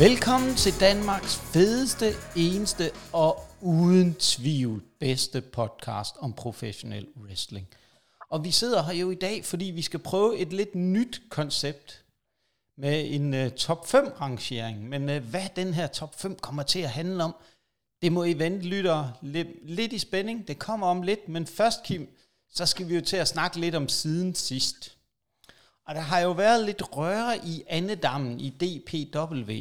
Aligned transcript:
Velkommen 0.00 0.54
til 0.54 0.80
Danmarks 0.80 1.36
fedeste, 1.36 2.12
eneste 2.36 2.90
og 3.12 3.42
uden 3.60 4.14
tvivl 4.14 4.82
bedste 5.00 5.40
podcast 5.40 6.14
om 6.18 6.32
professionel 6.32 7.06
wrestling. 7.22 7.68
Og 8.30 8.44
vi 8.44 8.50
sidder 8.50 8.82
her 8.82 8.92
jo 8.92 9.10
i 9.10 9.14
dag, 9.14 9.44
fordi 9.44 9.64
vi 9.64 9.82
skal 9.82 10.00
prøve 10.00 10.38
et 10.38 10.52
lidt 10.52 10.74
nyt 10.74 11.22
koncept 11.30 12.04
med 12.76 13.14
en 13.14 13.34
uh, 13.34 13.50
top 13.50 13.88
5 13.88 14.06
rangering. 14.20 14.88
Men 14.88 15.08
uh, 15.08 15.16
hvad 15.16 15.46
den 15.56 15.74
her 15.74 15.86
top 15.86 16.20
5 16.20 16.34
kommer 16.34 16.62
til 16.62 16.80
at 16.80 16.90
handle 16.90 17.24
om, 17.24 17.34
det 18.02 18.12
må 18.12 18.24
I 18.24 18.38
vente 18.38 18.66
lytter 18.66 19.08
lidt, 19.22 19.48
lidt 19.62 19.92
i 19.92 19.98
spænding. 19.98 20.48
Det 20.48 20.58
kommer 20.58 20.86
om 20.86 21.02
lidt, 21.02 21.28
men 21.28 21.46
først 21.46 21.82
Kim, 21.82 22.08
så 22.50 22.66
skal 22.66 22.88
vi 22.88 22.94
jo 22.94 23.00
til 23.00 23.16
at 23.16 23.28
snakke 23.28 23.60
lidt 23.60 23.74
om 23.74 23.88
siden 23.88 24.34
sidst. 24.34 24.96
Og 25.86 25.94
der 25.94 26.00
har 26.00 26.20
jo 26.20 26.32
været 26.32 26.64
lidt 26.64 26.96
røre 26.96 27.46
i 27.46 27.64
andedammen 27.68 28.40
i 28.40 28.50
DPW. 28.50 29.52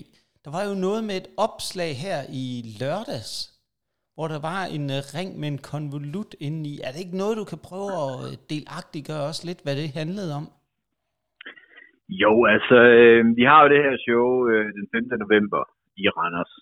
Der 0.50 0.58
var 0.62 0.70
jo 0.72 0.86
noget 0.88 1.02
med 1.10 1.16
et 1.22 1.30
opslag 1.48 1.92
her 2.06 2.20
i 2.44 2.46
lørdags, 2.82 3.34
hvor 4.16 4.28
der 4.34 4.42
var 4.50 4.62
en 4.76 4.86
øh, 4.98 5.02
ring 5.18 5.30
med 5.42 5.48
en 5.54 5.62
konvolut 5.72 6.32
indeni. 6.46 6.74
Er 6.86 6.92
det 6.92 7.02
ikke 7.02 7.22
noget, 7.24 7.40
du 7.42 7.46
kan 7.52 7.62
prøve 7.70 7.92
at 8.06 8.12
delagtigt 8.20 8.50
delagtiggøre 8.52 9.24
også 9.30 9.44
lidt, 9.50 9.62
hvad 9.64 9.76
det 9.80 9.98
handlede 10.00 10.32
om? 10.40 10.46
Jo, 12.24 12.34
altså, 12.56 12.78
øh, 13.00 13.22
vi 13.40 13.44
har 13.50 13.60
jo 13.62 13.70
det 13.74 13.82
her 13.86 13.96
show 14.06 14.26
øh, 14.50 14.66
den 14.78 14.86
5. 14.94 15.24
november 15.24 15.62
i 16.02 16.04
Randers, 16.18 16.54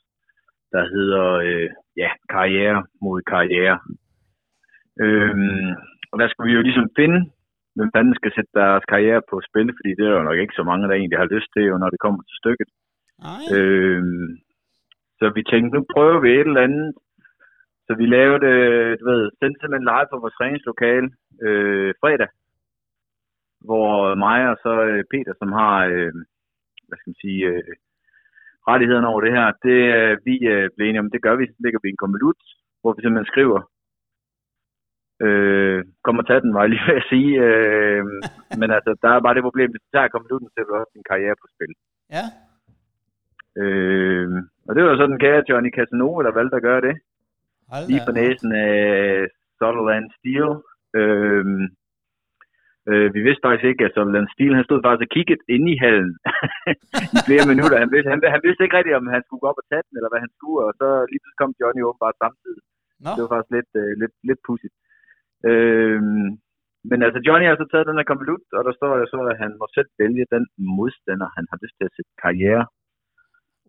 der 0.73 0.83
hedder 0.93 1.25
øh, 1.47 1.69
ja, 2.01 2.09
Karriere 2.33 2.79
mod 3.05 3.19
Karriere. 3.31 3.77
Øh, 5.03 5.35
og 6.11 6.15
der 6.21 6.27
skal 6.29 6.45
vi 6.47 6.53
jo 6.57 6.61
ligesom 6.67 6.87
finde, 6.99 7.19
hvem 7.75 7.89
fanden 7.95 8.15
skal 8.19 8.31
sætte 8.35 8.53
deres 8.61 8.85
karriere 8.91 9.21
på 9.29 9.35
spil, 9.47 9.67
fordi 9.77 9.91
det 9.97 10.05
er 10.05 10.15
jo 10.17 10.27
nok 10.29 10.39
ikke 10.43 10.57
så 10.59 10.63
mange, 10.69 10.87
der 10.87 10.95
egentlig 10.95 11.19
har 11.23 11.33
lyst 11.35 11.49
til, 11.55 11.63
når 11.81 11.89
det 11.93 12.03
kommer 12.05 12.21
til 12.25 12.37
stykket. 12.43 12.69
Øhm, 13.57 14.27
så 15.19 15.25
vi 15.35 15.43
tænkte, 15.43 15.75
nu 15.77 15.85
prøver 15.93 16.19
vi 16.21 16.29
et 16.31 16.47
eller 16.47 16.67
andet. 16.67 16.93
Så 17.87 17.91
vi 18.01 18.05
lavede, 18.05 18.45
øh, 18.53 18.99
du 18.99 19.05
ved, 19.11 19.21
sendte 19.39 19.59
simpelthen 19.59 19.89
live 19.91 20.11
på 20.11 20.17
vores 20.19 20.37
træningslokale 20.39 21.09
øh, 21.45 21.93
fredag, 22.01 22.29
hvor 23.67 24.15
mig 24.25 24.39
og 24.51 24.57
så 24.65 24.73
øh, 24.89 25.03
Peter, 25.11 25.33
som 25.41 25.51
har, 25.59 25.75
øh, 25.93 26.11
hvad 26.87 26.97
skal 26.97 27.09
man 27.11 27.23
sige, 27.25 27.41
øh, 27.51 27.73
rettighederne 28.69 29.07
over 29.11 29.21
det 29.21 29.33
her, 29.37 29.47
det 29.67 29.79
øh, 29.97 30.13
vi 30.27 30.35
øh, 30.53 30.69
blev 30.75 30.85
enige 30.85 31.03
om, 31.03 31.11
det 31.11 31.21
gør 31.25 31.35
vi, 31.35 31.45
så 31.47 31.57
lægger 31.63 31.79
vi 31.83 31.89
en 31.89 32.03
konvolut, 32.03 32.41
hvor 32.81 32.93
vi 32.93 33.01
simpelthen 33.01 33.31
skriver, 33.33 33.59
øh, 35.25 35.79
kommer 36.05 36.23
tage 36.23 36.41
den, 36.43 36.53
var 36.53 36.61
jeg 36.61 36.69
lige 36.69 36.87
ved 36.87 37.01
at 37.01 37.09
sige, 37.13 37.31
øh, 37.47 38.03
men 38.61 38.69
altså, 38.77 38.91
der 39.03 39.09
er 39.09 39.19
bare 39.25 39.35
det 39.37 39.47
problem, 39.47 39.69
hvis 39.71 39.83
du 39.85 39.89
tager 39.91 40.15
konvolutten, 40.15 40.49
så 40.49 40.57
du 40.59 40.73
også 40.75 40.93
din 40.95 41.09
karriere 41.11 41.35
på 41.41 41.47
spil. 41.53 41.73
Ja. 42.17 42.25
Øh, 43.61 44.27
og 44.67 44.71
det 44.75 44.81
var 44.83 44.89
jo 44.91 44.97
sådan, 44.97 45.19
kære 45.23 45.47
Johnny 45.49 45.71
Casanova, 45.77 46.21
der 46.23 46.37
valgte 46.39 46.57
at 46.59 46.67
gøre 46.69 46.81
det. 46.87 46.95
Hold 47.71 47.85
Lige 47.89 48.05
på 48.07 48.11
næsen 48.19 48.51
af 48.67 48.75
Sutherland 49.57 50.07
Steel. 50.17 50.51
Øh, 50.99 51.45
øh, 52.89 53.07
vi 53.15 53.19
vidste 53.27 53.45
faktisk 53.45 53.67
ikke, 53.69 53.85
at 53.85 53.93
Sutherland 53.95 54.29
Steel, 54.33 54.57
han 54.57 54.67
stod 54.67 54.79
faktisk 54.85 55.05
og 55.05 55.13
kiggede 55.15 55.43
ind 55.55 55.65
i 55.73 55.75
hallen 55.85 56.11
i 57.15 57.17
flere 57.27 57.45
minutter. 57.51 57.77
Han 57.83 57.91
vidste, 57.93 58.09
han, 58.13 58.19
han 58.35 58.43
vidste 58.45 58.63
ikke 58.63 58.77
rigtigt, 58.77 58.99
om 58.99 59.13
han 59.15 59.23
skulle 59.23 59.41
gå 59.41 59.47
op 59.51 59.61
og 59.61 59.67
tage 59.71 59.85
den, 59.87 59.95
eller 59.97 60.11
hvad 60.11 60.21
han 60.25 60.33
skulle, 60.37 60.61
og 60.67 60.73
så 60.79 60.87
lige 61.11 61.21
pludselig 61.21 61.41
kom 61.41 61.53
Johnny 61.61 61.81
åbenbart 61.89 62.17
samtidig. 62.23 62.61
Nå, 63.03 63.09
Det 63.15 63.21
var 63.23 63.31
faktisk 63.33 63.53
lidt, 63.57 63.71
øh, 63.81 63.91
lidt, 64.01 64.15
lidt 64.29 64.41
pudsigt. 64.47 64.75
Øh, 65.49 66.01
men 66.89 66.99
altså, 67.05 67.19
Johnny 67.27 67.45
har 67.47 67.57
så 67.59 67.67
taget 67.69 67.89
den 67.89 67.99
her 67.99 68.11
konvolut, 68.11 68.45
og 68.57 68.61
der 68.67 68.73
står 68.79 68.91
jo 69.01 69.05
så, 69.13 69.19
at 69.31 69.37
han 69.43 69.51
må 69.59 69.65
selv 69.77 69.89
vælge 70.01 70.25
den 70.35 70.43
modstander, 70.77 71.27
han 71.37 71.45
har 71.51 71.57
lyst 71.63 71.75
til 71.77 71.87
at 71.89 71.95
sætte 71.95 72.13
karriere 72.25 72.63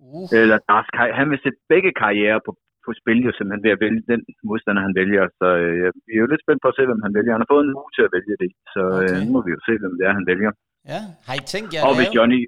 uh, 0.07 0.27
eller 0.43 0.59
deres 0.71 0.89
karri- 0.97 1.17
han 1.21 1.27
vil 1.33 1.41
sætte 1.45 1.59
begge 1.73 1.91
karrierer 2.03 2.41
på, 2.47 2.51
på 2.85 2.91
spil, 3.01 3.19
jo 3.27 3.33
simpelthen 3.35 3.65
ved 3.67 3.73
at 3.77 3.83
vælge 3.85 4.03
den 4.13 4.21
modstander, 4.49 4.83
han 4.89 4.95
vælger. 5.01 5.25
Så 5.41 5.47
øh, 5.65 5.87
vi 6.07 6.13
er 6.17 6.23
jo 6.25 6.31
lidt 6.33 6.45
spændt 6.45 6.61
på 6.63 6.69
at 6.71 6.77
se, 6.79 6.83
hvem 6.91 7.05
han 7.07 7.15
vælger. 7.19 7.33
Han 7.35 7.43
har 7.45 7.53
fået 7.55 7.65
en 7.67 7.75
uge 7.81 7.93
til 7.97 8.05
at 8.09 8.13
vælge 8.17 8.35
det, 8.43 8.51
så 8.75 8.83
øh, 9.03 9.09
Okay. 9.09 9.19
nu 9.25 9.29
må 9.35 9.41
vi 9.47 9.51
jo 9.57 9.61
se, 9.69 9.73
hvem 9.83 9.95
det 9.99 10.05
er, 10.09 10.15
han 10.21 10.27
vælger. 10.33 10.51
ja. 10.93 11.01
Har 11.27 11.35
I 11.41 11.43
tænkt 11.55 11.71
jer 11.75 11.81
at 11.91 11.97
lave, 12.01 12.15
Johnny... 12.19 12.41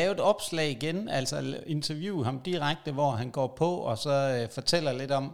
lave 0.00 0.12
et 0.16 0.22
opslag 0.32 0.68
igen, 0.78 0.98
altså 1.18 1.36
interviewe 1.76 2.20
ham 2.28 2.36
direkte, 2.50 2.90
hvor 2.98 3.10
han 3.20 3.30
går 3.38 3.48
på, 3.62 3.70
og 3.90 3.96
så 4.04 4.14
øh, 4.36 4.44
fortæller 4.58 4.92
lidt 5.02 5.12
om 5.20 5.26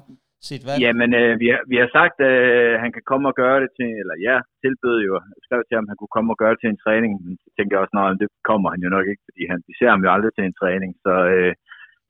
sit 0.49 0.63
valg? 0.67 0.79
Jamen, 0.85 1.11
øh, 1.21 1.33
vi, 1.43 1.47
har, 1.53 1.63
vi 1.73 1.77
har 1.83 1.89
sagt, 1.99 2.17
at 2.31 2.37
øh, 2.43 2.75
han 2.83 2.91
kan 2.97 3.05
komme 3.11 3.27
og 3.31 3.37
gøre 3.43 3.59
det 3.65 3.71
til, 3.79 3.91
eller 4.03 4.17
ja, 4.29 4.37
tilbød 4.63 4.99
jo, 5.09 5.13
jeg 5.37 5.43
skrev 5.47 5.61
til 5.65 5.77
ham, 5.77 5.87
at 5.87 5.91
han 5.93 5.99
kunne 6.01 6.17
komme 6.17 6.31
og 6.35 6.39
gøre 6.43 6.53
det 6.55 6.61
til 6.63 6.73
en 6.73 6.83
træning, 6.85 7.13
men 7.25 7.33
så 7.43 7.49
tænker 7.57 7.73
jeg 7.75 7.83
også, 7.83 7.95
at 8.13 8.21
det 8.23 8.29
kommer 8.51 8.69
han 8.73 8.81
jo 8.85 8.91
nok 8.97 9.07
ikke, 9.13 9.25
fordi 9.29 9.43
han, 9.51 9.59
vi 9.69 9.75
ser 9.79 9.91
ham 9.95 10.05
jo 10.05 10.11
aldrig 10.15 10.33
til 10.35 10.45
en 10.47 10.59
træning, 10.61 10.91
så, 11.05 11.15
øh, 11.35 11.53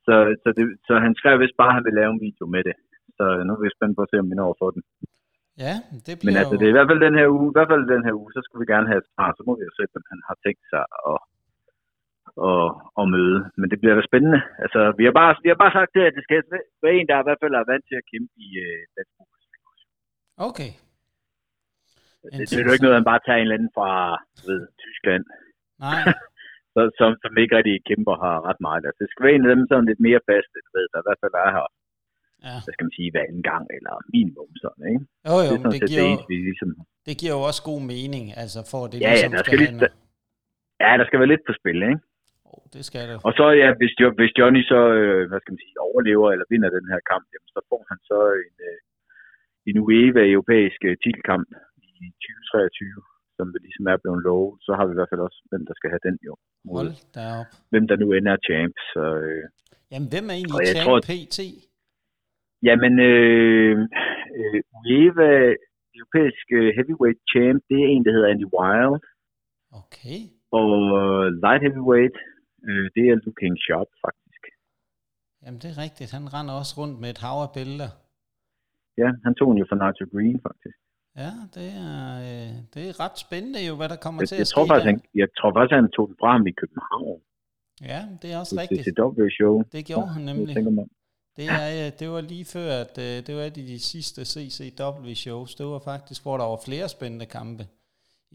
så, 0.06 0.14
så, 0.42 0.48
det, 0.56 0.64
så 0.86 0.92
han 1.04 1.12
skrev 1.20 1.34
vist 1.42 1.60
bare, 1.60 1.72
at 1.72 1.76
han 1.78 1.86
vil 1.88 1.98
lave 2.00 2.10
en 2.12 2.24
video 2.28 2.44
med 2.54 2.62
det. 2.68 2.76
Så 3.16 3.24
nu 3.46 3.50
er 3.54 3.60
vi 3.62 3.76
spændt 3.76 3.96
på 3.96 4.02
at 4.04 4.10
se, 4.10 4.16
om 4.22 4.30
vi 4.30 4.36
når 4.38 4.50
at 4.52 4.60
få 4.62 4.68
den. 4.76 4.82
Ja, 5.64 5.74
det 6.06 6.12
bliver 6.18 6.28
Men 6.28 6.40
altså, 6.40 6.54
jo... 6.54 6.58
det 6.58 6.66
er 6.66 6.72
i 6.72 6.78
hvert 6.78 6.90
fald 6.90 7.02
den 7.08 7.18
her 7.20 7.28
uge, 7.36 7.48
i 7.52 7.56
hvert 7.56 7.70
fald 7.72 7.84
den 7.94 8.04
her 8.06 8.14
uge, 8.20 8.30
så 8.34 8.40
skulle 8.42 8.62
vi 8.62 8.72
gerne 8.74 8.90
have 8.90 9.02
et 9.04 9.10
svar, 9.12 9.28
så 9.36 9.42
må 9.46 9.52
vi 9.58 9.64
jo 9.68 9.72
se, 9.78 9.84
hvem 9.92 10.06
han 10.12 10.20
har 10.28 10.36
tænkt 10.44 10.64
sig 10.72 10.84
at, 11.10 11.18
at, 12.50 12.64
at 13.00 13.04
møde. 13.14 13.38
Men 13.58 13.66
det 13.70 13.78
bliver 13.80 13.94
da 13.96 14.02
spændende. 14.10 14.40
Altså, 14.64 14.80
vi 14.98 15.04
har 15.08 15.14
bare, 15.20 15.32
vi 15.44 15.48
har 15.52 15.58
bare 15.64 15.76
sagt 15.78 15.90
til, 15.96 16.02
at 16.08 16.14
det 16.16 16.22
skal 16.26 16.38
være 16.84 16.94
en, 16.98 17.08
der 17.10 17.16
i 17.22 17.26
hvert 17.26 17.42
fald 17.42 17.54
er 17.60 17.70
vant 17.72 17.84
til 17.88 17.96
at 18.00 18.08
kæmpe 18.12 18.32
i 18.46 18.48
øh, 18.66 18.80
dansk. 18.96 19.14
Okay. 20.48 20.70
Det, 22.22 22.50
det 22.50 22.56
er 22.60 22.66
jo 22.68 22.74
ikke 22.76 22.86
noget, 22.86 23.00
han 23.00 23.10
bare 23.12 23.22
tager 23.24 23.38
en 23.38 23.46
eller 23.46 23.58
anden 23.58 23.74
fra 23.78 23.90
ved, 24.48 24.60
Tyskland, 24.84 25.24
Nej, 25.86 26.00
så, 26.74 26.80
som, 26.98 27.10
som 27.22 27.32
ikke 27.42 27.56
rigtig 27.58 27.76
kæmper 27.90 28.14
har 28.24 28.36
ret 28.48 28.60
meget. 28.66 28.82
Altså, 28.88 29.00
det 29.02 29.10
skal 29.10 29.24
være 29.24 29.34
en 29.36 29.44
af 29.46 29.52
dem 29.56 29.64
sådan 29.70 29.88
lidt 29.90 30.02
mere 30.08 30.20
faste, 30.30 30.56
du 30.66 30.70
ved, 30.76 30.86
der 30.92 30.98
i 31.02 31.06
hvert 31.06 31.22
fald 31.22 31.34
er 31.44 31.50
her, 31.56 31.66
ja. 32.46 32.56
hvad 32.64 32.72
skal 32.74 32.86
man 32.88 32.96
sige, 32.98 33.10
hver 33.12 33.24
anden 33.28 33.44
gang, 33.52 33.64
eller 33.76 33.94
minimum 34.14 34.50
sådan, 34.64 34.84
ikke? 34.92 35.02
Jo, 35.28 35.34
jo, 35.48 35.52
det 35.54 35.60
sådan 35.62 35.72
det 35.74 35.80
giver, 35.90 36.02
det 36.02 36.10
eneste, 36.10 36.28
vi 36.32 36.36
ligesom 36.50 36.70
det 37.08 37.14
giver 37.20 37.34
jo 37.38 37.42
også 37.50 37.62
god 37.70 37.80
mening, 37.94 38.24
altså 38.42 38.58
for 38.70 38.80
at 38.84 38.88
det 38.92 38.98
Ja, 38.98 39.04
ja, 39.06 39.12
ligesom 39.14 39.32
der 39.36 39.42
skal 39.42 39.50
skal 39.50 39.58
lige- 39.62 39.78
noget. 39.80 39.94
Ja, 40.84 40.90
der 41.00 41.04
skal 41.08 41.18
være 41.22 41.32
lidt 41.34 41.44
på 41.48 41.52
spil, 41.60 41.78
ikke? 41.90 42.00
Det 42.74 42.82
skal 42.88 43.02
det. 43.10 43.16
Og 43.28 43.32
så 43.38 43.44
ja, 43.62 43.68
hvis, 43.80 43.92
jo, 44.02 44.08
hvis 44.18 44.32
Johnny 44.38 44.62
så, 44.72 44.80
øh, 45.00 45.22
hvad 45.28 45.40
skal 45.40 45.52
man 45.54 45.62
sige, 45.64 45.84
overlever 45.88 46.28
eller 46.34 46.46
vinder 46.52 46.70
den 46.78 46.86
her 46.92 47.00
kamp, 47.10 47.24
jamen, 47.32 47.50
så 47.54 47.60
får 47.70 47.80
han 47.90 47.98
så 48.10 48.18
en, 48.46 48.56
øh, 48.70 48.78
en 49.68 49.76
UEFA 49.84 50.22
europæisk 50.34 50.80
øh, 50.88 50.94
titelkamp 51.02 51.46
i 51.86 51.88
2023, 52.22 53.00
som 53.36 53.46
det 53.52 53.60
ligesom 53.66 53.86
er 53.92 53.98
blevet 54.02 54.20
lovet. 54.28 54.54
Så 54.66 54.70
har 54.76 54.84
vi 54.86 54.92
i 54.92 54.98
hvert 54.98 55.12
fald 55.12 55.26
også, 55.28 55.40
hvem 55.50 55.62
der 55.68 55.74
skal 55.78 55.90
have 55.94 56.04
den 56.08 56.16
jo. 56.28 56.32
Hold 56.76 56.92
da 57.16 57.24
op. 57.40 57.50
hvem 57.72 57.84
der 57.90 57.96
nu 58.02 58.06
ender 58.18 58.32
er 58.36 58.42
champ. 58.48 58.74
Så, 58.92 59.04
øh, 59.26 59.44
Jamen, 59.92 60.08
hvem 60.12 60.26
er 60.30 60.36
egentlig 60.38 60.66
champ 60.74 60.86
tror, 60.86 60.98
PT? 61.10 61.38
jamen, 62.68 62.94
øh, 63.10 63.74
øh, 64.38 64.60
UEFA 64.80 65.32
europæisk 65.98 66.46
heavyweight 66.76 67.20
champ, 67.32 67.58
det 67.70 67.78
er 67.84 67.88
en, 67.94 68.04
der 68.04 68.12
hedder 68.14 68.32
Andy 68.32 68.48
Wild. 68.56 69.02
Okay. 69.82 70.18
Og 70.60 70.70
light 71.44 71.62
heavyweight, 71.66 72.16
øh, 72.68 72.84
det 72.94 73.04
er 73.10 73.14
Luke 73.24 73.38
King 73.40 73.56
Sharp, 73.64 73.90
faktisk. 74.06 74.42
Jamen, 75.42 75.60
det 75.62 75.68
er 75.74 75.78
rigtigt. 75.84 76.10
Han 76.16 76.34
render 76.34 76.54
også 76.60 76.74
rundt 76.80 76.96
med 77.02 77.10
et 77.14 77.20
hav 77.24 77.38
af 77.46 77.50
bælter. 77.56 77.90
Ja, 79.02 79.08
han 79.24 79.32
tog 79.38 79.48
den 79.50 79.58
jo 79.62 79.66
for 79.70 79.76
Nigel 79.82 80.06
Green, 80.12 80.38
faktisk. 80.48 80.78
Ja, 81.22 81.32
det 81.56 81.68
er, 81.88 82.00
øh, 82.28 82.52
det 82.74 82.82
er 82.88 82.94
ret 83.04 83.16
spændende 83.26 83.60
jo, 83.68 83.74
hvad 83.76 83.88
der 83.92 83.98
kommer 84.04 84.20
Jeg, 84.22 84.28
til 84.28 84.36
jeg, 84.36 84.46
at 84.46 84.52
tror 84.54 84.64
ske 84.64 84.70
faktisk, 84.72 84.86
der. 84.86 84.90
han, 84.90 85.00
jeg 85.22 85.28
tror 85.38 85.50
faktisk, 85.56 85.74
han 85.80 85.90
tog 85.96 86.04
den 86.08 86.16
fra 86.20 86.30
ham 86.36 86.46
i 86.52 86.54
København. 86.60 87.20
Ja, 87.92 88.00
det 88.22 88.28
er 88.32 88.38
også 88.42 88.54
Til 88.54 88.60
rigtigt. 88.62 88.84
CCW-show. 88.86 89.54
Det 89.74 89.82
gjorde 89.90 90.08
han 90.16 90.22
nemlig. 90.30 90.54
Jeg. 90.56 90.64
Det, 91.38 91.46
er, 91.60 91.66
øh, 91.78 91.88
det 91.98 92.06
var 92.14 92.20
lige 92.20 92.46
før, 92.56 92.68
at 92.84 92.94
øh, 93.06 93.16
det 93.26 93.32
var 93.36 93.42
et 93.42 93.58
af 93.62 93.68
de 93.74 93.78
sidste 93.92 94.20
CCW-shows. 94.32 95.50
Det 95.58 95.66
var 95.66 95.78
faktisk, 95.92 96.20
hvor 96.24 96.36
der 96.40 96.46
var 96.52 96.60
flere 96.68 96.88
spændende 96.88 97.26
kampe 97.26 97.62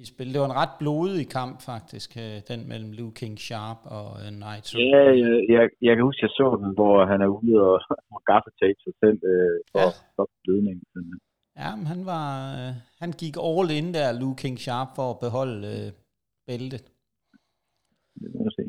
i 0.01 0.05
spil. 0.05 0.33
Det 0.33 0.39
var 0.41 0.49
en 0.51 0.59
ret 0.63 0.75
blodig 0.79 1.27
kamp 1.29 1.61
faktisk, 1.71 2.09
øh, 2.23 2.37
den 2.49 2.67
mellem 2.71 2.91
Luke 2.91 3.15
King 3.19 3.39
Sharp 3.39 3.81
og 3.97 4.07
øh, 4.21 4.31
Nitro. 4.43 4.75
Ja, 4.79 5.03
jeg, 5.23 5.33
jeg, 5.53 5.63
jeg 5.87 5.93
kan 5.95 6.03
huske, 6.07 6.23
jeg 6.25 6.29
så 6.39 6.47
den, 6.63 6.71
hvor 6.79 7.05
han 7.11 7.19
er 7.21 7.29
ude 7.39 7.55
og, 7.69 7.77
og 8.15 8.19
gaffetape 8.31 8.79
sig 8.85 8.93
selv 9.03 9.19
øh, 9.33 9.57
for 9.71 9.79
Ja. 9.79 9.83
ja. 9.83 9.87
at 9.87 9.95
stoppe 10.13 10.35
blødningen. 10.43 10.83
Ja, 11.61 11.69
men 11.75 11.85
han 11.93 12.05
var, 12.05 12.27
øh, 12.59 12.73
han 13.01 13.11
gik 13.21 13.35
all 13.49 13.69
in 13.79 13.93
der, 13.97 14.19
Luke 14.19 14.41
King 14.43 14.59
Sharp, 14.59 14.87
for 14.95 15.07
at 15.13 15.19
beholde 15.25 15.59
øh, 15.73 15.91
bæltet. 16.47 16.83
Det 18.21 18.29
må 18.35 18.49
se. 18.57 18.63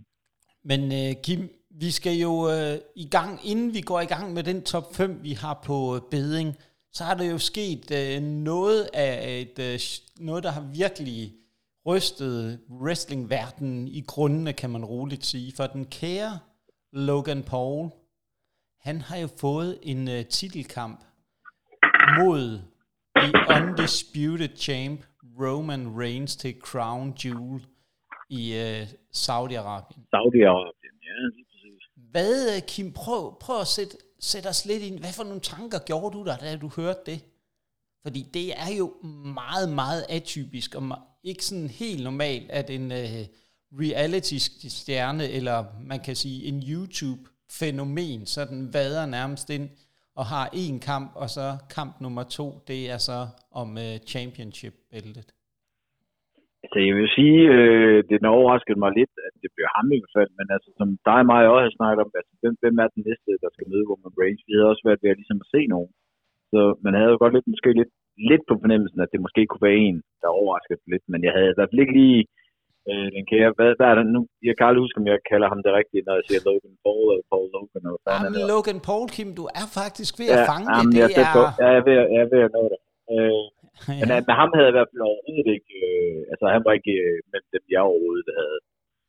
Men 0.70 0.80
øh, 1.00 1.10
Kim, 1.24 1.40
vi 1.82 1.90
skal 1.98 2.16
jo 2.26 2.32
øh, 2.54 2.74
i 3.04 3.06
gang, 3.16 3.32
inden 3.50 3.74
vi 3.74 3.80
går 3.80 4.00
i 4.00 4.10
gang 4.14 4.26
med 4.36 4.42
den 4.42 4.62
top 4.62 4.86
5, 4.94 5.22
vi 5.22 5.32
har 5.42 5.56
på 5.68 5.76
øh, 5.96 6.00
beding, 6.10 6.48
så 6.94 7.04
har 7.04 7.14
der 7.14 7.24
jo 7.24 7.38
sket 7.38 7.90
øh, 7.90 8.22
noget 8.22 8.88
af 8.94 9.40
et, 9.40 9.58
øh, 9.58 9.78
noget, 10.26 10.44
der 10.44 10.50
har 10.50 10.70
virkelig 10.74 11.32
rystet 11.86 12.60
wrestlingverdenen 12.70 13.88
i 13.88 14.00
grundene, 14.00 14.52
kan 14.52 14.70
man 14.70 14.84
roligt 14.84 15.24
sige. 15.24 15.52
For 15.56 15.66
den 15.66 15.84
kære 15.84 16.38
Logan 16.92 17.42
Paul, 17.42 17.90
han 18.80 19.00
har 19.00 19.16
jo 19.16 19.28
fået 19.40 19.78
en 19.82 20.08
øh, 20.08 20.26
titelkamp 20.26 21.00
mod 22.18 22.60
the 23.16 23.32
undisputed 23.56 24.56
champ 24.56 25.00
Roman 25.40 26.00
Reigns 26.00 26.36
til 26.36 26.60
Crown 26.60 27.14
Jewel 27.24 27.66
i 28.30 28.42
øh, 28.54 28.82
Saudi-Arabien. 29.22 30.00
Saudi-Arabien, 30.14 30.96
ja, 31.08 31.16
lige 31.36 31.46
præcis. 31.50 31.82
Hvad, 32.10 32.60
Kim, 32.68 32.92
prøv, 32.92 33.38
prøv 33.40 33.60
at 33.60 33.66
sætte, 33.66 33.96
sætte 34.20 34.46
os 34.46 34.64
lidt 34.64 34.82
ind. 34.82 34.98
Hvad 34.98 35.12
for 35.12 35.24
nogle 35.24 35.40
tanker 35.40 35.78
gjorde 35.78 36.18
du 36.18 36.24
der, 36.24 36.36
da 36.36 36.56
du 36.56 36.68
hørte 36.68 37.00
det? 37.06 37.20
Fordi 38.02 38.22
det 38.34 38.58
er 38.58 38.68
jo 38.68 38.94
meget, 39.34 39.68
meget 39.68 40.06
atypisk, 40.08 40.74
og 40.74 40.98
ikke 41.22 41.44
sådan 41.44 41.68
helt 41.68 42.04
normalt, 42.04 42.50
at 42.50 42.70
en 42.70 42.92
øh, 42.92 43.26
reality-stjerne, 43.72 45.28
eller 45.28 45.64
man 45.80 46.00
kan 46.00 46.16
sige 46.16 46.44
en 46.44 46.62
YouTube-fænomen, 46.62 48.26
sådan 48.26 48.72
vader 48.72 49.06
nærmest 49.06 49.50
ind 49.50 49.70
og 50.14 50.26
har 50.26 50.50
en 50.52 50.80
kamp, 50.80 51.12
og 51.14 51.30
så 51.30 51.56
kamp 51.70 52.00
nummer 52.00 52.22
to, 52.22 52.64
det 52.66 52.90
er 52.90 52.98
så 52.98 53.28
om 53.50 53.78
øh, 53.78 53.98
championship-bæltet. 54.06 55.34
Altså, 56.64 56.78
jeg 56.88 56.94
vil 56.98 57.10
sige, 57.18 57.40
øh, 57.56 57.98
det 58.08 58.18
overraskede 58.36 58.82
mig 58.84 58.90
lidt, 58.98 59.14
at 59.26 59.34
det 59.42 59.50
blev 59.54 59.66
ham 59.76 59.86
i 59.96 60.00
hvert 60.00 60.16
fald, 60.18 60.30
men 60.38 60.46
altså, 60.54 60.70
som 60.78 60.88
dig 61.08 61.20
og 61.22 61.28
mig 61.32 61.42
også 61.54 61.66
har 61.68 61.78
snakket 61.78 62.00
om, 62.04 62.10
altså, 62.20 62.32
hvem, 62.40 62.54
hvem 62.62 62.76
er 62.82 62.88
den 62.96 63.02
næste, 63.08 63.30
der 63.42 63.50
skal 63.52 63.70
møde 63.72 63.88
Roman 63.90 64.18
Reigns? 64.20 64.46
Vi 64.48 64.52
havde 64.54 64.72
også 64.72 64.84
været 64.88 65.02
ved 65.02 65.12
at, 65.12 65.20
ligesom 65.20 65.42
at 65.44 65.50
se 65.54 65.60
nogen. 65.74 65.90
Så 66.52 66.60
man 66.84 66.94
havde 66.98 67.12
jo 67.14 67.18
godt 67.22 67.34
lidt, 67.34 67.48
måske 67.52 67.70
lidt, 67.80 67.92
lidt 68.30 68.44
på 68.48 68.54
fornemmelsen, 68.62 69.00
at 69.04 69.12
det 69.12 69.24
måske 69.26 69.42
kunne 69.46 69.66
være 69.68 69.82
en, 69.88 69.98
der 70.22 70.38
overraskede 70.40 70.92
lidt, 70.92 71.04
men 71.12 71.20
jeg 71.26 71.32
havde 71.36 71.50
i 71.50 71.56
hvert 71.56 71.70
fald 71.70 71.84
ikke 71.84 71.98
lige 72.02 72.22
øh, 72.90 73.08
den 73.16 73.24
kære, 73.30 73.50
hvad, 73.56 73.70
hvad 73.78 73.88
er 73.90 73.96
det 73.98 74.06
nu? 74.16 74.20
Jeg 74.48 74.54
kan 74.54 74.66
aldrig 74.66 74.82
huske, 74.84 75.00
om 75.00 75.06
jeg 75.12 75.18
kalder 75.30 75.48
ham 75.52 75.60
det 75.66 75.72
rigtige, 75.78 76.02
når 76.06 76.14
jeg 76.18 76.24
siger 76.28 76.40
Logan 76.48 76.76
Paul 76.84 77.06
eller 77.12 77.26
Paul 77.32 77.46
Logan. 77.54 77.82
Eller 77.88 78.00
jamen, 78.24 78.42
Logan 78.52 78.80
Paul, 78.88 79.06
Kim, 79.14 79.30
du 79.40 79.44
er 79.60 79.66
faktisk 79.80 80.12
ved 80.20 80.28
at 80.34 80.40
ja, 80.40 80.50
fange 80.52 80.66
jamen, 80.74 80.92
det. 80.94 81.00
Jeg 81.02 81.10
det 81.18 81.26
er... 81.34 81.46
jeg 81.62 81.70
er 81.78 81.82
ved, 81.88 81.96
jeg 82.14 82.20
er 82.26 82.30
ved 82.34 82.40
at 82.46 82.52
nå 82.56 82.62
det. 82.72 82.80
Øh, 83.14 83.44
ja. 83.98 84.04
Men 84.10 84.24
med 84.28 84.36
ham 84.40 84.50
havde 84.54 84.66
jeg 84.66 84.72
i 84.74 84.78
hvert 84.78 84.90
fald 84.90 85.08
overhovedet 85.10 85.48
ikke, 85.56 85.72
øh, 85.88 86.20
altså 86.32 86.44
han 86.54 86.62
var 86.66 86.72
ikke 86.78 86.94
øh, 87.06 87.18
mellem 87.30 87.50
dem, 87.54 87.64
jeg 87.74 87.82
overhovedet 87.90 88.30
havde, 88.40 88.58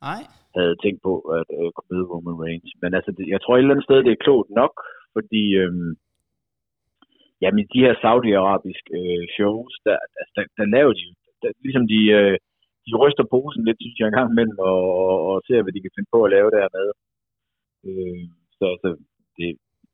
Nej. 0.08 0.22
havde 0.56 0.74
tænkt 0.84 1.00
på 1.08 1.14
at 1.38 1.48
øh, 1.58 1.68
kunne 1.74 1.90
møde 1.92 2.10
Roman 2.12 2.40
Reigns. 2.42 2.72
Men 2.82 2.90
altså, 2.98 3.10
det, 3.16 3.24
jeg 3.34 3.40
tror 3.40 3.54
et 3.54 3.58
eller 3.58 3.74
andet 3.74 3.88
sted, 3.88 3.98
det 4.06 4.12
er 4.12 4.24
klogt 4.26 4.50
nok, 4.60 4.74
fordi 5.16 5.42
øh, 5.62 5.72
jamen, 7.42 7.64
de 7.74 7.84
her 7.84 7.94
saudiarabiske 8.04 8.90
øh, 9.00 9.24
shows, 9.36 9.74
der, 9.86 9.96
altså, 10.20 10.32
der, 10.36 10.44
der 10.58 10.74
laver 10.76 10.92
de 11.00 11.06
der, 11.42 11.50
ligesom 11.64 11.84
de, 11.94 12.00
øh, 12.18 12.36
de 12.86 12.92
ryster 13.02 13.24
posen 13.34 13.62
lidt, 13.64 13.78
synes 13.80 13.98
jeg, 13.98 14.06
en 14.06 14.18
gang 14.18 14.30
imellem, 14.30 14.58
og, 14.70 14.80
og, 15.02 15.14
og 15.28 15.34
ser, 15.46 15.62
hvad 15.62 15.74
de 15.74 15.84
kan 15.84 15.94
finde 15.96 16.12
på 16.14 16.20
at 16.24 16.32
lave 16.36 16.50
dernede. 16.56 16.92
Øh, 17.88 18.22
så 18.58 18.64
altså, 18.74 18.90
det, 19.36 19.48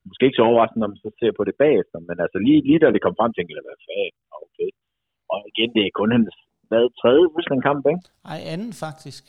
måske 0.08 0.26
ikke 0.26 0.40
så 0.40 0.46
overraskende, 0.50 0.80
når 0.82 0.92
man 0.92 1.02
så 1.04 1.10
ser 1.20 1.32
på 1.38 1.42
det 1.48 1.56
bagefter, 1.64 1.98
men 2.08 2.16
altså 2.24 2.38
lige, 2.46 2.60
lige 2.68 2.80
da 2.82 2.86
det 2.94 3.04
kom 3.04 3.16
frem, 3.18 3.32
tænkte 3.32 3.52
jeg, 3.56 3.66
hvad 3.66 3.78
fanden, 3.86 4.12
okay. 4.44 4.68
Og 5.32 5.38
igen, 5.52 5.70
det 5.74 5.82
er 5.84 5.98
kun 6.00 6.12
hendes, 6.16 6.36
hvad, 6.68 6.84
tredje 7.00 7.24
Rusland-kamp, 7.36 7.82
ikke? 7.92 8.04
Nej, 8.28 8.40
anden 8.54 8.72
faktisk. 8.84 9.24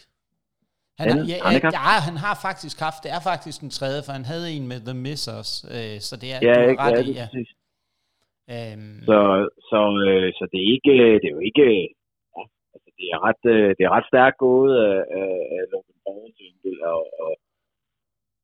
Han, 0.99 1.07
anden, 1.09 1.25
har, 1.25 1.31
ja, 1.31 1.59
ja, 1.65 1.69
ja, 1.79 1.95
han 2.07 2.17
har 2.25 2.35
faktisk 2.47 2.77
haft, 2.87 2.99
det 3.03 3.11
er 3.17 3.21
faktisk 3.31 3.57
den 3.65 3.71
tredje, 3.79 4.01
for 4.05 4.11
han 4.17 4.25
havde 4.31 4.47
en 4.55 4.65
med 4.71 4.79
The 4.89 4.97
Missers, 5.05 5.51
øh, 5.75 5.97
så 6.07 6.13
det 6.21 6.29
er, 6.35 6.39
ja, 6.47 6.53
du 6.53 6.75
ret 6.85 6.99
ja, 6.99 7.11
i, 7.11 7.13
ja. 7.21 7.27
Øhm. 8.55 8.97
Så, 9.09 9.19
så, 9.69 9.81
øh, 10.07 10.27
så 10.37 10.43
det 10.51 10.59
er 10.63 10.69
ikke, 10.75 10.93
det 11.21 11.27
er 11.29 11.35
jo 11.37 11.43
ikke, 11.49 11.65
ja, 12.35 12.43
altså 12.73 12.89
det 12.97 13.05
er 13.13 13.19
ret, 13.27 13.43
øh, 13.53 13.69
det 13.77 13.83
er 13.85 13.91
ret 13.97 14.07
stærkt 14.11 14.37
gået 14.47 14.73
af, 14.87 14.97
af, 15.19 15.33
af 15.55 15.63
Logan 15.71 15.97
Paul 16.03 16.29
og, 16.93 17.03
og 17.23 17.31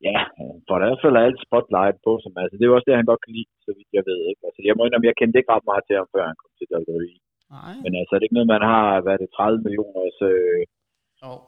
ja, 0.08 0.18
for 0.68 0.76
der 0.80 0.86
er 0.88 1.02
fald 1.04 1.18
alt 1.26 1.40
spotlight 1.46 1.98
på, 2.06 2.12
som 2.24 2.32
altså, 2.42 2.56
det 2.56 2.64
er 2.64 2.72
jo 2.72 2.78
også 2.78 2.88
det, 2.88 3.02
han 3.02 3.12
godt 3.12 3.24
kan 3.26 3.34
lide, 3.38 3.52
så 3.66 3.72
vidt 3.78 3.98
jeg 3.98 4.04
ved. 4.10 4.20
Ikke? 4.30 4.42
Altså, 4.48 4.62
jeg 4.68 4.76
må 4.76 4.82
indrømme, 4.84 5.10
jeg 5.10 5.20
kendte 5.20 5.40
ikke 5.40 5.54
ret 5.54 5.70
meget 5.70 5.84
til 5.86 5.96
ham, 6.00 6.08
før 6.14 6.24
han 6.30 6.38
kom 6.42 6.52
til 6.56 6.68
WWE. 6.74 7.16
Nej. 7.56 7.74
Men 7.84 7.92
altså, 8.00 8.12
er 8.12 8.20
det 8.20 8.28
ikke 8.28 8.40
noget, 8.40 8.54
man 8.56 8.66
har, 8.72 8.86
hvad 9.04 9.14
er 9.14 9.22
det, 9.22 9.30
30 9.38 9.64
millioner 9.66 10.02
øh, 10.30 10.64
oh. 11.28 11.42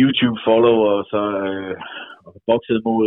YouTube-follower, 0.00 0.92
så 1.12 1.22
øh, 1.46 1.74
og 2.26 2.32
bokset 2.50 2.78
mod, 2.88 3.06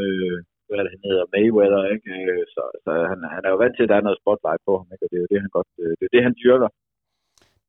øh, 0.00 0.36
hvad 0.66 0.82
det, 0.84 0.94
han 0.94 1.04
hedder, 1.10 1.30
Mayweather, 1.34 1.82
ikke? 1.94 2.10
Øh, 2.18 2.42
så, 2.54 2.62
så 2.84 2.90
han, 3.10 3.18
han 3.36 3.42
er 3.46 3.50
jo 3.52 3.60
vant 3.62 3.74
til, 3.76 3.84
at 3.84 3.90
der 3.92 3.98
er 3.98 4.06
noget 4.06 4.20
spotlight 4.22 4.62
på 4.68 4.72
ham, 4.78 4.88
ikke? 4.94 5.04
Og 5.06 5.10
det 5.10 5.16
er 5.16 5.24
jo 5.24 5.30
det, 5.32 5.44
han 5.44 5.56
godt, 5.58 5.70
øh, 5.82 5.92
det 5.98 6.04
er 6.06 6.14
det, 6.14 6.26
han 6.28 6.36
dyrker. 6.42 6.68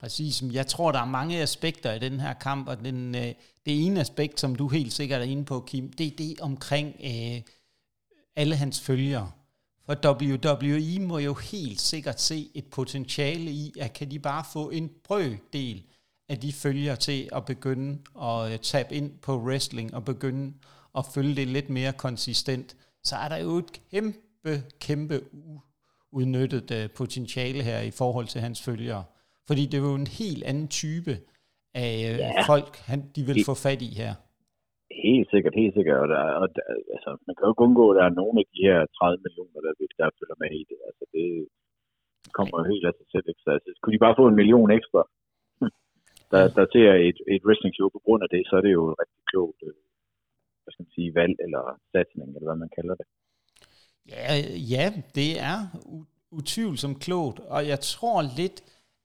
Præcis. 0.02 0.44
Jeg 0.52 0.68
tror, 0.68 0.92
der 0.92 1.00
er 1.00 1.06
mange 1.06 1.42
aspekter 1.42 1.94
i 1.94 2.00
den 2.00 2.20
her 2.20 2.34
kamp, 2.34 2.68
og 2.68 2.80
den, 2.80 3.16
øh, 3.16 3.34
det 3.66 3.86
ene 3.86 4.00
aspekt, 4.00 4.40
som 4.40 4.56
du 4.56 4.68
helt 4.68 4.94
sikkert 4.94 5.22
er 5.22 5.26
inde 5.26 5.46
på, 5.46 5.60
Kim, 5.60 5.92
det 5.94 6.08
er 6.08 6.12
det 6.18 6.40
omkring 6.40 6.96
øh, 7.04 7.42
alle 8.36 8.56
hans 8.56 8.82
følgere. 8.82 9.32
For 9.86 10.22
WWE 10.24 11.00
må 11.00 11.18
jo 11.18 11.34
helt 11.34 11.82
sikkert 11.82 12.22
se 12.22 12.52
et 12.54 12.66
potentiale 12.66 13.52
i, 13.52 13.74
at 13.80 13.94
kan 13.94 14.12
de 14.12 14.20
bare 14.20 14.44
få 14.54 14.70
en 14.70 14.92
brøkdel 15.04 15.84
af 16.30 16.40
de 16.40 16.54
følgere 16.54 16.96
til 16.96 17.30
at 17.32 17.46
begynde 17.46 18.00
at 18.22 18.52
øh, 18.52 18.60
tabe 18.60 18.96
ind 18.96 19.20
på 19.20 19.42
wrestling 19.42 19.94
og 19.94 20.06
begynde 20.06 20.54
at 20.98 21.06
følge 21.14 21.36
det 21.36 21.48
lidt 21.48 21.70
mere 21.70 21.94
konsistent, 21.94 22.76
så 23.04 23.16
er 23.16 23.30
der 23.30 23.38
jo 23.38 23.58
et 23.58 23.82
kæmpe, 23.92 24.64
kæmpe 24.80 25.22
udnyttet 26.12 26.72
øh, 26.72 26.90
potentiale 26.90 27.64
her 27.64 27.80
i 27.80 27.92
forhold 27.92 28.28
til 28.28 28.42
hans 28.42 28.62
følgere. 28.62 29.04
Fordi 29.48 29.64
det 29.70 29.78
er 29.78 29.88
jo 29.92 30.02
en 30.06 30.14
helt 30.22 30.44
anden 30.50 30.70
type 30.82 31.14
af 31.84 31.94
øh, 32.10 32.18
ja. 32.24 32.42
folk, 32.52 32.72
han, 32.90 33.00
de 33.16 33.22
vil 33.30 33.38
få 33.50 33.56
fat 33.66 33.82
i 33.90 33.92
her. 34.02 34.14
Helt 35.08 35.28
sikkert, 35.34 35.54
helt 35.62 35.76
sikkert. 35.78 35.98
Og, 36.04 36.08
der, 36.14 36.22
og 36.42 36.48
der, 36.56 36.64
altså, 36.96 37.10
man 37.26 37.34
kan 37.34 37.44
jo 37.46 37.52
ikke 37.54 37.66
undgå, 37.68 37.86
at 37.90 37.98
der 37.98 38.06
er 38.06 38.20
nogle 38.22 38.38
af 38.42 38.48
de 38.54 38.60
her 38.68 38.80
30 38.98 39.26
millioner, 39.26 39.60
der, 39.66 39.74
der 40.00 40.18
følger 40.20 40.38
med 40.44 40.52
i 40.62 40.64
det. 40.70 40.80
Altså, 40.90 41.04
det 41.16 41.28
kommer 42.38 42.56
jo 42.60 42.66
helt 42.72 42.86
af 42.90 42.94
sig 43.00 43.08
selv. 43.14 43.26
Ikke? 43.32 43.44
Så, 43.46 43.50
altså, 43.58 43.70
kunne 43.82 43.96
de 43.96 44.06
bare 44.06 44.20
få 44.20 44.26
en 44.28 44.40
million 44.42 44.72
ekstra, 44.80 45.02
der, 46.32 46.44
der 46.58 46.66
ser 46.76 46.90
et, 47.10 47.20
et 47.36 47.44
wrestling 47.46 47.74
show 47.76 47.88
på 47.96 48.02
grund 48.06 48.22
af 48.26 48.30
det, 48.34 48.42
så 48.50 48.54
er 48.60 48.64
det 48.66 48.74
jo 48.78 48.84
et 48.92 49.00
rigtig 49.02 49.22
klogt 49.32 49.60
øh, 49.68 49.82
hvad 50.64 50.72
skal 50.72 50.84
man 50.86 50.96
sige, 50.98 51.16
valg 51.22 51.36
eller 51.46 51.64
satsning, 51.92 52.30
eller 52.36 52.48
hvad 52.50 52.60
man 52.64 52.72
kalder 52.78 52.96
det. 53.00 53.08
Ja, 54.14 54.34
ja 54.76 54.86
det 55.20 55.32
er 55.52 55.60
utvivlsomt 56.40 57.00
klogt, 57.06 57.40
og 57.40 57.62
jeg 57.72 57.80
tror 57.80 58.20
lidt, 58.42 58.58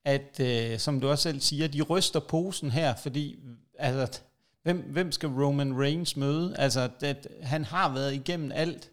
at, 0.06 0.40
øh, 0.40 0.78
som 0.78 1.00
du 1.00 1.08
også 1.08 1.22
selv 1.22 1.40
siger, 1.40 1.68
de 1.68 1.82
ryster 1.82 2.20
posen 2.20 2.70
her, 2.70 2.94
fordi 2.94 3.38
altså, 3.78 4.20
hvem, 4.62 4.78
hvem 4.78 5.12
skal 5.12 5.28
Roman 5.28 5.80
Reigns 5.80 6.16
møde? 6.16 6.56
Altså, 6.58 6.90
det, 7.00 7.26
han 7.42 7.64
har 7.64 7.94
været 7.94 8.14
igennem 8.14 8.52
alt, 8.54 8.90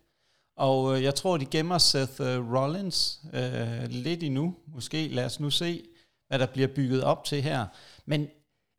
og 0.57 0.97
øh, 0.97 1.03
jeg 1.03 1.15
tror, 1.15 1.37
de 1.37 1.45
gemmer 1.45 1.77
Seth 1.77 2.21
øh, 2.21 2.53
Rollins 2.53 3.21
øh, 3.33 3.83
lidt 3.89 4.23
endnu. 4.23 4.55
Måske 4.67 5.07
lad 5.07 5.25
os 5.25 5.39
nu 5.39 5.49
se, 5.49 5.83
hvad 6.27 6.39
der 6.39 6.45
bliver 6.45 6.67
bygget 6.67 7.03
op 7.03 7.23
til 7.23 7.41
her. 7.41 7.65
Men, 8.05 8.27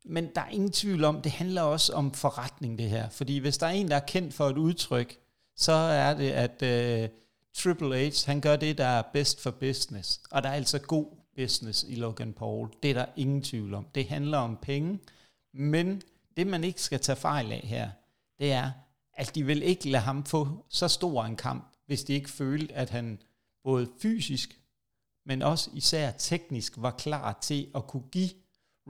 men 0.05 0.29
der 0.35 0.41
er 0.41 0.49
ingen 0.49 0.71
tvivl 0.71 1.03
om, 1.03 1.21
det 1.21 1.31
handler 1.31 1.61
også 1.61 1.93
om 1.93 2.13
forretning 2.13 2.79
det 2.79 2.89
her. 2.89 3.09
Fordi 3.09 3.37
hvis 3.37 3.57
der 3.57 3.67
er 3.67 3.71
en, 3.71 3.87
der 3.87 3.95
er 3.95 4.05
kendt 4.07 4.33
for 4.33 4.49
et 4.49 4.57
udtryk, 4.57 5.17
så 5.55 5.71
er 5.71 6.13
det, 6.13 6.31
at 6.31 6.61
øh, 6.61 7.09
Triple 7.53 8.09
H, 8.09 8.13
han 8.25 8.41
gør 8.41 8.55
det, 8.55 8.77
der 8.77 8.85
er 8.85 9.03
bedst 9.13 9.41
for 9.41 9.51
business. 9.51 10.19
Og 10.31 10.43
der 10.43 10.49
er 10.49 10.53
altså 10.53 10.79
god 10.79 11.05
business 11.35 11.85
i 11.87 11.95
Logan 11.95 12.33
Paul. 12.33 12.69
Det 12.83 12.89
er 12.89 12.93
der 12.93 13.05
ingen 13.15 13.41
tvivl 13.41 13.73
om. 13.73 13.87
Det 13.95 14.07
handler 14.07 14.37
om 14.37 14.57
penge, 14.61 14.99
men 15.53 16.01
det 16.37 16.47
man 16.47 16.63
ikke 16.63 16.81
skal 16.81 16.99
tage 16.99 17.15
fejl 17.15 17.51
af 17.51 17.61
her, 17.63 17.89
det 18.39 18.51
er, 18.51 18.71
at 19.13 19.35
de 19.35 19.45
vil 19.45 19.63
ikke 19.63 19.89
lade 19.89 20.03
ham 20.03 20.25
få 20.25 20.65
så 20.69 20.87
stor 20.87 21.23
en 21.23 21.35
kamp, 21.35 21.73
hvis 21.85 22.03
de 22.03 22.13
ikke 22.13 22.29
følte, 22.29 22.73
at 22.73 22.89
han 22.89 23.21
både 23.63 23.87
fysisk, 24.01 24.59
men 25.25 25.41
også 25.41 25.69
især 25.73 26.11
teknisk 26.11 26.73
var 26.77 26.91
klar 26.91 27.37
til 27.41 27.67
at 27.75 27.87
kunne 27.87 28.03
give 28.11 28.29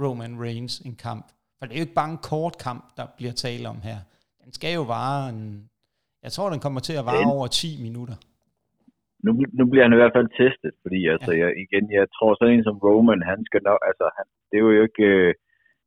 Roman 0.02 0.42
Reigns 0.42 0.80
en 0.80 0.96
kamp. 0.96 1.32
For 1.60 1.66
det 1.66 1.74
er 1.74 1.80
jo 1.80 1.84
ikke 1.84 1.94
bare 1.94 2.12
en 2.12 2.18
kort 2.18 2.58
kamp, 2.58 2.98
der 2.98 3.08
bliver 3.18 3.34
tale 3.34 3.70
om 3.70 3.82
her. 3.82 4.00
Den 4.44 4.54
skal 4.54 4.74
jo 4.74 4.82
vare 4.82 5.30
en... 5.30 5.70
Jeg 6.24 6.32
tror, 6.32 6.50
den 6.50 6.60
kommer 6.60 6.80
til 6.80 6.94
at 6.94 7.06
vare 7.06 7.32
over 7.32 7.48
10 7.48 7.82
minutter 7.82 8.16
nu, 9.26 9.32
nu 9.60 9.64
bliver 9.70 9.86
han 9.86 9.96
i 9.96 10.02
hvert 10.02 10.16
fald 10.18 10.30
testet, 10.42 10.74
fordi 10.84 11.00
altså, 11.14 11.32
jeg, 11.42 11.50
igen, 11.66 11.86
jeg 11.98 12.06
tror 12.16 12.32
sådan 12.34 12.54
en 12.56 12.68
som 12.68 12.82
Roman, 12.86 13.30
han 13.32 13.40
skal 13.50 13.62
nok, 13.70 13.80
altså, 13.90 14.06
han, 14.18 14.26
det 14.50 14.56
er 14.58 14.64
jo 14.68 14.84
ikke, 14.88 15.06
øh, 15.14 15.34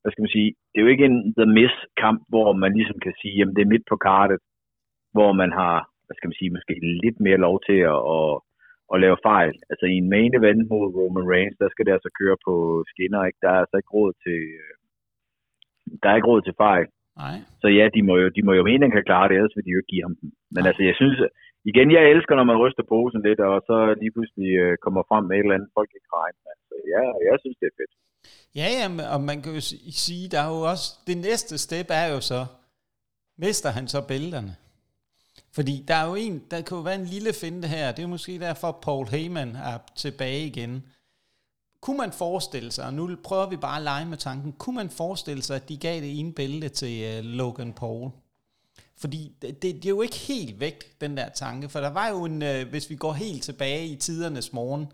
hvad 0.01 0.11
skal 0.13 0.25
man 0.25 0.37
sige, 0.37 0.51
det 0.71 0.77
er 0.79 0.85
jo 0.87 0.95
ikke 0.95 1.09
en 1.11 1.19
The 1.39 1.47
Miss 1.57 1.77
kamp, 2.03 2.21
hvor 2.33 2.49
man 2.63 2.73
ligesom 2.79 2.99
kan 3.07 3.15
sige, 3.21 3.35
jamen 3.39 3.55
det 3.57 3.63
er 3.63 3.73
midt 3.75 3.87
på 3.89 3.97
kartet, 4.09 4.39
hvor 5.15 5.31
man 5.41 5.51
har, 5.61 5.77
hvad 6.07 6.17
skal 6.17 6.29
man 6.29 6.39
sige, 6.39 6.55
måske 6.57 6.75
lidt 7.05 7.19
mere 7.27 7.45
lov 7.47 7.57
til 7.69 7.79
at, 7.95 8.01
at, 8.17 8.31
at 8.93 9.01
lave 9.05 9.19
fejl. 9.31 9.55
Altså 9.71 9.85
i 9.87 9.97
en 10.03 10.09
main 10.15 10.33
event 10.41 10.63
mod 10.71 10.87
Roman 10.97 11.31
Reigns, 11.33 11.57
der 11.63 11.69
skal 11.71 11.85
det 11.87 11.93
altså 11.97 12.11
køre 12.21 12.37
på 12.47 12.55
skinner, 12.91 13.21
ikke? 13.29 13.41
Der 13.43 13.51
er 13.53 13.61
altså 13.63 13.77
ikke 13.77 13.95
råd 13.99 14.13
til, 14.25 14.41
øh, 14.63 14.75
der 16.01 16.09
er 16.09 16.17
ikke 16.17 16.31
råd 16.33 16.43
til 16.45 16.55
fejl. 16.67 16.87
Nej. 17.25 17.37
Så 17.63 17.69
ja, 17.79 17.85
de 17.95 18.03
må 18.09 18.15
jo, 18.23 18.29
de 18.37 18.43
må 18.47 18.53
jo 18.59 18.65
mene, 18.69 18.83
at 18.83 18.87
han 18.87 18.97
kan 18.97 19.09
klare 19.11 19.29
det, 19.29 19.37
ellers 19.37 19.57
vil 19.57 19.67
de 19.67 19.75
jo 19.75 19.81
ikke 19.81 19.93
give 19.95 20.07
ham 20.07 20.17
den. 20.21 20.29
Men 20.55 20.63
Nej. 20.63 20.69
altså, 20.69 20.83
jeg 20.91 20.97
synes, 21.01 21.19
igen, 21.71 21.89
jeg 21.97 22.03
elsker, 22.13 22.35
når 22.37 22.47
man 22.51 22.61
ryster 22.65 22.85
posen 22.93 23.21
lidt, 23.29 23.41
og 23.51 23.57
så 23.69 23.77
lige 24.03 24.15
pludselig 24.17 24.51
øh, 24.63 24.73
kommer 24.85 25.03
frem 25.11 25.25
med 25.29 25.37
et 25.37 25.45
eller 25.45 25.57
andet, 25.57 25.77
folk 25.79 25.91
ikke 25.97 26.11
regner 26.19 26.41
med. 26.47 26.57
Så 26.69 26.75
ja, 26.95 27.05
jeg 27.29 27.37
synes, 27.43 27.57
det 27.61 27.67
er 27.71 27.77
fedt. 27.81 27.93
Ja, 28.61 28.69
ja, 28.79 28.87
og 29.15 29.21
man 29.31 29.39
kan 29.43 29.53
jo 29.59 29.63
sige, 30.05 30.25
der 30.33 30.41
er 30.47 30.51
jo 30.57 30.61
også, 30.73 30.87
det 31.09 31.17
næste 31.29 31.55
step 31.65 31.89
er 32.03 32.07
jo 32.15 32.21
så, 32.31 32.41
mister 33.45 33.71
han 33.77 33.87
så 33.95 34.01
bælterne? 34.11 34.53
Fordi 35.57 35.85
der 35.89 35.95
er 35.95 36.07
jo 36.09 36.15
en, 36.15 36.35
der 36.51 36.57
kan 36.67 36.77
jo 36.77 36.83
være 36.83 37.01
en 37.05 37.11
lille 37.15 37.33
finte 37.43 37.69
her, 37.69 37.93
det 37.93 38.03
er 38.03 38.15
måske 38.17 38.39
derfor, 38.39 38.71
Paul 38.87 39.07
Heyman 39.07 39.49
er 39.49 39.79
tilbage 39.97 40.47
igen. 40.47 40.73
Kunne 41.81 41.99
man 42.05 42.13
forestille 42.13 42.71
sig, 42.73 42.85
og 42.87 42.95
nu 42.95 43.05
prøver 43.25 43.51
vi 43.51 43.57
bare 43.57 43.77
at 43.77 43.83
lege 43.83 44.07
med 44.07 44.17
tanken, 44.17 44.53
kunne 44.53 44.77
man 44.77 44.91
forestille 44.91 45.43
sig, 45.43 45.57
at 45.57 45.69
de 45.69 45.77
gav 45.77 45.97
det 46.01 46.21
ene 46.21 46.33
bælte 46.33 46.69
til 46.69 46.95
uh, 47.09 47.25
Logan 47.39 47.73
Paul? 47.73 48.11
Fordi 49.01 49.33
det, 49.43 49.63
det, 49.63 49.75
det 49.75 49.87
er 49.87 49.97
jo 49.99 50.03
ikke 50.03 50.21
helt 50.29 50.61
væk, 50.61 51.01
den 51.01 51.17
der 51.17 51.29
tanke. 51.29 51.69
For 51.69 51.79
der 51.79 51.93
var 51.93 52.09
jo 52.09 52.25
en, 52.25 52.43
øh, 52.43 52.71
hvis 52.71 52.91
vi 52.91 52.97
går 52.97 53.13
helt 53.13 53.43
tilbage 53.43 53.87
i 53.87 53.97
tidernes 53.97 54.53
morgen 54.53 54.87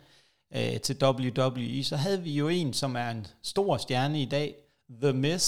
øh, 0.56 0.80
til 0.80 0.96
WWE, 1.04 1.84
så 1.84 1.96
havde 1.96 2.22
vi 2.22 2.32
jo 2.42 2.48
en, 2.48 2.72
som 2.72 2.96
er 2.96 3.10
en 3.10 3.26
stor 3.42 3.76
stjerne 3.76 4.22
i 4.22 4.28
dag, 4.36 4.54
The 5.02 5.12
Miz. 5.12 5.46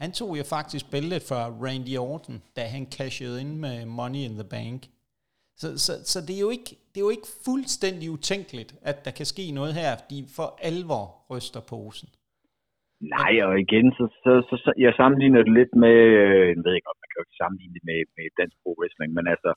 Han 0.00 0.12
tog 0.12 0.38
jo 0.38 0.44
faktisk 0.44 0.90
bæltet 0.90 1.22
for 1.28 1.40
Randy 1.64 1.96
Orton, 1.98 2.42
da 2.56 2.62
han 2.74 2.86
cashede 2.96 3.40
ind 3.40 3.56
med 3.56 3.86
Money 3.86 4.22
in 4.28 4.34
the 4.34 4.48
Bank. 4.50 4.80
Så, 5.60 5.68
så, 5.84 5.92
så 6.12 6.18
det, 6.26 6.36
er 6.36 6.40
jo 6.46 6.50
ikke, 6.50 6.70
det 6.90 6.98
er 7.00 7.06
jo 7.08 7.10
ikke 7.16 7.30
fuldstændig 7.44 8.10
utænkeligt, 8.10 8.70
at 8.90 9.04
der 9.04 9.10
kan 9.18 9.26
ske 9.26 9.44
noget 9.50 9.72
her, 9.74 9.90
de 10.10 10.18
for 10.36 10.48
alvor 10.70 11.04
ryster 11.30 11.60
posen. 11.72 12.08
Nej, 13.16 13.32
og 13.46 13.54
igen, 13.64 13.86
så, 13.96 14.04
så, 14.22 14.32
så, 14.48 14.54
så 14.64 14.70
jeg 14.84 14.92
sammenligner 15.00 15.42
det 15.42 15.52
lidt 15.58 15.74
med, 15.84 15.96
øh, 16.22 16.46
jeg 16.56 16.62
ved 16.64 16.74
ikke, 16.74 16.90
om 16.94 17.00
kan 17.16 17.22
jo 17.22 17.26
ikke 17.28 17.40
sammenligne 17.42 17.74
det 17.76 17.84
med, 17.90 18.00
med 18.16 18.26
dansk 18.40 18.56
pro 18.62 18.70
wrestling, 18.78 19.10
men 19.18 19.26
altså, 19.34 19.50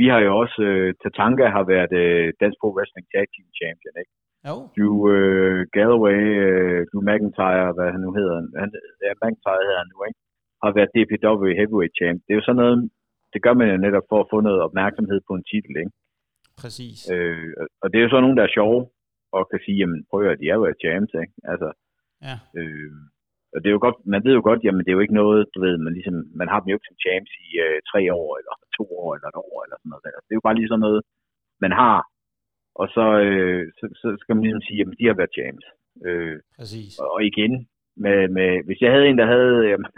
vi 0.00 0.06
har 0.12 0.20
jo 0.26 0.30
også, 0.42 0.58
uh, 0.70 0.88
Tatanka 1.02 1.46
har 1.56 1.64
været 1.74 1.92
uh, 2.02 2.26
dansk 2.42 2.56
pro 2.60 2.70
wrestling 2.76 3.06
tag 3.12 3.26
team 3.34 3.48
champion, 3.60 3.94
ikke? 4.02 4.12
Jo. 4.48 4.54
Drew 4.74 4.96
uh, 5.14 5.60
Galloway, 5.76 6.22
uh, 6.46 6.80
Drew 6.88 7.02
McIntyre, 7.08 7.68
hvad 7.76 7.88
han 7.94 8.00
nu 8.06 8.10
hedder, 8.18 8.36
han, 8.62 8.70
ja, 9.06 9.12
McIntyre 9.22 9.66
hedder 9.68 9.82
han 9.82 9.90
nu, 9.94 9.98
ikke? 10.08 10.20
Har 10.62 10.70
været 10.78 10.94
DPW 10.96 11.44
heavyweight 11.60 11.94
champ. 12.00 12.18
Det 12.24 12.32
er 12.32 12.40
jo 12.40 12.46
sådan 12.48 12.62
noget, 12.62 12.76
det 13.32 13.40
gør 13.44 13.54
man 13.60 13.68
jo 13.72 13.76
netop 13.86 14.06
for 14.10 14.18
at 14.20 14.30
få 14.32 14.38
noget 14.48 14.60
opmærksomhed 14.66 15.20
på 15.28 15.32
en 15.38 15.44
titel, 15.50 15.74
ikke? 15.82 15.94
Præcis. 16.62 16.98
Øh, 17.14 17.52
og 17.82 17.86
det 17.90 17.96
er 17.98 18.04
jo 18.06 18.12
så 18.12 18.20
nogen, 18.20 18.38
der 18.38 18.44
er 18.44 18.56
sjove, 18.58 18.80
og 19.36 19.42
kan 19.50 19.60
sige, 19.64 19.78
jamen 19.80 20.00
prøv 20.10 20.20
at 20.32 20.40
de 20.42 20.48
er 20.52 20.56
jo 20.60 20.80
champs, 20.84 21.12
ikke? 21.22 21.34
Altså, 21.52 21.68
ja. 22.26 22.36
øh, 22.58 22.92
og 23.52 23.58
det 23.60 23.68
er 23.68 23.76
jo 23.76 23.84
godt, 23.86 23.98
man 24.14 24.22
ved 24.26 24.32
jo 24.38 24.44
godt, 24.48 24.64
jamen 24.64 24.82
det 24.82 24.90
er 24.90 24.98
jo 24.98 25.04
ikke 25.04 25.20
noget, 25.22 25.40
du 25.54 25.58
ved, 25.64 25.74
man, 25.84 25.92
ligesom, 25.98 26.16
man 26.40 26.48
har 26.50 26.58
dem 26.60 26.68
jo 26.68 26.76
ikke 26.76 26.90
som 26.90 27.02
champs 27.04 27.32
i 27.46 27.48
øh, 27.64 27.78
tre 27.90 28.00
år, 28.20 28.30
eller 28.40 28.54
to 28.78 28.84
år, 29.02 29.10
eller 29.14 29.28
et 29.28 29.40
år, 29.46 29.56
eller 29.64 29.76
sådan 29.78 29.90
noget. 29.92 30.04
Det 30.26 30.32
er 30.32 30.40
jo 30.40 30.46
bare 30.46 30.58
lige 30.58 30.70
sådan 30.70 30.86
noget, 30.86 31.00
man 31.64 31.72
har, 31.82 31.98
og 32.80 32.86
så, 32.96 33.06
øh, 33.26 33.62
så, 33.78 33.84
så 34.00 34.06
skal 34.20 34.34
man 34.34 34.44
ligesom 34.44 34.64
sige, 34.66 34.78
jamen 34.78 34.98
de 34.98 35.06
har 35.08 35.16
været 35.20 35.36
champs. 35.38 35.66
Øh, 36.06 36.36
Præcis. 36.58 36.92
Og, 37.00 37.06
og 37.14 37.20
igen, 37.30 37.52
med, 38.04 38.18
med, 38.36 38.50
hvis 38.66 38.80
jeg 38.82 38.90
havde 38.92 39.06
en, 39.08 39.18
der 39.22 39.28
havde 39.34 39.56
jamen, 39.72 39.90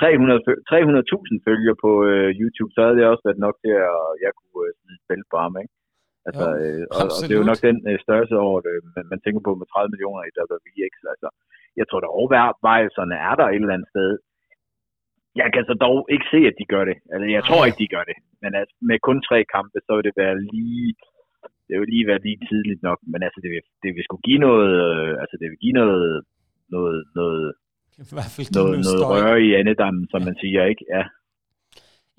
300.000 0.00 0.62
300 0.70 1.48
følger 1.48 1.74
på 1.84 1.90
øh, 2.10 2.28
YouTube, 2.40 2.72
så 2.72 2.80
havde 2.82 2.96
det 2.98 3.12
også 3.12 3.24
været 3.26 3.44
nok 3.46 3.56
til, 3.64 3.72
at 3.90 4.02
jeg 4.24 4.32
kunne 4.38 4.60
øh, 4.66 4.72
smide 4.80 5.00
spil 5.04 5.22
på 5.32 5.36
ham, 5.44 5.54
ikke? 5.62 5.74
Altså, 6.28 6.46
jo, 6.50 6.60
øh, 6.62 6.84
og, 6.96 7.04
og, 7.16 7.22
det 7.26 7.34
er 7.34 7.42
jo 7.42 7.50
nok 7.52 7.62
den 7.68 7.78
øh, 7.90 7.98
størrelse 8.04 8.36
over 8.46 8.58
det, 8.66 8.74
man, 8.94 9.04
man 9.12 9.20
tænker 9.20 9.40
på 9.44 9.52
med 9.60 9.66
30 9.68 9.92
millioner 9.92 10.22
i 10.24 10.32
WVX. 10.52 10.94
Altså, 11.12 11.28
jeg 11.78 11.86
tror 11.86 12.00
da 12.00 12.08
overvejelserne 12.20 13.16
er 13.28 13.34
der 13.40 13.46
et 13.48 13.62
eller 13.62 13.76
andet 13.76 13.92
sted. 13.94 14.10
Jeg 15.40 15.48
kan 15.54 15.64
så 15.70 15.74
dog 15.86 15.98
ikke 16.14 16.26
se, 16.32 16.40
at 16.50 16.56
de 16.60 16.66
gør 16.74 16.84
det. 16.90 16.96
Altså, 17.12 17.26
jeg 17.36 17.42
tror 17.44 17.62
ikke, 17.66 17.82
de 17.84 17.94
gør 17.94 18.04
det. 18.10 18.16
Men 18.42 18.50
altså, 18.60 18.74
med 18.88 18.98
kun 19.08 19.18
tre 19.28 19.38
kampe, 19.54 19.78
så 19.86 19.90
vil 19.96 20.04
det 20.08 20.14
være 20.22 20.36
lige... 20.54 20.94
Det 21.68 21.76
vil 21.80 21.88
lige 21.94 22.06
være 22.10 22.24
lige 22.26 22.40
tidligt 22.50 22.82
nok, 22.88 22.98
men 23.12 23.20
altså, 23.26 23.38
det 23.44 23.50
vil, 23.54 23.62
det 23.82 23.90
vil 23.94 24.04
skulle 24.04 24.26
give 24.28 24.42
noget... 24.48 24.70
Øh, 24.84 25.12
altså, 25.22 25.36
det 25.40 25.46
vil 25.50 25.62
give 25.64 25.76
noget... 25.82 26.24
Noget, 26.76 26.98
noget, 27.14 27.54
I 27.98 28.14
hvert 28.16 28.32
fald 28.34 28.54
noget, 28.58 28.78
noget 28.88 29.02
røre 29.12 29.42
i 29.46 29.54
andedammen, 29.60 30.04
som 30.10 30.20
ja. 30.20 30.26
man 30.28 30.36
siger, 30.42 30.64
ikke? 30.64 30.84
Ja. 30.94 31.02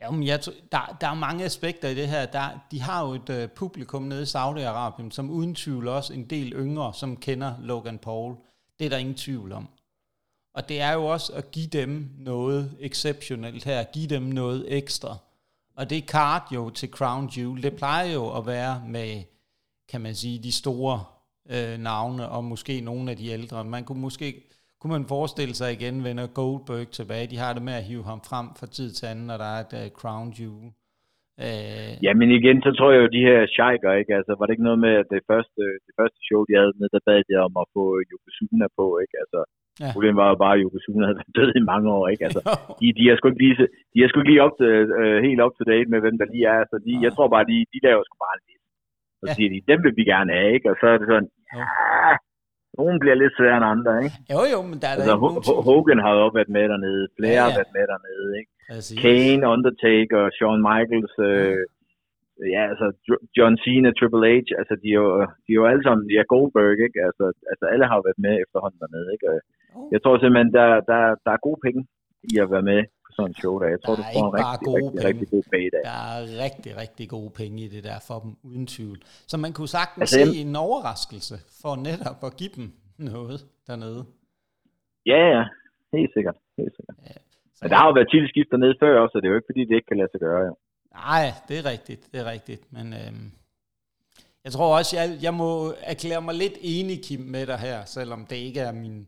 Ja, 0.01 0.12
men 0.12 0.24
jeg, 0.29 0.39
der, 0.74 0.98
der 1.01 1.08
er 1.13 1.24
mange 1.27 1.43
aspekter 1.43 1.88
i 1.89 1.96
det 2.01 2.08
her. 2.13 2.24
Der, 2.38 2.46
de 2.72 2.81
har 2.88 3.00
jo 3.05 3.10
et 3.20 3.29
uh, 3.38 3.50
publikum 3.60 4.03
nede 4.03 4.24
i 4.27 4.34
Saudi-Arabien, 4.36 5.10
som 5.17 5.29
uden 5.38 5.55
tvivl 5.55 5.88
også 5.88 6.13
en 6.13 6.25
del 6.34 6.53
yngre, 6.63 6.93
som 6.93 7.17
kender 7.25 7.51
Logan 7.70 8.00
Paul. 8.08 8.31
Det 8.82 8.86
er 8.86 8.90
der 8.90 8.98
ingen 8.98 9.16
tvivl 9.16 9.52
om. 9.52 9.68
Og 10.54 10.70
det 10.70 10.82
er 10.82 10.94
jo 10.94 11.06
også 11.06 11.34
at 11.34 11.52
give 11.52 11.68
dem 11.68 12.10
noget 12.18 12.78
exceptionelt 12.80 13.64
her, 13.64 13.84
give 13.84 14.08
dem 14.08 14.22
noget 14.22 14.66
ekstra. 14.78 15.18
Og 15.76 15.90
det 15.90 16.04
card 16.04 16.48
jo 16.54 16.70
til 16.70 16.90
Crown 16.90 17.30
Jewel, 17.38 17.64
det 17.64 17.76
plejer 17.76 18.14
jo 18.14 18.38
at 18.38 18.46
være 18.46 18.84
med, 18.88 19.24
kan 19.90 20.02
man 20.02 20.16
sige, 20.16 20.44
de 20.44 20.52
store 20.52 21.04
øh, 21.50 21.80
navne, 21.80 22.30
og 22.30 22.44
måske 22.44 22.82
nogle 22.82 23.12
af 23.12 23.18
de 23.18 23.28
ældre. 23.28 23.64
Man 23.64 23.84
kunne 23.84 24.02
måske 24.02 24.44
kunne 24.80 24.94
man 24.94 25.08
forestille 25.08 25.56
sig 25.56 25.74
igen, 25.74 26.04
vender 26.04 26.28
Goldberg 26.28 26.92
tilbage. 26.92 27.28
De 27.28 27.38
har 27.38 27.54
det 27.54 27.62
med 27.62 27.74
at 27.74 27.84
hive 27.84 28.04
ham 28.04 28.22
frem 28.24 28.56
fra 28.56 28.68
tid 28.68 28.94
til 28.94 29.06
anden, 29.06 29.28
når 29.28 29.38
der 29.38 29.46
er 29.46 29.80
et 29.80 29.86
uh, 29.86 29.98
crown 29.98 30.36
jewel. 30.40 30.72
Uh, 31.46 31.92
ja, 32.06 32.12
men 32.20 32.30
igen, 32.40 32.58
så 32.66 32.70
tror 32.74 32.90
jeg 32.92 33.02
jo, 33.04 33.16
de 33.18 33.28
her 33.30 33.40
sheiker, 33.56 33.92
ikke? 34.02 34.14
Altså, 34.20 34.32
var 34.38 34.46
det 34.46 34.54
ikke 34.54 34.70
noget 34.70 34.84
med, 34.86 34.94
at 35.02 35.08
det 35.14 35.22
første, 35.32 35.62
det 35.88 35.94
første 36.00 36.20
show, 36.28 36.40
de 36.48 36.54
havde 36.60 36.80
med, 36.82 36.88
der 36.94 37.08
bad 37.08 37.22
de 37.28 37.34
om 37.48 37.54
at 37.64 37.68
få 37.76 37.84
Yokozuna 38.12 38.68
på, 38.80 38.86
ikke? 39.04 39.16
Altså, 39.24 39.40
ja. 39.82 39.90
problemet 39.96 40.20
var 40.22 40.30
jo 40.34 40.38
bare, 40.44 40.56
at 40.56 40.62
Yokozuna 40.64 41.04
havde 41.08 41.20
været 41.22 41.38
død 41.40 41.52
i 41.60 41.68
mange 41.72 41.88
år, 41.98 42.06
ikke? 42.14 42.24
Altså, 42.28 42.42
de, 42.80 42.88
de 43.00 43.04
er 43.12 43.16
sgu 43.16 43.26
ikke 43.30 43.44
lige, 43.46 43.56
de 43.94 43.98
er 44.00 44.08
sgu 44.08 44.18
ikke 44.20 44.32
lige 44.32 44.46
op 44.48 44.56
til, 44.62 44.72
uh, 45.00 45.18
helt 45.28 45.42
op 45.46 45.54
til 45.56 45.70
date 45.72 45.90
med, 45.92 46.00
hvem 46.04 46.18
der 46.22 46.28
lige 46.34 46.48
er. 46.56 46.62
Så 46.72 46.76
de, 46.86 46.92
ja. 46.94 47.02
jeg 47.06 47.12
tror 47.14 47.28
bare, 47.36 47.50
de, 47.52 47.58
de 47.74 47.80
laver 47.88 48.04
sgu 48.06 48.16
bare 48.26 48.38
en 48.38 48.46
liste. 48.50 48.70
Så 49.22 49.26
ja. 49.30 49.34
siger 49.36 49.50
de, 49.54 49.68
dem 49.72 49.80
vil 49.86 49.98
vi 50.00 50.04
gerne 50.14 50.32
have, 50.38 50.52
ikke? 50.58 50.68
Og 50.72 50.76
så 50.82 50.86
er 50.94 50.98
det 51.00 51.08
sådan, 51.12 51.30
ja, 51.58 51.66
nogle 52.80 52.96
bliver 53.04 53.18
lidt 53.22 53.34
sværere 53.38 53.60
end 53.62 53.72
andre, 53.75 53.94
ikke? 54.06 54.18
Jo, 54.34 54.42
jo, 54.54 54.60
men 54.70 54.78
der 54.82 54.88
er 54.90 54.96
altså, 54.96 55.12
der 55.12 55.18
ikke 55.30 55.68
Hogan 55.68 56.01
har 56.06 56.13
jo 56.20 56.28
været 56.38 56.51
med 56.58 56.66
dernede. 56.74 57.04
Flere 57.18 57.36
ja, 57.38 57.40
ja. 57.40 57.46
har 57.48 57.58
været 57.60 57.74
med 57.78 57.86
dernede, 57.94 58.30
ikke? 58.40 58.51
Præcis. 58.72 58.98
Kane, 59.04 59.44
Undertaker, 59.56 60.22
Shawn 60.38 60.62
Michaels, 60.70 61.16
øh, 61.30 61.62
ja, 62.56 62.62
altså 62.72 62.88
John 63.38 63.56
Cena, 63.63 63.90
Triple 63.98 64.28
H, 64.34 64.48
altså 64.62 64.75
de 64.84 64.88
er 64.96 65.00
jo, 65.04 65.08
de 65.46 65.50
er 65.54 65.60
jo 65.62 65.66
alle 65.72 65.84
sammen, 65.84 66.04
er 66.20 66.32
Goldberg, 66.34 66.78
ikke? 66.88 67.00
Altså, 67.08 67.25
altså 67.51 67.66
alle 67.74 67.86
har 67.92 68.00
været 68.08 68.20
med 68.25 68.36
efterhånden 68.44 68.80
dernede, 68.84 69.08
ikke? 69.16 69.25
Oh. 69.32 69.88
Jeg 69.94 70.00
tror 70.01 70.16
simpelthen, 70.18 70.54
der, 70.60 70.70
der, 70.92 71.01
der 71.25 71.32
er 71.34 71.46
gode 71.48 71.60
penge 71.66 71.82
i 72.32 72.34
at 72.44 72.51
være 72.54 72.68
med 72.72 72.82
på 73.12 73.15
sådan 73.18 73.32
en 73.32 73.36
show 73.41 73.53
der. 73.62 73.68
Jeg 73.75 73.82
tror, 73.84 73.96
der 73.96 74.03
du 74.03 74.10
får 74.18 74.25
en 74.27 74.34
rigtig, 74.41 74.68
rigtig, 74.77 75.03
rigtig, 75.03 75.03
rigtig 75.10 75.27
god 75.34 75.44
penge 75.53 75.70
der. 75.75 75.82
Der 75.91 76.00
er 76.12 76.20
rigtig, 76.46 76.72
rigtig 76.84 77.06
gode 77.15 77.32
penge 77.39 77.58
i 77.65 77.68
det 77.75 77.84
der 77.89 77.98
for 78.08 78.18
dem, 78.24 78.32
uden 78.50 78.65
tvivl. 78.75 78.98
Så 79.32 79.36
man 79.46 79.51
kunne 79.58 79.72
sagtens 79.80 80.01
altså, 80.01 80.34
se 80.34 80.41
en 80.46 80.56
overraskelse 80.68 81.36
for 81.62 81.74
netop 81.89 82.20
at 82.27 82.34
give 82.41 82.53
dem 82.58 82.68
noget 83.12 83.39
dernede. 83.70 84.01
Ja, 85.12 85.22
ja. 85.36 85.44
Helt 85.96 86.12
sikkert. 86.15 86.38
Helt 86.60 86.74
sikkert. 86.77 86.98
Ja, 87.10 87.18
Men 87.62 87.70
der 87.72 87.77
har 87.80 87.88
jo 87.89 87.94
været 87.98 88.10
titelskift 88.12 88.50
dernede 88.53 88.75
før 88.84 88.94
også, 89.03 89.13
så 89.13 89.18
det 89.20 89.25
er 89.27 89.34
jo 89.34 89.39
ikke, 89.39 89.51
fordi 89.51 89.62
det 89.68 89.75
ikke 89.75 89.89
kan 89.91 90.00
lade 90.01 90.12
sig 90.13 90.22
gøre. 90.27 90.41
Jo. 90.50 90.53
Nej, 91.08 91.25
det 91.48 91.56
er 91.62 91.65
rigtigt. 91.74 92.01
Det 92.12 92.18
er 92.24 92.27
rigtigt. 92.36 92.63
Men 92.75 92.86
øhm, 93.00 93.27
jeg 94.46 94.51
tror 94.56 94.77
også, 94.77 94.91
jeg, 95.00 95.08
jeg 95.27 95.34
må 95.34 95.50
erklære 95.94 96.22
mig 96.27 96.36
lidt 96.44 96.58
enig, 96.62 96.98
Kim, 97.06 97.20
med 97.36 97.44
dig 97.51 97.60
her, 97.68 97.77
selvom 97.86 98.25
det 98.30 98.36
ikke 98.48 98.60
er 98.60 98.74
min 98.84 99.08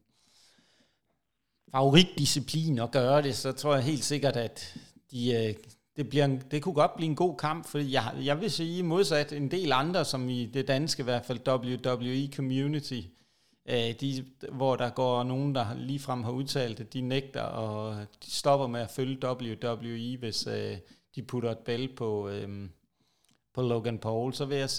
favoritdisciplin 1.76 2.80
at 2.80 2.92
gøre 2.92 3.22
det, 3.22 3.36
så 3.36 3.52
tror 3.52 3.76
jeg 3.76 3.84
helt 3.84 4.04
sikkert, 4.04 4.36
at 4.36 4.76
de, 5.12 5.34
øh, 5.34 5.54
det, 5.96 6.10
bliver 6.10 6.26
en, 6.26 6.44
det 6.52 6.64
kunne 6.64 6.74
godt 6.74 6.96
blive 6.96 7.10
en 7.10 7.16
god 7.16 7.38
kamp, 7.38 7.68
for 7.68 7.78
jeg, 7.78 8.14
jeg 8.24 8.42
vil 8.42 8.52
sige 8.52 8.84
modsat 8.84 9.34
en 9.34 9.52
del 9.52 9.72
andre, 9.72 10.06
som 10.06 10.30
i 10.30 10.46
det 10.46 10.68
danske 10.68 11.02
i 11.02 11.04
hvert 11.04 11.26
fald 11.26 11.48
WWE 11.48 12.34
Community, 12.36 13.02
øh, 13.70 13.94
de, 14.02 14.26
hvor 14.52 14.76
der 14.76 14.90
går 14.90 15.24
nogen, 15.24 15.56
der 15.56 15.76
ligefrem 15.76 16.24
har 16.24 16.32
udtalt, 16.32 16.80
at 16.80 16.94
de 16.94 17.02
nægter 17.02 17.42
og 17.42 18.06
de 18.26 18.32
stopper 18.32 18.68
med 18.68 18.82
at 18.82 18.92
følge 18.92 19.18
WWE, 19.24 20.18
hvis 20.18 20.48
øh, 20.48 20.78
de 21.16 21.22
putter 21.24 21.52
et 21.52 21.58
bælte 21.58 21.96
på, 21.96 22.30
øh, 22.30 22.70
på 23.54 23.62
Logan 23.62 23.98
Paul, 23.98 24.34
så 24.34 24.46
vil 24.46 24.58
jeg 24.58 24.70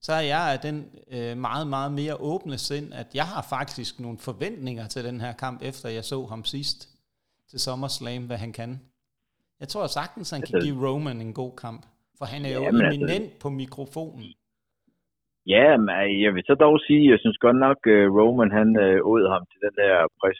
så 0.00 0.12
er 0.12 0.24
jeg 0.34 0.44
af 0.54 0.58
den 0.58 0.76
øh, 1.16 1.36
meget, 1.36 1.66
meget 1.66 1.92
mere 1.92 2.14
åbne 2.20 2.58
sind, 2.58 2.86
at 2.94 3.08
jeg 3.14 3.24
har 3.24 3.42
faktisk 3.56 4.00
nogle 4.00 4.18
forventninger 4.18 4.86
til 4.86 5.04
den 5.04 5.20
her 5.20 5.32
kamp, 5.32 5.62
efter 5.62 5.88
jeg 5.88 6.04
så 6.04 6.26
ham 6.32 6.44
sidst 6.44 6.78
til 7.50 7.58
SummerSlam, 7.60 8.22
hvad 8.26 8.36
han 8.36 8.52
kan. 8.52 8.70
Jeg 9.60 9.68
tror 9.68 9.86
sagtens, 9.86 10.30
han 10.30 10.42
kan 10.42 10.54
altså- 10.54 10.66
give 10.66 10.78
Roman 10.86 11.20
en 11.20 11.34
god 11.42 11.52
kamp, 11.64 11.82
for 12.18 12.24
han 12.32 12.40
er 12.44 12.52
jo 12.56 12.62
Jamen, 12.62 12.80
altså- 12.80 12.96
eminent 12.96 13.28
altså, 13.30 13.40
på 13.42 13.48
mikrofonen. 13.62 14.24
Ja, 15.54 15.66
men 15.76 15.94
jeg 16.24 16.30
vil 16.34 16.44
så 16.50 16.54
dog 16.64 16.74
sige, 16.86 17.10
jeg 17.12 17.18
synes 17.22 17.38
godt 17.46 17.58
nok, 17.66 17.78
uh, 17.94 18.06
Roman 18.18 18.50
han 18.58 18.68
uh, 18.84 19.10
åd 19.12 19.24
ham 19.34 19.42
til 19.50 19.58
den 19.66 19.74
der 19.82 19.94
pres, 20.20 20.38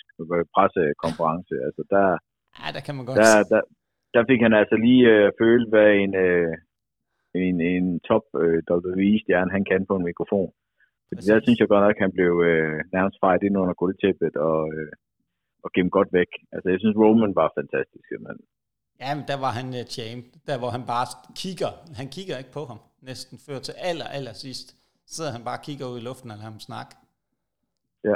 pressekonference. 0.55 1.53
Altså 1.67 1.83
der, 1.95 2.07
ja, 2.61 2.67
der 2.77 2.83
kan 2.87 2.95
man 2.97 3.05
godt 3.07 3.19
der, 3.23 3.37
der, 3.53 3.63
der 4.15 4.23
fik 4.31 4.41
han 4.47 4.55
altså 4.61 4.77
lige 4.87 5.03
uh, 5.15 5.27
følt, 5.41 5.67
hvad 5.73 5.91
en, 6.05 6.13
uh, 6.27 6.51
en, 7.49 7.57
en 7.61 8.01
top 8.09 8.25
uh, 8.43 8.59
WWE-stjerne 8.71 9.51
han 9.57 9.65
kan 9.71 9.87
på 9.87 9.97
en 9.97 10.09
mikrofon. 10.11 10.51
Fordi 11.09 11.21
der 11.31 11.41
synes 11.41 11.59
jeg 11.59 11.69
godt 11.69 11.85
nok, 11.87 11.97
at 11.97 12.05
han 12.07 12.13
blev 12.19 12.33
uh, 12.51 12.77
nærmest 12.97 13.17
fejret 13.23 13.43
ind 13.47 13.57
under 13.63 13.75
guldtæppet 13.83 14.35
og, 14.51 14.61
uh, 14.79 14.93
og 15.65 15.69
gemt 15.75 15.93
godt 15.99 16.11
væk. 16.19 16.31
Altså 16.55 16.69
jeg 16.73 16.79
synes, 16.81 16.97
Roman 17.03 17.35
var 17.41 17.49
fantastisk. 17.59 18.07
Men... 18.27 18.37
Ja, 19.03 19.11
men 19.17 19.25
der 19.31 19.39
var 19.45 19.53
han 19.59 19.69
uh, 19.79 19.85
champ. 19.97 20.25
Der 20.47 20.59
hvor 20.63 20.71
han 20.77 20.85
bare 20.95 21.07
kigger. 21.43 21.73
Han 22.01 22.09
kigger 22.17 22.37
ikke 22.39 22.53
på 22.59 22.65
ham 22.71 22.81
næsten 23.11 23.37
før 23.47 23.59
til 23.67 23.75
aller, 23.89 24.09
aller 24.19 24.33
sidst 24.45 24.69
sidder 25.07 25.33
han 25.33 25.45
bare 25.45 25.59
og 25.59 25.63
kigger 25.63 25.87
ud 25.87 25.99
i 25.99 26.01
luften 26.01 26.31
og 26.31 26.37
lader 26.37 26.51
ham 26.51 26.61
snakke. 26.61 26.97
Ja. 28.05 28.15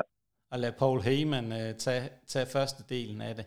Og 0.50 0.58
lader 0.58 0.78
Paul 0.78 1.00
Heyman 1.00 1.46
uh, 1.52 1.76
tage, 1.78 2.08
tage 2.26 2.46
første 2.46 2.84
delen 2.88 3.20
af 3.20 3.34
det. 3.34 3.46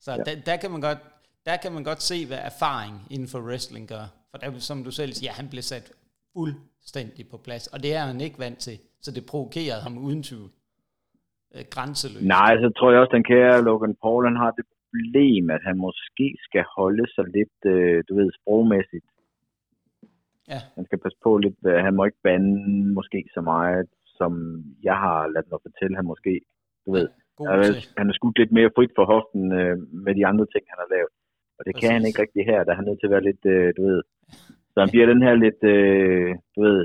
Så 0.00 0.12
ja. 0.12 0.16
der, 0.16 0.40
der, 0.46 0.56
kan 0.56 0.70
man 0.70 0.80
godt, 0.80 0.98
der 1.46 1.56
kan 1.56 1.72
man 1.72 1.84
godt 1.84 2.02
se, 2.02 2.26
hvad 2.26 2.38
erfaring 2.38 3.06
inden 3.10 3.28
for 3.28 3.40
wrestling 3.40 3.88
gør. 3.88 4.06
For 4.32 4.38
der, 4.38 4.50
som 4.70 4.78
du 4.84 4.92
selv 5.00 5.12
siger, 5.12 5.32
han 5.40 5.48
blev 5.52 5.62
sat 5.72 5.86
fuldstændig 6.34 7.24
på 7.32 7.36
plads. 7.46 7.64
Og 7.72 7.78
det 7.84 7.90
er 7.98 8.04
han 8.10 8.20
ikke 8.26 8.38
vant 8.38 8.58
til. 8.66 8.76
Så 9.04 9.10
det 9.16 9.22
provokerede 9.30 9.82
ham 9.86 9.94
uden 10.06 10.22
tvivl. 10.28 10.50
Øh, 11.54 11.64
grænseløst. 11.74 12.26
Nej, 12.36 12.52
så 12.62 12.68
tror 12.76 12.90
jeg 12.90 13.00
også, 13.00 13.16
den 13.18 13.28
kære 13.32 13.64
Logan 13.68 13.96
Paul, 14.02 14.22
han 14.30 14.38
har 14.42 14.50
det 14.58 14.64
problem, 14.76 15.44
at 15.56 15.62
han 15.68 15.76
måske 15.86 16.26
skal 16.46 16.64
holde 16.76 17.06
sig 17.14 17.24
lidt, 17.36 17.58
øh, 17.74 18.04
du 18.08 18.12
ved, 18.18 18.28
sprogmæssigt. 18.38 19.08
Ja. 20.52 20.60
Han 20.76 20.84
skal 20.86 20.98
passe 21.04 21.18
på 21.26 21.30
lidt, 21.44 21.58
øh, 21.70 21.78
han 21.86 21.94
må 21.96 22.02
ikke 22.04 22.24
bande 22.28 22.54
måske 22.98 23.20
så 23.36 23.40
meget, 23.40 23.86
som 24.18 24.32
jeg 24.88 24.96
har 25.04 25.18
ladet 25.32 25.50
mig 25.50 25.60
fortælle, 25.66 25.96
han 25.96 26.06
måske, 26.12 26.34
du 26.86 26.90
ved. 26.96 27.08
God 27.36 27.46
Han 27.50 27.58
er, 27.60 27.72
han 28.00 28.08
er 28.10 28.14
skudt 28.18 28.38
lidt 28.38 28.52
mere 28.58 28.70
frit 28.76 28.92
for 28.96 29.04
hoften 29.14 29.42
øh, 29.60 29.76
med 30.06 30.12
de 30.18 30.26
andre 30.30 30.46
ting, 30.52 30.64
han 30.72 30.78
har 30.82 30.90
lavet. 30.96 31.12
Og 31.62 31.66
det 31.66 31.74
kan 31.80 31.90
han 31.92 32.02
Præcis. 32.02 32.08
ikke 32.08 32.22
rigtig 32.22 32.42
her, 32.50 32.64
der 32.64 32.72
er 32.72 32.78
han 32.80 32.86
nødt 32.88 33.00
til 33.00 33.08
at 33.10 33.14
være 33.16 33.28
lidt, 33.30 33.44
øh, 33.54 33.68
du 33.76 33.82
ved. 33.90 34.00
Så 34.72 34.76
han 34.84 34.90
bliver 34.92 35.06
den 35.12 35.22
her 35.26 35.34
lidt, 35.44 35.62
øh, 35.74 36.30
du 36.54 36.60
ved, 36.66 36.78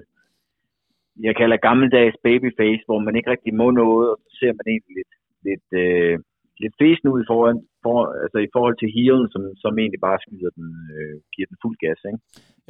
jeg 1.28 1.36
kalder 1.40 1.66
gammeldags 1.68 2.18
babyface, 2.28 2.84
hvor 2.88 3.00
man 3.06 3.16
ikke 3.16 3.32
rigtig 3.34 3.54
må 3.62 3.68
noget, 3.72 4.06
og 4.12 4.18
så 4.24 4.30
ser 4.40 4.52
man 4.58 4.66
egentlig 4.74 4.94
lidt, 5.00 5.14
lidt, 5.48 5.68
øh, 5.84 6.16
lidt 6.62 6.76
fesen 6.82 7.08
ud 7.14 7.20
i 7.22 7.30
forhold, 7.32 7.56
for, 7.84 7.98
altså 8.24 8.38
i 8.48 8.54
forhold 8.56 8.76
til 8.80 8.94
healen, 8.98 9.28
som, 9.34 9.42
som 9.64 9.74
egentlig 9.82 10.02
bare 10.08 10.20
skyder 10.26 10.52
den, 10.60 10.68
øh, 10.96 11.16
giver 11.34 11.48
den 11.52 11.62
fuld 11.64 11.78
gas, 11.84 12.00
ikke? 12.10 12.20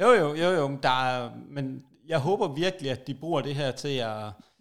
Jo, 0.02 0.10
jo, 0.20 0.28
jo, 0.42 0.48
jo, 0.58 0.64
men 0.72 0.80
der 0.88 0.96
er, 1.08 1.18
men 1.56 1.64
jeg 2.12 2.20
håber 2.28 2.46
virkelig, 2.64 2.88
at 2.96 3.02
de 3.08 3.14
bruger 3.22 3.40
det 3.48 3.54
her 3.60 3.70
til 3.84 3.96
at... 4.12 4.20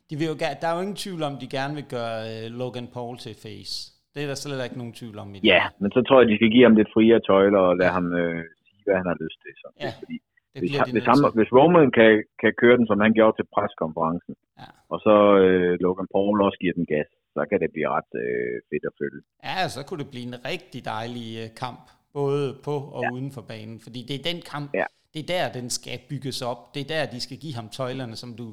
De 0.09 0.15
vil 0.17 0.27
jo, 0.31 0.35
der 0.61 0.67
er 0.67 0.75
jo 0.75 0.81
ingen 0.81 1.03
tvivl 1.03 1.21
om, 1.23 1.33
de 1.41 1.55
gerne 1.57 1.75
vil 1.79 1.87
gøre 1.95 2.17
øh, 2.31 2.45
Logan 2.59 2.87
Paul 2.93 3.17
til 3.17 3.35
face. 3.43 3.96
Det 4.17 4.23
er 4.25 4.29
der 4.33 4.39
slet 4.43 4.63
ikke 4.67 4.79
nogen 4.81 4.93
tvivl 4.99 5.17
om 5.23 5.29
i 5.35 5.37
det. 5.39 5.47
Ja, 5.53 5.63
men 5.81 5.89
så 5.95 5.99
tror 6.07 6.17
jeg, 6.19 6.27
de 6.31 6.35
skal 6.39 6.51
give 6.55 6.65
ham 6.67 6.75
lidt 6.79 6.91
friere 6.95 7.19
tøjler 7.29 7.61
og 7.69 7.73
lade 7.81 7.93
ham 7.97 8.05
øh, 8.21 8.43
sige, 8.67 8.81
hvad 8.85 8.95
han 9.01 9.07
har 9.11 9.17
lyst 9.23 9.37
til. 9.43 9.51
Så. 9.61 9.67
Ja, 9.85 9.91
Fordi 10.01 10.15
det 10.53 10.59
hvis, 10.61 10.71
de 10.87 10.91
hvis, 10.95 11.05
ham, 11.11 11.19
hvis 11.39 11.51
Roman 11.57 11.89
kan, 11.97 12.11
kan 12.41 12.51
køre 12.61 12.75
den, 12.79 12.87
som 12.91 12.99
han 13.05 13.11
gjorde 13.17 13.35
til 13.37 13.45
preskonferencen, 13.55 14.33
Ja. 14.61 14.69
og 14.93 14.97
så 15.05 15.15
øh, 15.43 15.71
Logan 15.85 16.07
Paul 16.13 16.35
også 16.47 16.57
giver 16.63 16.75
den 16.79 16.85
gas, 16.93 17.09
så 17.35 17.41
kan 17.49 17.57
det 17.61 17.69
blive 17.75 17.89
ret 17.95 18.11
øh, 18.23 18.55
fedt 18.69 18.85
at 18.89 18.93
følge. 19.01 19.21
Ja, 19.47 19.57
så 19.75 19.79
kunne 19.87 20.01
det 20.03 20.09
blive 20.13 20.27
en 20.31 20.37
rigtig 20.51 20.81
dejlig 20.95 21.27
øh, 21.43 21.47
kamp, 21.63 21.83
både 22.19 22.45
på 22.67 22.75
og 22.97 23.01
ja. 23.03 23.09
uden 23.13 23.29
for 23.35 23.43
banen. 23.51 23.77
Fordi 23.85 23.99
det 24.07 24.15
er 24.19 24.23
den 24.31 24.39
kamp, 24.53 24.67
Ja. 24.81 24.85
det 25.13 25.19
er 25.25 25.29
der, 25.35 25.43
den 25.59 25.67
skal 25.77 25.97
bygges 26.11 26.37
op. 26.51 26.59
Det 26.73 26.81
er 26.85 26.89
der, 26.95 27.11
de 27.15 27.19
skal 27.25 27.37
give 27.43 27.55
ham 27.59 27.67
tøjlerne, 27.79 28.15
som 28.23 28.29
du 28.41 28.47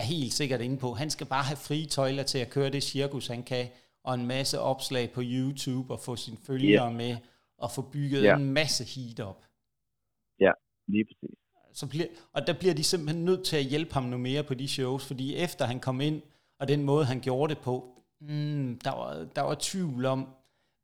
er 0.00 0.04
helt 0.14 0.32
sikkert 0.40 0.60
inde 0.66 0.78
på. 0.84 0.88
Han 1.02 1.10
skal 1.10 1.26
bare 1.34 1.44
have 1.50 1.60
frie 1.68 1.86
tøjler 1.96 2.22
til 2.32 2.38
at 2.44 2.50
køre 2.56 2.70
det 2.76 2.82
cirkus, 2.82 3.26
han 3.34 3.42
kan, 3.42 3.64
og 4.04 4.14
en 4.14 4.26
masse 4.26 4.60
opslag 4.60 5.12
på 5.12 5.20
YouTube, 5.24 5.92
og 5.92 6.00
få 6.00 6.16
sine 6.16 6.36
følgere 6.46 6.84
yeah. 6.86 6.94
med, 6.94 7.16
og 7.58 7.70
få 7.70 7.82
bygget 7.82 8.22
Ja. 8.22 8.36
en 8.36 8.52
masse 8.52 8.84
heat 8.84 9.20
op. 9.20 9.44
Lige 10.88 11.04
præcis. 11.04 11.38
Så 11.74 11.86
bliver, 11.86 12.06
og 12.32 12.46
der 12.46 12.52
bliver 12.52 12.74
de 12.74 12.84
simpelthen 12.84 13.24
nødt 13.24 13.44
til 13.44 13.56
at 13.56 13.64
hjælpe 13.64 13.94
ham 13.94 14.02
noget 14.02 14.20
mere 14.20 14.42
på 14.44 14.54
de 14.54 14.68
shows, 14.68 15.06
fordi 15.06 15.36
efter 15.36 15.64
han 15.64 15.80
kom 15.80 16.00
ind, 16.00 16.22
og 16.60 16.68
den 16.68 16.82
måde, 16.82 17.04
han 17.04 17.20
gjorde 17.20 17.54
det 17.54 17.62
på, 17.62 18.02
mm, 18.20 18.78
der, 18.84 18.90
var, 18.90 19.28
der 19.36 19.42
var 19.42 19.56
tvivl 19.60 20.04
om, 20.04 20.28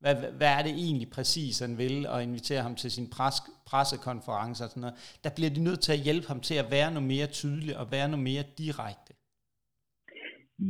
hvad, 0.00 0.14
hvad- 0.14 0.30
hvad 0.32 0.48
er 0.48 0.62
det 0.62 0.72
egentlig 0.72 1.10
præcis, 1.10 1.58
han 1.58 1.78
vil, 1.78 2.06
og 2.06 2.22
invitere 2.22 2.62
ham 2.62 2.74
til 2.76 2.90
sin 2.90 3.10
pres, 3.10 3.34
pressekonference 3.66 4.64
og 4.64 4.70
sådan 4.70 4.80
noget. 4.80 4.96
Der 5.24 5.30
bliver 5.30 5.50
de 5.50 5.60
nødt 5.60 5.80
til 5.80 5.92
at 5.92 5.98
hjælpe 5.98 6.28
ham 6.28 6.40
til 6.40 6.54
at 6.54 6.70
være 6.70 6.90
noget 6.90 7.08
mere 7.08 7.26
tydelig, 7.26 7.76
og 7.78 7.90
være 7.90 8.08
noget 8.08 8.24
mere 8.24 8.44
direkte. 8.58 9.14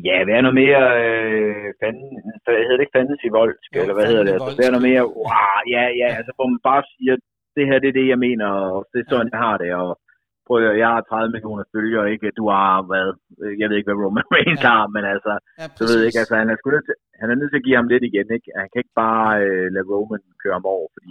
Ja, 0.08 0.16
være 0.30 0.42
noget 0.44 0.58
mere, 0.64 0.82
øh, 1.04 1.66
fanden, 1.80 2.10
hedder 2.46 2.76
det 2.76 2.84
ikke 2.86 2.98
fantasy 2.98 3.28
voldsk, 3.38 3.70
Jo, 3.74 3.80
eller 3.80 3.94
hvad 3.96 4.06
hedder 4.10 4.24
det? 4.26 4.32
Altså, 4.36 4.52
være 4.62 4.72
noget 4.74 4.88
mere, 4.90 5.04
wow, 5.22 5.58
ja, 5.76 5.84
ja, 6.00 6.08
altså 6.18 6.32
hvor 6.36 6.46
man 6.52 6.60
bare 6.70 6.82
siger, 6.94 7.14
det 7.56 7.64
her 7.68 7.78
det 7.82 7.88
er 7.90 7.98
det, 8.00 8.06
jeg 8.12 8.20
mener, 8.28 8.46
og 8.68 8.76
det 8.92 8.98
er 9.00 9.08
sådan, 9.12 9.32
jeg 9.34 9.42
har 9.46 9.56
det, 9.62 9.70
og 9.82 9.90
prøv 10.46 10.56
at 10.70 10.78
jeg 10.82 10.90
har 10.94 11.00
30 11.00 11.32
millioner 11.34 11.64
følgere, 11.74 12.06
ikke? 12.14 12.28
Du 12.40 12.44
har, 12.54 12.72
hvad, 12.90 13.06
jeg 13.60 13.66
ved 13.68 13.76
ikke, 13.76 13.90
hvad 13.90 14.02
Roman 14.04 14.28
Reigns 14.36 14.62
Ja. 14.64 14.68
har, 14.72 14.82
men 14.94 15.04
altså, 15.14 15.32
Ja, 15.60 15.66
du 15.78 15.82
ved 15.90 16.00
ikke, 16.06 16.20
altså 16.22 16.34
han 16.40 16.48
er, 16.54 16.56
nødt 16.72 16.84
til, 16.88 16.96
han 17.20 17.28
er 17.30 17.36
nødt 17.38 17.50
til 17.50 17.60
at 17.60 17.66
give 17.66 17.80
ham 17.80 17.88
lidt 17.92 18.04
igen, 18.10 18.28
ikke? 18.36 18.48
Han 18.60 18.68
kan 18.70 18.80
ikke 18.82 18.98
bare 19.06 19.28
øh, 19.46 19.66
lade 19.74 19.88
Roman 19.92 20.22
køre 20.42 20.56
ham 20.58 20.66
over, 20.76 20.88
fordi 20.96 21.10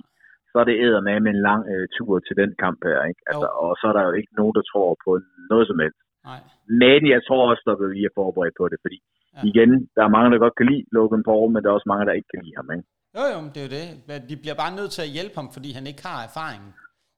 så 0.51 0.55
er 0.61 0.65
det 0.67 0.81
æder 0.85 1.01
med 1.05 1.31
en 1.35 1.41
lang 1.49 1.63
øh, 1.73 1.85
tur 1.95 2.13
til 2.27 2.35
den 2.41 2.51
kamp 2.63 2.79
her, 2.89 2.99
ikke? 3.11 3.21
Altså, 3.29 3.47
og 3.63 3.71
så 3.79 3.83
er 3.89 3.93
der 3.95 4.03
jo 4.07 4.13
ikke 4.19 4.33
nogen, 4.39 4.55
der 4.57 4.63
tror 4.71 4.89
på 5.05 5.11
noget 5.51 5.65
som 5.67 5.79
helst. 5.83 6.01
Nej. 6.29 6.39
Men 6.83 7.01
jeg 7.13 7.21
tror 7.27 7.41
også, 7.51 7.63
der 7.69 7.75
vil 7.81 7.91
vi 7.97 8.01
er 8.09 8.13
forberedt 8.21 8.55
på 8.61 8.65
det, 8.73 8.79
fordi 8.85 8.99
Ja. 9.35 9.41
igen, 9.51 9.71
der 9.95 10.03
er 10.07 10.11
mange, 10.15 10.29
der 10.33 10.39
godt 10.45 10.55
kan 10.59 10.67
lide 10.71 10.83
Logan 10.97 11.23
Paul, 11.29 11.47
men 11.53 11.59
der 11.63 11.69
er 11.69 11.75
også 11.79 11.89
mange, 11.93 12.05
der 12.07 12.13
ikke 12.19 12.29
kan 12.33 12.41
lide 12.45 12.55
ham, 12.59 12.67
ikke? 12.75 12.85
Jo, 13.17 13.23
jo, 13.33 13.37
men 13.43 13.49
det 13.53 13.59
er 13.63 13.67
jo 13.67 13.73
det. 13.77 14.29
De 14.29 14.35
bliver 14.43 14.57
bare 14.63 14.73
nødt 14.79 14.91
til 14.97 15.01
at 15.07 15.11
hjælpe 15.17 15.35
ham, 15.39 15.47
fordi 15.55 15.69
han 15.77 15.85
ikke 15.91 16.03
har 16.09 16.19
erfaringen. 16.27 16.69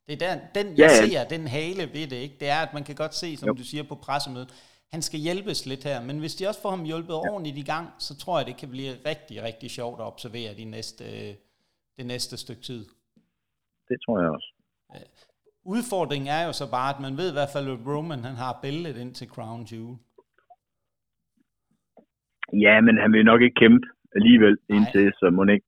Det 0.08 0.14
er 0.18 0.22
der, 0.26 0.34
den, 0.58 0.66
jeg 0.68 0.78
Ja, 0.78 0.84
ja. 0.86 1.00
ser, 1.06 1.22
den 1.36 1.44
hale 1.58 1.84
ved 1.98 2.06
det, 2.12 2.20
ikke? 2.26 2.36
Det 2.42 2.50
er, 2.56 2.60
at 2.68 2.72
man 2.78 2.84
kan 2.88 2.96
godt 3.04 3.16
se, 3.24 3.30
som 3.38 3.48
Jo. 3.48 3.54
du 3.62 3.64
siger 3.72 3.84
på 3.92 3.96
pressemødet, 4.08 4.52
han 4.94 5.02
skal 5.08 5.20
hjælpes 5.28 5.60
lidt 5.72 5.84
her, 5.90 5.98
men 6.08 6.20
hvis 6.24 6.36
de 6.36 6.48
også 6.50 6.62
får 6.62 6.70
ham 6.76 6.84
hjulpet 6.92 7.14
ja. 7.14 7.20
ordentligt 7.32 7.58
i 7.58 7.68
gang, 7.74 7.86
så 8.08 8.12
tror 8.22 8.36
jeg, 8.40 8.46
det 8.48 8.58
kan 8.62 8.70
blive 8.76 8.92
rigtig, 9.12 9.44
rigtig 9.48 9.70
sjovt 9.80 10.00
at 10.02 10.06
observere 10.12 10.52
de 10.62 10.66
næste, 10.76 11.04
det 11.98 12.06
næste 12.14 12.38
stykke 12.38 12.62
tid. 12.62 12.82
Det 13.90 13.98
tror 14.06 14.20
jeg 14.22 14.30
også. 14.38 14.50
Udfordringen 15.66 16.30
er 16.38 16.44
jo 16.48 16.54
så 16.62 16.66
bare, 16.78 16.90
at 16.96 17.00
man 17.06 17.14
ved 17.22 17.28
i 17.32 17.36
hvert 17.38 17.54
fald, 17.56 17.68
at 17.76 17.80
Roman 17.92 18.24
han 18.30 18.36
har 18.46 18.54
bæltet 18.64 18.96
ind 19.04 19.14
til 19.20 19.28
Crown 19.36 19.62
Jewel. 19.72 19.98
Ja, 22.66 22.76
men 22.86 22.96
han 23.04 23.10
vil 23.14 23.26
nok 23.32 23.42
ikke 23.42 23.60
kæmpe 23.64 23.88
alligevel 24.18 24.56
Nej. 24.60 24.76
indtil, 24.78 25.06
så 25.20 25.26
må 25.38 25.42
ikke. 25.56 25.68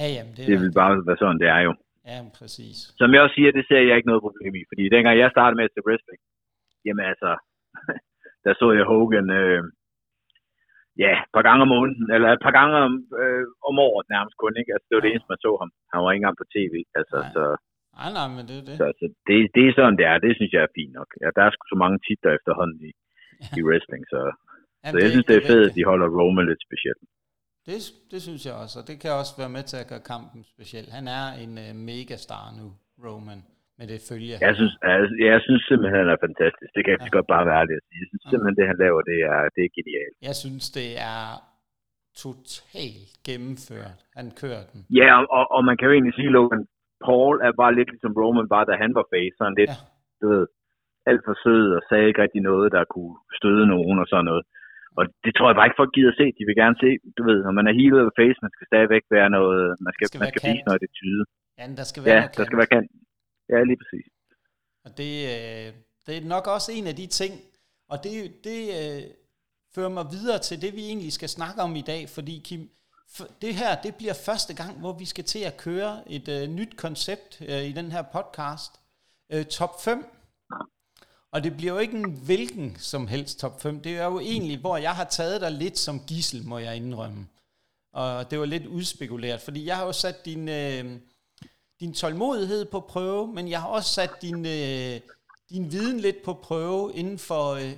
Ja, 0.00 0.06
jamen, 0.16 0.32
det, 0.36 0.44
Det 0.50 0.56
vil 0.62 0.72
bare 0.80 0.92
være 1.08 1.20
sådan, 1.22 1.40
det 1.42 1.48
er 1.56 1.60
jo. 1.68 1.72
Ja, 2.10 2.16
præcis. 2.38 2.76
Som 3.00 3.08
jeg 3.14 3.20
også 3.22 3.34
siger, 3.36 3.50
det 3.58 3.64
ser 3.68 3.80
jeg 3.88 3.96
ikke 3.96 4.10
noget 4.10 4.26
problem 4.26 4.52
i, 4.60 4.62
fordi 4.70 4.82
dengang 4.94 5.14
jeg 5.18 5.30
startede 5.34 5.56
med 5.58 5.64
at 5.68 5.74
se 5.74 5.80
wrestling, 5.86 6.20
jamen 6.86 7.04
altså, 7.12 7.30
der 8.44 8.52
så 8.60 8.66
jeg 8.78 8.84
Hogan, 8.92 9.28
øh, 9.40 9.62
ja, 11.04 11.12
et 11.26 11.30
par 11.36 11.44
gange 11.48 11.62
om 11.66 11.70
måneden, 11.76 12.06
eller 12.14 12.28
et 12.32 12.42
par 12.46 12.54
gange 12.58 12.74
om, 12.86 12.92
øh, 13.22 13.44
om 13.68 13.74
året 13.88 14.06
nærmest 14.14 14.36
kun, 14.42 14.54
ikke? 14.60 14.72
Altså, 14.74 14.86
det 14.88 14.94
var 14.96 15.02
det 15.02 15.08
Ja. 15.10 15.14
eneste, 15.14 15.32
man 15.32 15.44
så 15.46 15.50
ham. 15.60 15.70
Han 15.92 15.98
var 16.02 16.08
ikke 16.10 16.20
engang 16.22 16.40
på 16.40 16.46
tv, 16.56 16.74
altså, 17.00 17.16
Nej. 17.20 17.32
så, 17.36 17.42
Nej, 18.00 18.10
nej, 18.18 18.28
men 18.36 18.42
det 18.50 18.56
er 18.60 18.64
det. 18.68 18.76
så, 18.80 18.86
så 19.00 19.06
det, 19.28 19.36
det 19.56 19.62
er 19.68 19.72
sådan, 19.78 19.96
det 20.00 20.06
er. 20.12 20.16
Det 20.26 20.32
synes 20.38 20.52
jeg 20.56 20.62
er 20.66 20.72
fint 20.78 20.92
nok. 20.98 21.08
Ja, 21.22 21.28
der 21.36 21.42
er 21.44 21.50
sgu 21.52 21.62
så 21.74 21.78
mange 21.84 21.98
titler 22.06 22.32
efterhånden 22.38 22.80
i, 22.90 22.92
i 23.58 23.60
wrestling, 23.66 24.02
så, 24.12 24.20
Jamen, 24.82 24.92
så 24.92 24.96
jeg 25.02 25.10
synes, 25.14 25.26
det 25.30 25.36
er 25.38 25.46
fedt, 25.52 25.64
at 25.68 25.74
de 25.78 25.84
holder 25.90 26.08
Roman 26.18 26.46
lidt 26.50 26.62
specielt. 26.68 27.02
Det, 27.68 27.78
det 28.12 28.20
synes 28.26 28.42
jeg 28.48 28.54
også, 28.62 28.74
og 28.80 28.84
det 28.88 28.96
kan 29.02 29.10
også 29.20 29.34
være 29.42 29.52
med 29.56 29.64
til 29.70 29.78
at 29.82 29.88
gøre 29.92 30.04
kampen 30.12 30.40
speciel. 30.54 30.86
Han 30.98 31.06
er 31.20 31.26
en 31.44 31.52
uh, 31.64 31.70
megastar 31.88 32.46
nu, 32.60 32.66
Roman, 33.06 33.40
med 33.78 33.86
det 33.92 34.00
følge. 34.10 34.34
Jeg 34.48 34.54
synes, 34.58 34.72
jeg, 34.90 34.98
jeg 35.32 35.40
synes 35.46 35.62
simpelthen, 35.68 35.98
han 36.02 36.10
er 36.14 36.18
fantastisk. 36.26 36.70
Det 36.76 36.82
kan 36.84 36.92
jeg 36.94 37.00
Ja. 37.02 37.08
ja. 37.10 37.14
godt 37.16 37.28
bare 37.34 37.44
være 37.48 37.58
ærlig 37.62 37.74
at 37.80 37.84
sige. 37.88 38.00
Jeg 38.02 38.08
synes 38.10 38.24
simpelthen, 38.30 38.56
det 38.60 38.66
han 38.72 38.78
laver, 38.84 39.00
det 39.12 39.18
er, 39.34 39.40
det 39.54 39.62
er 39.66 39.70
genialt. 39.78 40.14
Jeg 40.28 40.36
synes, 40.42 40.64
det 40.78 40.88
er 41.14 41.22
totalt 42.24 43.10
gennemført. 43.28 43.98
Han 44.18 44.26
kører 44.42 44.62
den. 44.72 44.80
Ja, 45.00 45.08
og, 45.20 45.24
og, 45.38 45.44
og 45.56 45.60
man 45.68 45.76
kan 45.76 45.86
jo 45.88 45.92
egentlig 45.96 46.14
sige, 46.18 46.30
Logan 46.38 46.62
Paul 47.06 47.34
er 47.46 47.52
bare 47.62 47.76
lidt 47.78 47.90
ligesom 47.90 48.12
Roman 48.20 48.50
var, 48.54 48.64
da 48.64 48.74
han 48.82 48.92
var 48.98 49.06
face. 49.12 49.36
Sådan 49.38 49.58
lidt, 49.60 49.74
Ja. 49.74 49.80
du 50.20 50.26
ved, 50.32 50.44
alt 51.10 51.22
for 51.26 51.34
sød 51.44 51.64
og 51.76 51.82
sagde 51.88 52.08
ikke 52.08 52.22
rigtig 52.24 52.42
noget, 52.50 52.66
der 52.76 52.84
kunne 52.94 53.14
støde 53.38 53.64
nogen 53.74 53.96
og 54.02 54.06
sådan 54.12 54.28
noget. 54.30 54.44
Og 54.98 55.04
det 55.24 55.32
tror 55.34 55.48
jeg 55.48 55.56
bare 55.58 55.68
ikke, 55.68 55.80
folk 55.82 55.92
gider 55.96 56.12
at 56.14 56.18
se. 56.20 56.26
De 56.38 56.44
vil 56.48 56.60
gerne 56.62 56.76
se, 56.84 56.90
du 57.18 57.22
ved, 57.28 57.38
når 57.46 57.54
man 57.58 57.66
er 57.70 57.74
healet 57.78 57.98
eller 58.00 58.16
face, 58.20 58.38
man 58.46 58.54
skal 58.56 58.66
stadigvæk 58.72 59.04
være 59.16 59.30
noget, 59.38 59.64
man 59.86 59.92
skal, 59.96 60.06
skal 60.08 60.20
man 60.22 60.30
skal 60.32 60.42
vise 60.50 60.66
noget, 60.68 60.80
det 60.84 60.92
tyde. 61.00 61.22
Ja, 61.58 61.64
der 61.80 61.86
skal 61.90 62.00
være 62.04 62.14
Ja, 62.14 62.22
der 62.36 62.44
skal 62.48 62.58
være 62.60 62.72
kant. 62.74 62.88
Ja, 63.52 63.58
lige 63.70 63.78
præcis. 63.82 64.06
Og 64.86 64.90
det, 65.00 65.12
øh, 65.34 65.68
det 66.06 66.12
er 66.18 66.24
nok 66.34 66.44
også 66.56 66.68
en 66.78 66.86
af 66.92 66.96
de 67.00 67.06
ting, 67.20 67.32
og 67.92 67.96
det, 68.04 68.14
det 68.48 68.60
øh, 68.80 69.02
fører 69.74 69.92
mig 69.98 70.06
videre 70.16 70.40
til 70.48 70.56
det, 70.64 70.70
vi 70.78 70.82
egentlig 70.90 71.12
skal 71.18 71.30
snakke 71.38 71.58
om 71.66 71.72
i 71.82 71.84
dag, 71.92 72.02
fordi 72.16 72.34
Kim, 72.46 72.62
det 73.42 73.54
her, 73.54 73.82
det 73.82 73.94
bliver 73.94 74.14
første 74.14 74.54
gang, 74.54 74.78
hvor 74.78 74.92
vi 74.92 75.04
skal 75.04 75.24
til 75.24 75.38
at 75.38 75.56
køre 75.56 76.12
et 76.12 76.28
øh, 76.28 76.48
nyt 76.48 76.76
koncept 76.76 77.40
øh, 77.40 77.64
i 77.64 77.72
den 77.72 77.92
her 77.92 78.02
podcast. 78.02 78.72
Øh, 79.32 79.44
top 79.44 79.82
5. 79.82 80.06
Og 81.32 81.44
det 81.44 81.56
bliver 81.56 81.72
jo 81.72 81.78
ikke 81.78 81.96
en 81.96 82.10
hvilken 82.10 82.76
som 82.78 83.06
helst 83.06 83.38
top 83.38 83.62
5. 83.62 83.80
Det 83.80 83.96
er 83.96 84.04
jo 84.04 84.20
egentlig, 84.20 84.58
hvor 84.58 84.76
jeg 84.76 84.94
har 84.96 85.04
taget 85.04 85.40
dig 85.40 85.52
lidt 85.52 85.78
som 85.78 86.00
gissel, 86.06 86.46
må 86.46 86.58
jeg 86.58 86.76
indrømme. 86.76 87.26
Og 87.92 88.30
det 88.30 88.38
var 88.38 88.44
lidt 88.44 88.66
udspekuleret, 88.66 89.40
fordi 89.40 89.66
jeg 89.66 89.76
har 89.76 89.84
jo 89.86 89.92
sat 89.92 90.24
din, 90.24 90.48
øh, 90.48 91.00
din 91.80 91.94
tålmodighed 91.94 92.64
på 92.64 92.80
prøve, 92.80 93.26
men 93.26 93.48
jeg 93.50 93.60
har 93.60 93.68
også 93.68 93.92
sat 93.94 94.10
din, 94.22 94.46
øh, 94.46 95.00
din 95.50 95.72
viden 95.72 96.00
lidt 96.00 96.22
på 96.22 96.34
prøve 96.34 96.92
inden 96.94 97.18
for 97.18 97.50
øh, 97.50 97.72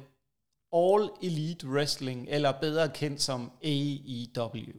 All 0.73 1.11
Elite 1.23 1.67
Wrestling, 1.69 2.27
eller 2.31 2.53
bedre 2.53 2.89
kendt 2.89 3.23
som 3.23 3.53
AEW. 3.63 4.73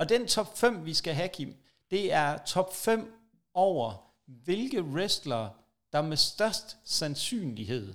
Og 0.00 0.08
den 0.08 0.26
top 0.26 0.58
5, 0.58 0.86
vi 0.86 0.94
skal 0.94 1.14
have, 1.14 1.28
Kim, 1.28 1.54
det 1.90 2.12
er 2.12 2.38
top 2.38 2.74
5 2.74 3.14
over, 3.54 4.12
hvilke 4.26 4.82
wrestlere, 4.82 5.50
der 5.92 6.02
med 6.02 6.16
størst 6.16 6.76
sandsynlighed 6.84 7.94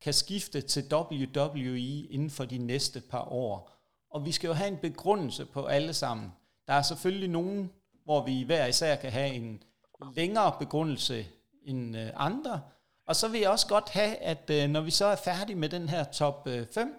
kan 0.00 0.14
skifte 0.14 0.60
til 0.60 0.94
WWE 0.94 2.06
inden 2.10 2.30
for 2.30 2.44
de 2.44 2.58
næste 2.58 3.00
par 3.00 3.32
år. 3.32 3.70
Og 4.10 4.26
vi 4.26 4.32
skal 4.32 4.48
jo 4.48 4.52
have 4.54 4.68
en 4.68 4.76
begrundelse 4.76 5.46
på 5.46 5.66
alle 5.66 5.94
sammen. 5.94 6.32
Der 6.66 6.72
er 6.72 6.82
selvfølgelig 6.82 7.28
nogen, 7.28 7.70
hvor 8.04 8.24
vi 8.24 8.42
hver 8.42 8.66
især 8.66 8.96
kan 8.96 9.12
have 9.12 9.34
en 9.34 9.62
længere 10.16 10.56
begrundelse 10.58 11.26
end 11.62 11.96
øh, 11.96 12.10
andre. 12.14 12.60
Og 13.06 13.16
så 13.16 13.28
vil 13.28 13.40
jeg 13.40 13.50
også 13.50 13.66
godt 13.66 13.88
have, 13.88 14.16
at 14.16 14.50
øh, 14.50 14.70
når 14.70 14.80
vi 14.80 14.90
så 14.90 15.04
er 15.04 15.16
færdige 15.16 15.56
med 15.56 15.68
den 15.68 15.88
her 15.88 16.04
top 16.04 16.46
øh, 16.46 16.66
5, 16.74 16.94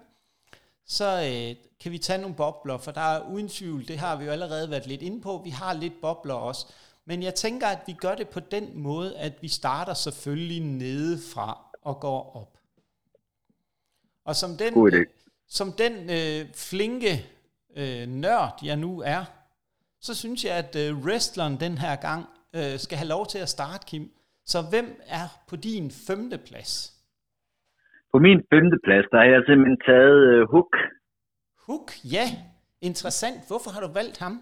så 0.86 1.04
øh, 1.04 1.56
kan 1.80 1.92
vi 1.92 1.98
tage 1.98 2.20
nogle 2.20 2.36
bobler, 2.36 2.78
for 2.78 2.90
der 2.90 3.00
er 3.00 3.28
uden 3.28 3.48
tvivl, 3.48 3.88
det 3.88 3.98
har 3.98 4.16
vi 4.16 4.24
jo 4.24 4.30
allerede 4.30 4.70
været 4.70 4.86
lidt 4.86 5.02
inde 5.02 5.20
på, 5.20 5.40
vi 5.44 5.50
har 5.50 5.72
lidt 5.72 6.00
bobler 6.00 6.34
også. 6.34 6.66
Men 7.04 7.22
jeg 7.22 7.34
tænker, 7.34 7.66
at 7.66 7.78
vi 7.86 7.92
gør 7.92 8.14
det 8.14 8.28
på 8.28 8.40
den 8.40 8.78
måde, 8.78 9.18
at 9.18 9.32
vi 9.40 9.48
starter 9.48 9.94
selvfølgelig 9.94 10.60
nedefra 10.60 11.64
og 11.82 12.00
går 12.00 12.36
op. 12.36 12.58
Og 14.24 14.36
som 14.36 14.56
den, 14.56 14.74
idé. 14.74 15.04
som 15.48 15.72
den 15.72 16.10
øh, 16.10 16.54
flinke 16.54 17.26
øh, 17.76 18.08
nørd, 18.08 18.58
jeg 18.62 18.76
nu 18.76 19.00
er, 19.00 19.24
så 20.00 20.14
synes 20.14 20.44
jeg, 20.44 20.54
at 20.54 20.76
øh, 20.76 20.98
wrestleren 20.98 21.60
den 21.60 21.78
her 21.78 21.96
gang 21.96 22.26
øh, 22.52 22.78
skal 22.78 22.98
have 22.98 23.08
lov 23.08 23.26
til 23.26 23.38
at 23.38 23.48
starte, 23.48 23.86
Kim. 23.86 24.12
Så 24.44 24.62
hvem 24.62 25.02
er 25.06 25.28
på 25.46 25.56
din 25.56 25.90
femte 25.90 26.38
plads? 26.38 26.91
På 28.12 28.18
min 28.26 28.40
femte 28.52 28.78
plads, 28.84 29.06
der 29.10 29.18
har 29.18 29.28
jeg 29.34 29.42
simpelthen 29.46 29.80
taget 29.88 30.20
uh, 30.32 30.50
Hook. 30.52 30.72
Hook, 31.66 31.88
ja. 32.16 32.26
Interessant. 32.88 33.38
Hvorfor 33.48 33.70
har 33.74 33.80
du 33.86 33.90
valgt 34.00 34.18
ham? 34.24 34.34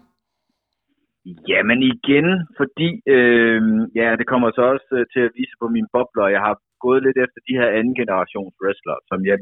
Jamen 1.51 1.79
igen, 1.93 2.27
fordi 2.59 2.89
øh, 3.15 3.61
ja, 3.99 4.07
det 4.19 4.25
kommer 4.31 4.49
så 4.51 4.63
også 4.73 4.91
øh, 4.99 5.05
til 5.13 5.21
at 5.27 5.35
vise 5.37 5.55
på 5.61 5.67
mine 5.75 5.89
bobler. 5.93 6.27
Jeg 6.35 6.41
har 6.47 6.55
gået 6.85 7.01
lidt 7.03 7.17
efter 7.25 7.39
de 7.47 7.57
her 7.59 7.69
anden 7.77 7.95
generations 8.01 8.53
wrestler, 8.61 8.97
som 9.09 9.19
jeg 9.27 9.35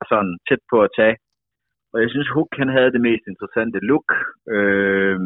er 0.00 0.06
sådan 0.12 0.34
tæt 0.48 0.62
på 0.72 0.76
at 0.86 0.94
tage. 1.00 1.16
Og 1.92 1.96
jeg 2.02 2.10
synes, 2.10 2.28
Hook 2.34 2.50
han 2.60 2.70
havde 2.76 2.92
det 2.94 3.02
mest 3.08 3.24
interessante 3.32 3.78
look. 3.90 4.08
Øh, 4.54 5.20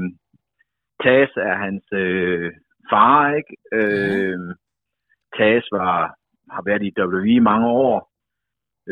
Taz 1.02 1.30
er 1.50 1.56
hans 1.64 1.84
øh, 1.92 2.52
far, 2.90 3.20
ikke? 3.38 3.54
Øh, 3.78 4.38
Taz 5.36 5.62
var, 5.72 5.96
har 6.54 6.62
været 6.68 6.82
i 6.88 6.94
WWE 6.98 7.34
i 7.40 7.48
mange 7.50 7.68
år. 7.68 8.15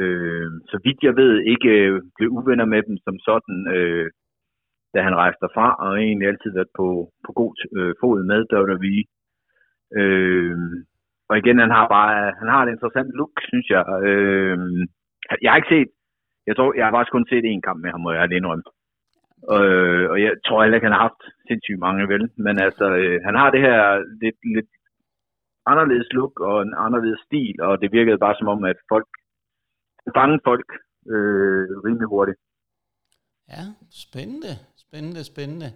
Øh, 0.00 0.50
så 0.70 0.76
vidt 0.85 1.00
jeg 1.02 1.16
ved, 1.16 1.33
ikke 1.52 1.70
øh, 1.85 2.02
blev 2.16 2.28
uvenner 2.38 2.64
med 2.64 2.83
dem 2.88 2.96
som 3.04 3.16
sådan, 3.28 3.59
øh, 3.76 4.11
da 4.94 4.98
han 5.02 5.16
rejste 5.22 5.40
derfra, 5.44 5.68
og 5.85 5.90
egentlig 5.98 6.28
altid 6.28 6.50
været 6.54 6.72
på, 6.78 6.87
på 7.26 7.30
god 7.40 7.54
øh, 7.76 7.94
fod 8.00 8.18
med 8.30 8.40
WWE. 8.52 9.02
Øh, 10.00 10.57
og 11.28 11.35
igen, 11.38 11.59
han 11.64 11.70
har 11.70 11.87
bare 11.96 12.33
han 12.40 12.48
har 12.54 12.61
et 12.62 12.70
interessant 12.70 13.11
look, 13.18 13.35
synes 13.50 13.66
jeg. 13.74 13.85
Øh, 14.09 14.59
jeg 15.42 15.50
har 15.50 15.57
ikke 15.57 15.74
set, 15.74 15.90
jeg 16.46 16.57
tror, 16.57 16.74
jeg 16.76 16.85
har 16.87 16.92
faktisk 16.92 17.12
kun 17.12 17.28
set 17.28 17.44
én 17.52 17.61
kamp 17.66 17.78
med 17.83 17.90
ham, 17.90 18.00
må 18.00 18.11
jeg 18.12 18.33
indrømme. 18.33 18.64
Øh, 19.57 20.07
og 20.12 20.16
jeg 20.24 20.33
tror 20.46 20.62
heller 20.62 20.76
ikke, 20.76 20.88
han 20.90 20.96
har 20.98 21.07
haft 21.09 21.22
sindssygt 21.48 21.85
mange, 21.87 22.09
vel? 22.12 22.24
Men 22.46 22.54
altså, 22.66 22.87
øh, 23.00 23.18
han 23.26 23.35
har 23.40 23.50
det 23.50 23.61
her 23.61 23.78
lidt, 24.22 24.38
lidt 24.57 24.72
anderledes 25.66 26.09
look 26.12 26.40
og 26.40 26.62
en 26.62 26.74
anderledes 26.87 27.20
stil, 27.26 27.57
og 27.68 27.80
det 27.80 27.92
virkede 27.92 28.24
bare 28.24 28.38
som 28.38 28.48
om, 28.54 28.64
at 28.64 28.78
folk 28.92 29.09
fange 30.17 30.40
folk 30.45 30.69
øh, 31.12 31.64
rimelig 31.87 32.09
hurtigt. 32.09 32.38
Ja, 33.49 33.64
spændende, 33.90 34.59
spændende, 34.77 35.25
spændende. 35.25 35.73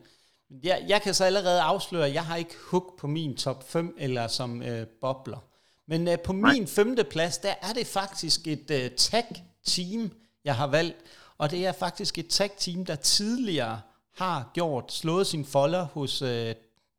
Jeg, 0.50 0.84
jeg 0.88 1.02
kan 1.02 1.14
så 1.14 1.24
allerede 1.24 1.60
afsløre, 1.62 2.06
at 2.06 2.14
jeg 2.14 2.24
har 2.24 2.36
ikke 2.36 2.54
hook 2.70 2.98
på 3.00 3.06
min 3.06 3.36
top 3.36 3.70
5 3.70 3.96
eller 3.98 4.26
som 4.26 4.62
øh, 4.62 4.86
bobler. 5.00 5.38
Men 5.86 6.08
øh, 6.08 6.18
på 6.24 6.32
Nej. 6.32 6.52
min 6.52 6.66
femte 6.66 7.04
plads, 7.04 7.38
der 7.38 7.54
er 7.62 7.72
det 7.74 7.86
faktisk 7.86 8.46
et 8.46 8.70
øh, 8.70 8.90
tag-team, 8.90 10.10
jeg 10.44 10.56
har 10.56 10.66
valgt. 10.66 10.96
Og 11.38 11.50
det 11.50 11.66
er 11.66 11.72
faktisk 11.72 12.18
et 12.18 12.28
tag-team, 12.28 12.84
der 12.84 12.94
tidligere 12.94 13.80
har 14.16 14.50
gjort, 14.54 14.92
slået 14.92 15.26
sin 15.26 15.44
folder 15.44 15.84
hos 15.84 16.22
øh, 16.22 16.54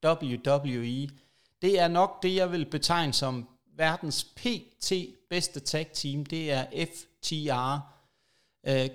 WWE. 0.05 1.09
Det 1.61 1.79
er 1.79 1.87
nok 1.87 2.23
det, 2.23 2.35
jeg 2.35 2.51
vil 2.51 2.65
betegne 2.65 3.13
som 3.13 3.47
verdens 3.77 4.23
PT 4.23 4.91
bedste 5.29 5.59
tag 5.59 5.87
team. 5.93 6.25
Det 6.25 6.51
er 6.51 6.65
TR, 7.21 7.79
øh, 8.67 8.89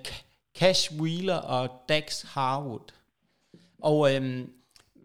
Cash 0.57 0.93
Wheeler 0.99 1.35
og 1.35 1.69
Dax 1.89 2.21
Harwood. 2.21 2.91
Og 3.79 4.15
øhm, 4.15 4.53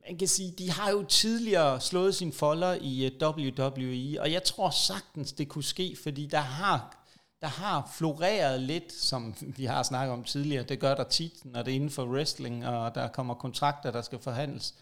man 0.09 0.19
kan 0.19 0.29
sige, 0.29 0.55
de 0.59 0.71
har 0.71 0.91
jo 0.91 1.03
tidligere 1.03 1.81
slået 1.81 2.15
sin 2.15 2.33
folder 2.33 2.75
i 2.81 3.07
øh, 3.07 3.13
WWE, 3.23 4.21
og 4.21 4.33
jeg 4.33 4.45
tror 4.45 4.71
sagtens, 4.71 5.33
det 5.33 5.49
kunne 5.49 5.65
ske, 5.65 5.97
fordi 6.03 6.27
der 6.27 6.39
har, 6.39 7.07
der 7.41 7.49
har 7.49 7.93
floreret 7.97 8.61
lidt, 8.61 8.93
som 8.93 9.35
vi 9.59 9.65
har 9.65 9.83
snakket 9.83 10.13
om 10.13 10.25
tidligere. 10.25 10.63
Det 10.63 10.81
gør 10.81 10.95
der 10.95 11.05
tit, 11.05 11.45
når 11.45 11.63
det 11.63 11.71
er 11.71 11.75
inden 11.75 11.91
for 11.91 12.05
wrestling, 12.05 12.67
og 12.67 12.95
der 12.95 13.09
kommer 13.09 13.35
kontrakter, 13.35 13.91
der 13.91 14.03
skal 14.03 14.19
forhandles. 14.19 14.75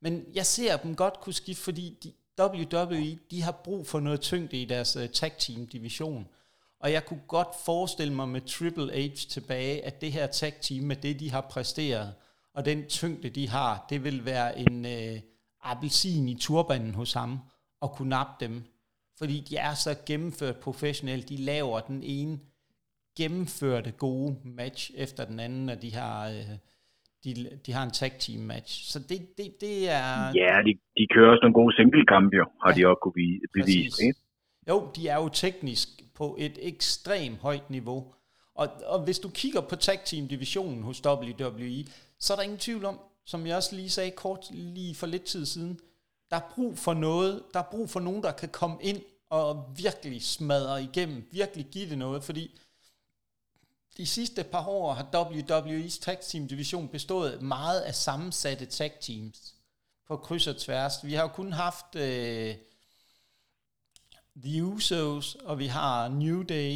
Men 0.00 0.24
jeg 0.34 0.46
ser 0.46 0.76
dem 0.76 0.96
godt 0.96 1.20
kunne 1.20 1.32
skifte, 1.32 1.62
fordi 1.62 1.98
de, 2.02 2.12
WWE, 2.40 3.18
de 3.30 3.42
har 3.42 3.52
brug 3.52 3.86
for 3.86 4.00
noget 4.00 4.20
tyngde 4.20 4.62
i 4.62 4.64
deres 4.64 4.96
uh, 4.96 5.06
tag 5.06 5.32
team 5.38 5.66
division. 5.66 6.28
Og 6.84 6.92
jeg 6.92 7.04
kunne 7.04 7.26
godt 7.28 7.48
forestille 7.64 8.14
mig 8.14 8.28
med 8.28 8.40
Triple 8.40 8.92
H 8.92 9.14
tilbage, 9.14 9.84
at 9.84 10.00
det 10.00 10.12
her 10.12 10.26
tag 10.26 10.52
team 10.60 10.84
med 10.84 10.96
det, 10.96 11.20
de 11.20 11.30
har 11.30 11.40
præsteret, 11.40 12.14
og 12.54 12.64
den 12.64 12.86
tyngde, 12.88 13.28
de 13.30 13.48
har, 13.48 13.86
det 13.90 14.04
vil 14.04 14.24
være 14.24 14.58
en 14.58 14.84
uh, 14.84 15.20
appelsin 15.62 16.28
i 16.28 16.38
turbanen 16.40 16.94
hos 16.94 17.12
ham, 17.12 17.38
og 17.80 17.92
kunne 17.92 18.08
nappe 18.08 18.44
dem. 18.44 18.62
Fordi 19.18 19.40
de 19.40 19.56
er 19.56 19.74
så 19.74 19.96
gennemført 20.06 20.56
professionelt, 20.56 21.28
de 21.28 21.36
laver 21.36 21.80
den 21.80 22.02
ene 22.02 22.38
gennemførte 23.18 23.90
gode 23.90 24.36
match 24.44 24.90
efter 24.94 25.24
den 25.24 25.40
anden, 25.40 25.68
og 25.68 25.82
de 25.82 25.94
har... 25.94 26.28
Uh, 26.28 26.56
de, 27.24 27.58
de 27.66 27.72
har 27.72 27.84
en 27.84 27.90
tag 27.90 28.12
team 28.18 28.40
match. 28.40 28.92
Så 28.92 28.98
det, 28.98 29.18
det, 29.38 29.60
det 29.60 29.90
er... 29.90 30.32
Ja, 30.42 30.62
de, 30.66 30.72
de 30.98 31.06
kører 31.14 31.30
også 31.30 31.42
nogle 31.42 31.54
gode 31.54 31.76
single 31.76 32.06
kampe 32.06 32.36
jo, 32.36 32.46
har 32.62 32.70
ja, 32.70 32.76
de 32.76 32.86
også 32.86 33.00
kunne 33.02 33.40
bevise. 33.52 34.06
Ikke? 34.06 34.18
Jo, 34.68 34.90
de 34.96 35.08
er 35.08 35.16
jo 35.16 35.28
teknisk 35.28 35.88
på 36.14 36.36
et 36.38 36.58
ekstremt 36.60 37.38
højt 37.38 37.70
niveau. 37.70 38.14
Og, 38.54 38.68
og 38.86 39.00
hvis 39.00 39.18
du 39.18 39.28
kigger 39.28 39.60
på 39.60 39.76
tag 39.76 40.00
team 40.04 40.28
divisionen 40.28 40.82
hos 40.82 41.06
WWE, 41.06 41.86
så 42.18 42.32
er 42.32 42.36
der 42.36 42.42
ingen 42.42 42.58
tvivl 42.58 42.84
om, 42.84 43.00
som 43.24 43.46
jeg 43.46 43.56
også 43.56 43.76
lige 43.76 43.90
sagde 43.90 44.10
kort 44.10 44.46
lige 44.50 44.94
for 44.94 45.06
lidt 45.06 45.24
tid 45.24 45.46
siden, 45.46 45.80
der 46.30 46.36
er 46.36 46.52
brug 46.54 46.78
for 46.78 46.94
noget, 46.94 47.42
der 47.54 47.60
er 47.60 47.70
brug 47.70 47.90
for 47.90 48.00
nogen, 48.00 48.22
der 48.22 48.32
kan 48.32 48.48
komme 48.48 48.76
ind 48.80 49.02
og 49.30 49.74
virkelig 49.76 50.24
smadre 50.24 50.82
igennem, 50.82 51.28
virkelig 51.30 51.66
give 51.66 51.90
det 51.90 51.98
noget, 51.98 52.24
fordi 52.24 52.60
de 53.96 54.06
sidste 54.06 54.44
par 54.44 54.68
år 54.68 54.92
har 54.92 55.04
WWE's 55.14 56.00
tag 56.00 56.20
team 56.20 56.48
division 56.48 56.88
bestået 56.88 57.42
meget 57.42 57.80
af 57.80 57.94
sammensatte 57.94 58.66
tag 58.66 58.92
teams 59.00 59.54
på 60.06 60.16
kryds 60.16 60.46
og 60.46 60.56
tværs. 60.56 61.04
Vi 61.04 61.14
har 61.14 61.22
jo 61.22 61.28
kun 61.28 61.52
haft 61.52 61.96
øh, 61.96 62.54
The 64.42 64.64
Usos, 64.64 65.34
og 65.34 65.58
vi 65.58 65.66
har 65.66 66.08
New 66.08 66.42
Day, 66.42 66.72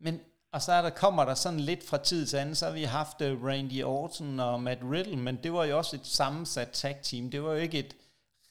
men 0.00 0.20
og 0.52 0.60
så 0.60 0.72
er 0.72 0.82
der, 0.82 1.00
kommer 1.04 1.24
der 1.24 1.34
sådan 1.34 1.60
lidt 1.70 1.82
fra 1.90 1.98
tid 2.10 2.26
til 2.26 2.36
anden, 2.36 2.54
så 2.54 2.64
har 2.66 2.74
vi 2.80 2.84
haft 2.98 3.18
øh, 3.26 3.44
Randy 3.46 3.80
Orton 3.84 4.40
og 4.40 4.62
Matt 4.66 4.80
Riddle, 4.92 5.22
men 5.26 5.34
det 5.44 5.52
var 5.52 5.64
jo 5.64 5.76
også 5.76 5.96
et 5.96 6.06
sammensat 6.18 6.70
tag 6.82 6.96
team. 7.02 7.30
Det 7.32 7.42
var 7.42 7.50
jo 7.56 7.60
ikke 7.66 7.78
et 7.84 7.92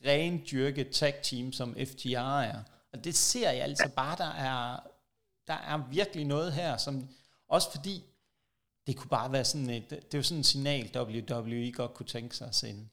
rent 0.09 0.41
dyrket 0.51 0.87
tag 0.99 1.13
team, 1.29 1.45
som 1.59 1.69
FTR 1.89 2.33
er. 2.51 2.59
Og 2.93 2.97
det 3.05 3.13
ser 3.29 3.49
jeg 3.57 3.63
altså 3.69 3.87
bare, 4.01 4.15
der 4.23 4.31
er, 4.49 4.59
der 5.49 5.59
er 5.71 5.77
virkelig 5.97 6.25
noget 6.35 6.49
her, 6.59 6.71
som 6.85 6.93
også 7.55 7.67
fordi, 7.75 7.95
det 8.87 8.93
kunne 8.97 9.13
bare 9.19 9.33
være 9.35 9.47
sådan 9.51 9.71
et, 9.77 9.87
det 10.05 10.13
er 10.13 10.21
jo 10.23 10.29
sådan 10.29 10.43
et 10.45 10.51
signal, 10.53 10.85
WWE 10.97 11.71
godt 11.79 11.93
kunne 11.95 12.11
tænke 12.15 12.33
sig 12.39 12.47
at 12.51 12.59
sende. 12.63 12.83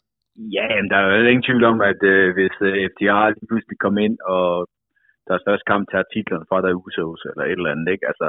Ja, 0.57 0.67
men 0.77 0.87
der 0.91 0.97
er 0.99 1.07
jo 1.07 1.31
ingen 1.33 1.47
tvivl 1.49 1.65
om, 1.73 1.79
at 1.93 2.01
øh, 2.13 2.27
hvis 2.37 2.57
øh, 2.69 2.75
FTR 2.91 3.25
lige 3.37 3.49
pludselig 3.51 3.77
kom 3.85 3.97
ind, 4.07 4.17
og 4.37 4.49
deres 5.29 5.47
første 5.49 5.67
kamp 5.71 5.85
tager 5.93 6.11
titlerne 6.15 6.47
fra 6.49 6.59
der 6.65 6.73
Usos 6.83 7.23
eller 7.31 7.45
et 7.45 7.59
eller 7.59 7.75
andet, 7.75 7.89
ikke? 7.95 8.07
Altså, 8.11 8.29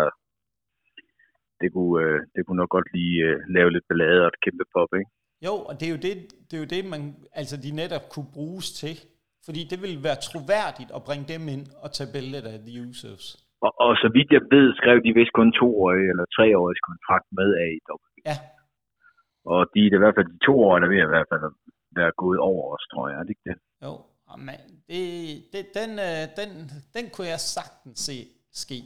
det 1.62 1.68
kunne, 1.74 1.96
øh, 2.04 2.20
det 2.36 2.42
kunne 2.46 2.62
nok 2.62 2.74
godt 2.78 2.90
lige 2.98 3.18
øh, 3.30 3.38
lave 3.56 3.70
lidt 3.72 3.88
ballade 3.90 4.22
og 4.26 4.30
et 4.34 4.42
kæmpe 4.46 4.66
pop, 4.74 4.92
ikke? 5.00 5.12
Jo, 5.48 5.54
og 5.70 5.74
det 5.78 5.86
er 5.88 5.94
jo 5.96 6.02
det, 6.08 6.14
det, 6.48 6.54
er 6.58 6.62
jo 6.64 6.70
det 6.76 6.82
man, 6.94 7.02
altså 7.40 7.56
de 7.66 7.72
netop 7.82 8.06
kunne 8.14 8.32
bruges 8.38 8.68
til. 8.82 8.96
Fordi 9.46 9.62
det 9.72 9.80
ville 9.84 10.00
være 10.08 10.24
troværdigt 10.28 10.92
at 10.98 11.06
bringe 11.08 11.28
dem 11.34 11.44
ind 11.56 11.66
og 11.84 11.90
tage 11.96 12.14
billedet 12.16 12.48
af 12.54 12.60
The 12.68 12.76
Usos. 12.90 13.26
Og, 13.66 13.72
og 13.86 13.92
så 14.02 14.08
vidt 14.16 14.30
jeg 14.38 14.44
ved, 14.54 14.68
skrev 14.80 14.98
de 15.06 15.18
vist 15.20 15.34
kun 15.40 15.50
to 15.62 15.68
år 15.84 15.92
eller 16.12 16.26
tre 16.38 16.48
års 16.62 16.82
kontrakt 16.90 17.28
med 17.38 17.50
AEW. 17.66 18.04
Ja. 18.30 18.38
Og 19.52 19.60
de 19.74 19.80
er 19.82 19.96
i 19.98 20.04
hvert 20.04 20.16
fald 20.18 20.30
de 20.36 20.46
to 20.48 20.56
år, 20.68 20.76
der 20.80 20.88
vil 20.92 21.00
i 21.08 21.14
hvert 21.16 21.30
fald 21.32 21.44
være 22.00 22.14
gået 22.24 22.40
over 22.52 22.64
os, 22.74 22.86
tror 22.92 23.06
jeg. 23.10 23.18
Er 23.20 23.24
det 23.24 23.34
ikke 23.36 23.48
det? 23.50 23.58
Jo, 23.86 23.94
man, 24.38 24.60
det, 24.88 25.44
det, 25.54 25.74
den, 25.74 26.00
øh, 26.00 26.28
den, 26.38 26.72
den 26.94 27.10
kunne 27.10 27.28
jeg 27.28 27.40
sagtens 27.40 28.00
se 28.00 28.28
ske. 28.54 28.84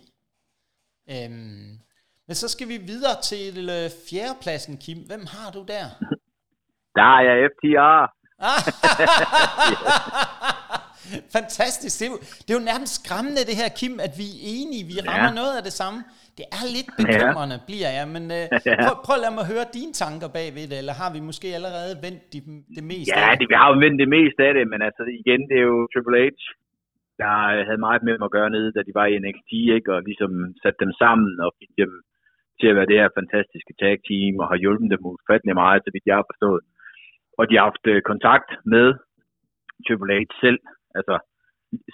Øhm, 1.09 1.79
men 2.27 2.35
så 2.35 2.47
skal 2.47 2.67
vi 2.67 2.77
videre 2.77 3.21
til 3.21 3.69
øh, 3.69 3.89
fjerdepladsen, 4.09 4.77
Kim. 4.77 4.97
Hvem 4.97 5.25
har 5.25 5.51
du 5.51 5.65
der? 5.67 5.89
Der 6.95 7.17
er 7.17 7.21
jeg 7.21 7.49
FTR. 7.51 8.19
Fantastisk. 11.37 11.93
Det 11.99 12.05
er, 12.07 12.11
jo, 12.15 12.19
det 12.43 12.49
er 12.53 12.57
jo 12.59 12.65
nærmest 12.71 12.93
skræmmende 12.99 13.41
det 13.49 13.55
her, 13.61 13.69
Kim, 13.79 13.93
at 14.07 14.13
vi 14.21 14.27
er 14.37 14.43
enige. 14.59 14.83
Vi 14.91 14.95
rammer 15.09 15.31
ja. 15.33 15.39
noget 15.41 15.53
af 15.59 15.63
det 15.67 15.75
samme. 15.81 15.99
Det 16.39 16.45
er 16.59 16.63
lidt 16.77 16.91
bekymrende, 17.01 17.57
ja. 17.59 17.67
bliver 17.69 17.91
jeg. 17.97 18.05
Men 18.15 18.23
uh, 18.37 18.43
prøv, 18.83 18.95
prøv 19.05 19.15
at 19.17 19.23
lade 19.25 19.35
mig 19.39 19.45
høre 19.51 19.65
dine 19.77 19.93
tanker 20.03 20.29
bagved 20.37 20.67
det, 20.71 20.77
eller 20.81 20.95
har 21.01 21.09
vi 21.15 21.19
måske 21.29 21.47
allerede 21.57 21.93
vendt 22.05 22.23
det, 22.33 22.41
det 22.77 22.83
meste 22.91 23.11
ja, 23.11 23.19
af 23.19 23.35
det? 23.37 23.45
Ja, 23.45 23.51
vi 23.51 23.57
har 23.61 23.67
jo 23.71 23.75
vendt 23.85 23.97
det 24.03 24.09
meste 24.17 24.39
af 24.47 24.53
det, 24.57 24.65
men 24.71 24.79
altså 24.87 25.03
igen, 25.21 25.41
det 25.49 25.57
er 25.61 25.67
jo 25.71 25.79
Triple 25.91 26.19
H, 26.23 26.39
der 27.21 27.33
havde 27.67 27.85
meget 27.87 28.01
med 28.05 28.13
dem 28.15 28.27
at 28.27 28.35
gøre 28.37 28.49
nede, 28.55 28.69
da 28.75 28.81
de 28.87 28.93
var 28.99 29.07
i 29.07 29.19
NXT, 29.23 29.51
ikke? 29.77 29.89
og 29.95 29.99
ligesom 30.09 30.31
satte 30.61 30.79
dem 30.83 30.91
sammen 31.01 31.29
og 31.45 31.49
fik 31.59 31.71
dem 31.81 31.91
til 32.59 32.67
at 32.71 32.77
være 32.77 32.89
det 32.91 33.01
her 33.01 33.17
fantastiske 33.19 33.73
tag 33.81 33.95
team, 34.07 34.33
og 34.41 34.47
har 34.51 34.61
hjulpet 34.63 34.91
dem 34.93 35.03
ufattelig 35.11 35.55
meget, 35.63 35.83
så 35.83 35.89
vidt 35.93 36.09
jeg 36.09 36.17
har 36.19 36.29
forstået. 36.31 36.63
Og 37.39 37.43
de 37.49 37.55
har 37.55 37.65
haft 37.69 37.85
øh, 37.93 38.01
kontakt 38.11 38.49
med 38.73 38.87
Triple 39.85 40.15
H 40.19 40.21
selv, 40.43 40.59
altså 41.01 41.15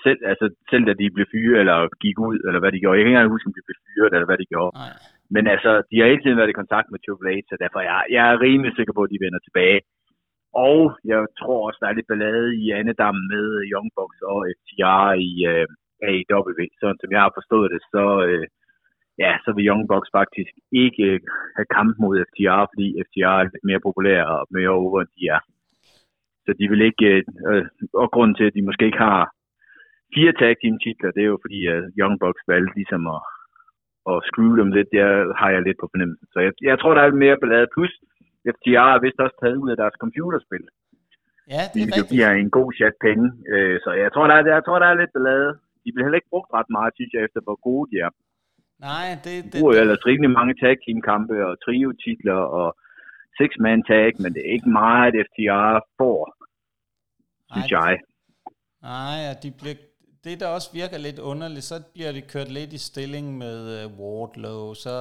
selv, 0.06 0.20
altså 0.32 0.46
selv 0.72 0.84
da 0.88 0.94
de 1.02 1.16
blev 1.16 1.28
fyret, 1.34 1.60
eller 1.64 1.78
gik 2.04 2.18
ud, 2.28 2.38
eller 2.48 2.60
hvad 2.62 2.72
de 2.72 2.82
gjorde. 2.82 2.96
Jeg 2.96 3.04
kan 3.04 3.12
ikke 3.12 3.18
engang 3.18 3.36
huske, 3.36 3.50
om 3.50 3.56
de 3.58 3.68
blev 3.68 3.78
fyret, 3.86 4.12
eller 4.16 4.30
hvad 4.30 4.40
de 4.42 4.52
gjorde. 4.54 4.74
Nej. 4.82 4.94
Men 5.36 5.44
altså, 5.54 5.72
de 5.90 5.96
har 5.98 6.12
hele 6.12 6.24
tiden 6.24 6.40
været 6.40 6.54
i 6.54 6.62
kontakt 6.62 6.88
med 6.90 7.00
Triple 7.00 7.32
H, 7.34 7.38
så 7.50 7.56
derfor 7.64 7.80
er 7.80 7.88
jeg, 7.92 8.02
jeg 8.16 8.24
er 8.32 8.44
rimelig 8.48 8.72
sikker 8.76 8.94
på, 8.96 9.02
at 9.04 9.14
de 9.14 9.24
vender 9.26 9.42
tilbage. 9.44 9.80
Og 10.70 10.80
jeg 11.12 11.20
tror 11.40 11.60
også, 11.68 11.80
der 11.82 11.88
er 11.88 11.98
lidt 11.98 12.10
ballade 12.12 12.50
i 12.64 12.66
andedammen 12.80 13.26
med 13.34 13.46
Young 13.72 13.90
Bucks 13.98 14.20
og 14.32 14.40
FTR 14.60 15.08
i 15.30 15.32
øh, 15.52 15.68
AEW. 16.10 16.64
Sådan 16.82 17.02
som 17.02 17.12
jeg 17.16 17.22
har 17.26 17.34
forstået 17.40 17.70
det, 17.74 17.82
så, 17.94 18.06
øh, 18.28 18.46
ja, 19.24 19.32
så 19.44 19.50
vil 19.56 19.68
Young 19.70 19.84
Bucks 19.92 20.10
faktisk 20.20 20.54
ikke 20.84 21.04
øh, 21.12 21.20
have 21.58 21.70
kamp 21.78 21.94
mod 22.04 22.14
FTR, 22.28 22.62
fordi 22.72 22.88
FTR 23.06 23.36
er 23.40 23.50
lidt 23.54 23.68
mere 23.70 23.86
populær 23.88 24.22
og 24.36 24.42
mere 24.56 24.74
over, 24.82 24.98
end 25.02 25.12
de 25.18 25.24
er. 25.36 25.42
Så 26.46 26.52
de 26.60 26.66
vil 26.72 26.82
ikke, 26.90 27.06
øh, 27.14 27.24
øh, 27.52 27.66
og 28.02 28.08
grunden 28.16 28.36
til, 28.36 28.46
at 28.50 28.56
de 28.58 28.68
måske 28.68 28.86
ikke 28.90 29.04
har 29.10 29.22
fire 30.16 30.34
tag 30.42 30.52
team 30.62 30.76
titler, 30.84 31.12
det 31.16 31.22
er 31.24 31.32
jo 31.34 31.40
fordi, 31.46 31.60
at 31.76 31.82
Young 32.00 32.16
Bucks 32.22 32.44
valgte 32.52 32.76
ligesom 32.80 33.02
at, 33.16 33.22
at 34.12 34.18
screw 34.30 34.52
dem 34.62 34.70
lidt, 34.78 34.90
der 34.98 35.08
har 35.42 35.50
jeg 35.56 35.62
lidt 35.68 35.78
på 35.82 35.88
fornemmelsen. 35.94 36.28
Så 36.34 36.40
jeg, 36.46 36.52
jeg 36.70 36.78
tror, 36.80 36.94
der 36.96 37.02
er 37.04 37.22
mere 37.26 37.38
ballade. 37.42 37.68
Plus, 37.76 37.94
FTR 38.56 38.88
er 38.96 39.02
vist 39.06 39.20
også 39.26 39.38
taget 39.44 39.58
ud 39.64 39.70
af 39.74 39.78
deres 39.82 39.96
computerspil. 40.04 40.66
Ja, 41.54 41.62
det 41.74 41.80
er 41.82 41.86
Det 41.88 41.96
rigtigt. 41.98 42.12
giver 42.14 42.32
en 42.32 42.52
god 42.60 42.70
chat 42.80 42.96
penge. 43.08 43.26
Øh, 43.54 43.76
så 43.84 43.90
jeg 44.04 44.10
tror, 44.14 44.26
der 44.32 44.36
er, 44.40 44.44
jeg 44.58 44.64
tror, 44.66 44.80
der 44.80 44.88
er 44.90 45.00
lidt 45.02 45.14
ballade. 45.16 45.50
De 45.84 45.90
bliver 45.92 46.06
heller 46.06 46.22
ikke 46.22 46.34
brugt 46.34 46.50
ret 46.58 46.70
meget, 46.78 46.92
synes 46.96 47.12
jeg, 47.14 47.22
efter 47.28 47.40
hvor 47.46 47.58
gode 47.68 47.86
de 47.92 47.96
er. 48.06 48.12
Nej, 48.88 49.08
det, 49.24 49.34
De 49.44 49.50
det, 49.52 49.58
bruger 49.60 49.74
jo 49.74 49.78
det, 49.78 49.84
ellers 49.86 50.06
rimelig 50.10 50.32
mange 50.40 50.54
tag 50.62 50.74
team 50.84 51.00
kampe 51.12 51.36
og 51.48 51.54
trio 51.66 51.90
titler 52.04 52.40
og 52.60 52.68
six 53.40 53.50
man 53.66 53.80
tag, 53.92 54.06
men 54.24 54.30
det 54.36 54.42
er 54.48 54.52
ikke 54.58 54.70
meget, 54.84 55.14
FTR 55.28 55.76
får, 56.00 56.20
synes 57.54 57.72
nej, 57.72 57.80
jeg. 57.80 57.94
nej, 58.92 59.20
og 59.32 59.36
de 59.44 59.50
bliver, 59.60 59.78
det, 60.26 60.36
der 60.42 60.48
også 60.58 60.70
virker 60.82 60.98
lidt 61.08 61.20
underligt, 61.32 61.66
så 61.72 61.78
bliver 61.96 62.12
det 62.18 62.24
kørt 62.34 62.50
lidt 62.60 62.72
i 62.78 62.82
stilling 62.90 63.26
med 63.44 63.58
uh, 63.78 63.84
Wardlow, 64.00 64.62
så 64.86 64.96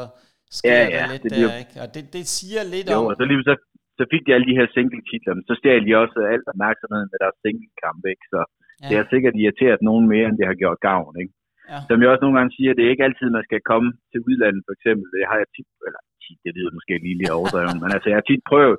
sker 0.59 0.79
Ja, 0.79 0.85
der 0.95 1.01
ja, 1.01 1.05
lidt 1.13 1.23
det 1.25 1.31
der, 1.33 1.39
bliver- 1.41 1.59
ikke? 1.63 1.77
Og 1.83 1.89
det, 1.95 2.03
det 2.17 2.25
siger 2.37 2.63
lidt 2.75 2.87
Jo, 2.95 2.99
om... 3.01 3.07
og 3.11 3.15
så 3.21 3.25
lige 3.31 3.43
så, 3.51 3.55
så 3.99 4.05
fik 4.13 4.23
de 4.27 4.35
alle 4.35 4.49
de 4.51 4.59
her 4.59 4.69
single 4.77 5.03
titler, 5.11 5.33
men 5.37 5.45
så 5.51 5.55
stjal 5.61 5.83
de 5.89 5.93
også 6.05 6.19
alt 6.35 6.47
opmærksomheden 6.53 7.09
med 7.13 7.19
deres 7.25 7.37
single 7.45 7.73
kampe, 7.85 8.07
ikke? 8.15 8.27
Så 8.35 8.41
ja, 8.47 8.87
det 8.89 8.95
har 9.01 9.07
sikkert 9.15 9.35
irriteret 9.43 9.79
nogen 9.89 10.05
mere, 10.13 10.27
end 10.29 10.39
det 10.41 10.47
har 10.51 10.59
gjort 10.63 10.81
gavn, 10.91 11.15
ikke? 11.23 11.35
ja, 11.73 11.79
Som 11.89 11.97
jeg 12.01 12.09
også 12.13 12.25
nogle 12.25 12.37
gange 12.39 12.53
siger, 12.57 12.71
det 12.77 12.83
er 12.85 12.93
ikke 12.95 13.07
altid, 13.09 13.29
man 13.39 13.47
skal 13.49 13.61
komme 13.73 13.89
til 14.11 14.21
udlandet, 14.29 14.63
for 14.67 14.73
eksempel. 14.77 15.07
Det 15.17 15.23
har 15.31 15.37
jeg 15.43 15.49
tit, 15.57 15.69
eller 15.89 16.03
tit, 16.25 16.41
det 16.45 16.53
lyder 16.57 16.77
måske 16.79 16.95
lige 17.05 17.19
lidt 17.21 17.37
overdrevet, 17.39 17.77
men 17.83 17.91
altså, 17.95 18.09
jeg 18.11 18.19
har 18.21 18.29
tit 18.29 18.43
prøvet 18.51 18.79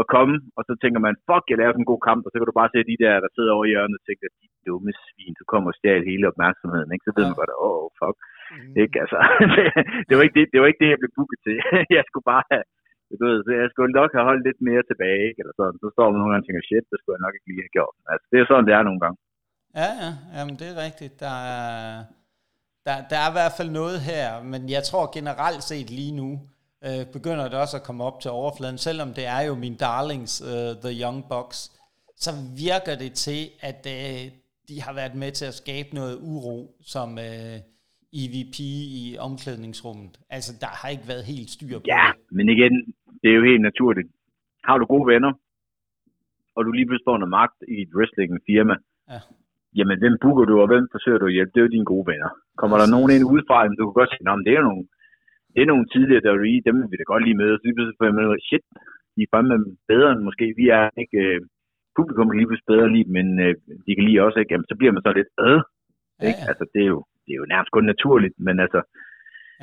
at 0.00 0.04
komme, 0.14 0.34
og 0.56 0.62
så 0.68 0.72
tænker 0.82 1.00
man, 1.06 1.14
fuck, 1.28 1.44
jeg 1.48 1.58
lavede 1.60 1.78
en 1.82 1.90
god 1.92 2.02
kamp, 2.08 2.20
og 2.26 2.30
så 2.30 2.36
kan 2.36 2.48
du 2.48 2.60
bare 2.60 2.72
se 2.72 2.90
de 2.90 3.02
der, 3.04 3.14
der 3.24 3.30
sidder 3.36 3.52
over 3.56 3.64
i 3.66 3.72
hjørnet 3.72 4.00
og 4.00 4.04
tænker, 4.06 4.26
de 4.42 4.48
dumme 4.66 4.92
svin, 5.04 5.34
du 5.40 5.44
kommer 5.52 5.68
og 5.72 5.76
stjal 5.78 6.02
hele 6.10 6.24
opmærksomheden, 6.32 6.90
ikke? 6.94 7.06
Så 7.06 7.12
ved 7.16 7.24
man 7.28 7.40
godt, 7.40 7.52
åh, 7.66 7.80
oh, 7.80 7.88
fuck, 8.00 8.18
Mm. 8.54 8.74
ikke? 8.82 8.96
Altså, 9.02 9.18
det, 9.56 9.64
det, 10.08 10.14
var 10.16 10.22
ikke 10.26 10.36
det, 10.38 10.46
det 10.52 10.58
var 10.60 10.68
ikke 10.70 10.82
det, 10.84 10.90
jeg 10.92 11.00
blev 11.02 11.12
booket 11.16 11.40
til. 11.46 11.56
jeg 11.98 12.04
skulle 12.08 12.26
bare 12.32 12.44
have, 12.52 12.64
du 13.10 13.14
ved, 13.24 13.36
så 13.46 13.50
jeg 13.60 13.68
skulle 13.70 13.96
nok 14.00 14.10
have 14.16 14.28
holdt 14.30 14.46
lidt 14.48 14.60
mere 14.68 14.82
tilbage, 14.90 15.22
ikke? 15.28 15.40
Eller 15.42 15.54
sådan. 15.60 15.78
Så 15.82 15.88
står 15.94 16.06
man 16.08 16.18
nogle 16.18 16.30
gange 16.32 16.44
og 16.44 16.46
tænker, 16.48 16.64
shit, 16.68 16.86
det 16.90 16.98
skulle 16.98 17.16
jeg 17.16 17.24
nok 17.26 17.34
ikke 17.36 17.48
lige 17.50 17.64
have 17.66 17.76
gjort. 17.78 17.94
Altså, 18.12 18.26
det 18.30 18.38
er 18.38 18.46
sådan, 18.48 18.66
det 18.68 18.74
er 18.74 18.84
nogle 18.88 19.02
gange. 19.04 19.16
Ja, 19.80 19.90
ja, 20.02 20.10
jamen 20.36 20.54
det 20.60 20.66
er 20.72 20.76
rigtigt. 20.86 21.14
Der 21.26 21.36
er, 21.58 21.74
der, 22.86 22.94
der 23.10 23.18
er 23.24 23.28
i 23.30 23.36
hvert 23.38 23.54
fald 23.58 23.70
noget 23.80 23.98
her, 24.10 24.26
men 24.52 24.60
jeg 24.74 24.82
tror 24.88 25.04
generelt 25.18 25.62
set 25.70 25.88
lige 25.98 26.14
nu, 26.22 26.28
øh, 26.84 27.06
begynder 27.12 27.44
det 27.48 27.58
også 27.64 27.76
at 27.76 27.82
komme 27.82 28.04
op 28.04 28.20
til 28.20 28.30
overfladen, 28.30 28.78
selvom 28.78 29.08
det 29.18 29.26
er 29.26 29.40
jo 29.48 29.54
min 29.54 29.76
darlings, 29.76 30.42
uh, 30.42 30.72
The 30.84 30.92
Young 31.02 31.24
Bucks, 31.30 31.58
så 32.24 32.30
virker 32.66 32.94
det 33.04 33.12
til, 33.26 33.40
at 33.60 33.80
øh, 33.96 34.20
de 34.68 34.76
har 34.82 34.92
været 35.00 35.14
med 35.14 35.30
til 35.32 35.46
at 35.50 35.54
skabe 35.62 35.88
noget 35.94 36.18
uro 36.22 36.56
som 36.94 37.08
øh, 37.18 37.56
EVP 38.22 38.56
i 39.02 39.16
omklædningsrummet. 39.28 40.12
Altså, 40.36 40.52
der 40.60 40.70
har 40.80 40.88
ikke 40.94 41.08
været 41.12 41.24
helt 41.32 41.50
styr 41.56 41.78
på 41.78 41.84
Ja, 41.94 42.04
det. 42.12 42.36
men 42.36 42.46
igen, 42.56 42.74
det 43.22 43.28
er 43.30 43.36
jo 43.40 43.44
helt 43.50 43.62
naturligt. 43.70 44.08
Har 44.68 44.76
du 44.78 44.84
gode 44.94 45.06
venner, 45.12 45.32
og 46.56 46.60
du 46.64 46.70
lige 46.72 46.86
pludselig 46.88 47.18
noget 47.22 47.36
magt 47.40 47.58
i 47.74 47.76
et 47.84 47.90
wrestling-firma, 47.96 48.74
Ja. 49.12 49.20
jamen 49.78 49.96
hvem 50.02 50.14
booker 50.22 50.44
du, 50.50 50.54
og 50.62 50.68
hvem 50.72 50.84
forsøger 50.94 51.18
du 51.18 51.26
at 51.30 51.32
hjælpe? 51.36 51.50
Det 51.54 51.60
er 51.60 51.66
jo 51.66 51.74
dine 51.76 51.90
gode 51.92 52.06
venner. 52.12 52.30
Kommer 52.60 52.76
der 52.82 52.88
nogen 52.94 53.10
ind 53.14 53.24
udefra, 53.32 53.56
jamen, 53.62 53.76
du 53.78 53.84
kan 53.86 53.96
godt 54.00 54.10
sige, 54.12 54.24
"Nå, 54.26 54.32
men 54.36 54.44
det 54.46 54.52
er 54.58 54.62
nogle, 54.68 54.82
det 55.56 55.62
er 55.62 55.70
nogle 55.72 55.86
tidligere 55.94 56.24
der 56.26 56.34
dem 56.68 56.76
vil 56.80 56.90
vi 56.92 56.96
da 57.00 57.04
godt 57.12 57.24
lige 57.26 57.40
møde. 57.42 57.54
Så 57.58 57.62
lige 57.64 57.76
pludselig 57.76 57.98
jeg 58.10 58.18
med, 58.20 58.26
shit, 58.48 58.64
de 59.16 59.20
er 59.26 59.30
fandme 59.34 59.56
bedre 59.92 60.10
end 60.12 60.22
måske 60.28 60.46
vi 60.60 60.66
er. 60.80 60.84
Ikke, 61.02 61.18
øh, 61.26 61.38
publikum 61.98 62.26
kan 62.28 62.38
lige 62.38 62.48
pludselig 62.50 62.72
bedre 62.74 62.92
lide, 62.94 63.08
men 63.16 63.26
øh, 63.44 63.52
de 63.86 63.90
kan 63.94 64.04
lige 64.08 64.24
også 64.26 64.38
ikke. 64.40 64.52
Jamen, 64.52 64.68
så 64.70 64.74
bliver 64.78 64.92
man 64.94 65.04
så 65.06 65.12
lidt 65.18 65.32
øh, 65.46 65.60
Ja, 66.20 66.26
ikke? 66.28 66.40
ja. 66.42 66.48
Altså, 66.50 66.64
det 66.74 66.80
er 66.86 66.90
jo, 66.94 67.00
det 67.24 67.30
er 67.34 67.40
jo 67.42 67.46
nærmest 67.52 67.70
kun 67.76 67.84
naturligt, 67.92 68.36
men 68.46 68.56
altså, 68.66 68.80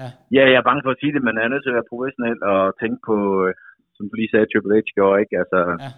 Ja. 0.02 0.10
ja, 0.36 0.44
jeg 0.52 0.60
er 0.62 0.68
bange 0.70 0.84
for 0.86 0.92
at 0.94 1.00
sige 1.02 1.14
det, 1.16 1.22
men 1.24 1.34
jeg 1.38 1.44
er 1.46 1.52
nødt 1.54 1.64
til 1.64 1.74
at 1.74 1.78
være 1.80 1.92
professionel 1.94 2.38
og 2.52 2.62
tænke 2.82 3.00
på, 3.10 3.16
øh, 3.44 3.52
som 3.96 4.04
du 4.10 4.14
lige 4.18 4.32
sagde, 4.32 4.48
Triple 4.50 4.76
H 4.78 4.80
gjorde, 4.98 5.18
ikke? 5.24 5.36
Altså, 5.44 5.60
Ja. 5.86 5.92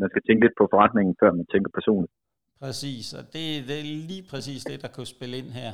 man 0.00 0.08
skal 0.12 0.22
tænke 0.24 0.42
lidt 0.44 0.56
på 0.60 0.64
forretningen, 0.72 1.14
før 1.20 1.30
man 1.38 1.46
tænker 1.52 1.70
personligt. 1.78 2.14
Præcis, 2.62 3.06
og 3.18 3.22
det, 3.34 3.44
det 3.68 3.76
er 3.80 3.86
lige 4.12 4.24
præcis 4.32 4.60
det, 4.70 4.76
der 4.84 4.90
kunne 4.94 5.10
spille 5.14 5.36
ind 5.40 5.50
her. 5.60 5.72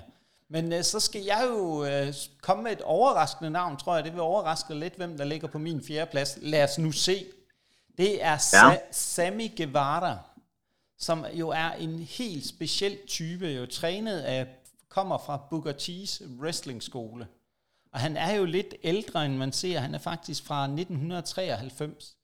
Men 0.50 0.72
øh, 0.72 0.84
så 0.84 1.00
skal 1.00 1.22
jeg 1.22 1.46
jo 1.50 1.84
øh, 1.84 2.14
komme 2.42 2.62
med 2.62 2.72
et 2.72 2.80
overraskende 2.82 3.50
navn, 3.50 3.76
tror 3.76 3.94
jeg. 3.94 4.04
Det 4.04 4.12
vil 4.12 4.20
overraske 4.20 4.74
lidt, 4.74 4.94
hvem 4.96 5.16
der 5.18 5.24
ligger 5.24 5.48
på 5.48 5.58
min 5.58 5.84
fjerde 5.84 6.10
plads. 6.10 6.38
Lad 6.42 6.64
os 6.64 6.78
nu 6.78 6.92
se. 6.92 7.24
Det 7.98 8.22
er 8.24 8.30
Ja. 8.52 8.74
Sa- 8.74 8.92
Sammy 8.92 9.56
Guevara, 9.56 10.18
som 10.98 11.26
jo 11.32 11.48
er 11.48 11.70
en 11.70 11.98
helt 11.98 12.46
speciel 12.46 12.98
type, 13.06 13.46
jo 13.48 13.66
trænet 13.66 14.20
af, 14.20 14.46
kommer 14.88 15.18
fra 15.18 15.36
Booker 15.50 15.72
T's 15.72 16.26
wrestling 16.40 16.82
skole. 16.82 17.26
Og 17.92 18.00
han 18.00 18.16
er 18.16 18.32
jo 18.34 18.44
lidt 18.44 18.74
ældre, 18.82 19.24
end 19.26 19.36
man 19.36 19.52
ser. 19.52 19.78
Han 19.80 19.94
er 19.94 19.98
faktisk 19.98 20.44
fra 20.44 20.64
1993. 20.64 22.14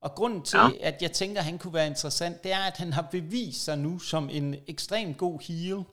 Og 0.00 0.14
grunden 0.14 0.42
til, 0.42 0.58
ja. 0.58 0.68
at 0.88 1.02
jeg 1.02 1.12
tænker, 1.12 1.38
at 1.38 1.44
han 1.44 1.58
kunne 1.58 1.74
være 1.74 1.86
interessant, 1.86 2.44
det 2.44 2.52
er, 2.52 2.58
at 2.58 2.76
han 2.76 2.92
har 2.92 3.02
bevist 3.10 3.64
sig 3.64 3.78
nu 3.78 3.98
som 3.98 4.28
en 4.32 4.56
ekstremt 4.66 5.18
god 5.18 5.40
heel. 5.40 5.84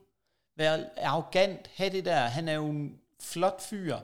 Være 0.58 0.80
arrogant, 1.04 1.72
have 1.78 1.90
det 1.90 2.06
der. 2.06 2.16
Han 2.38 2.48
er 2.48 2.54
jo 2.54 2.66
en 2.66 3.00
flot 3.34 3.62
fyr. 3.70 3.96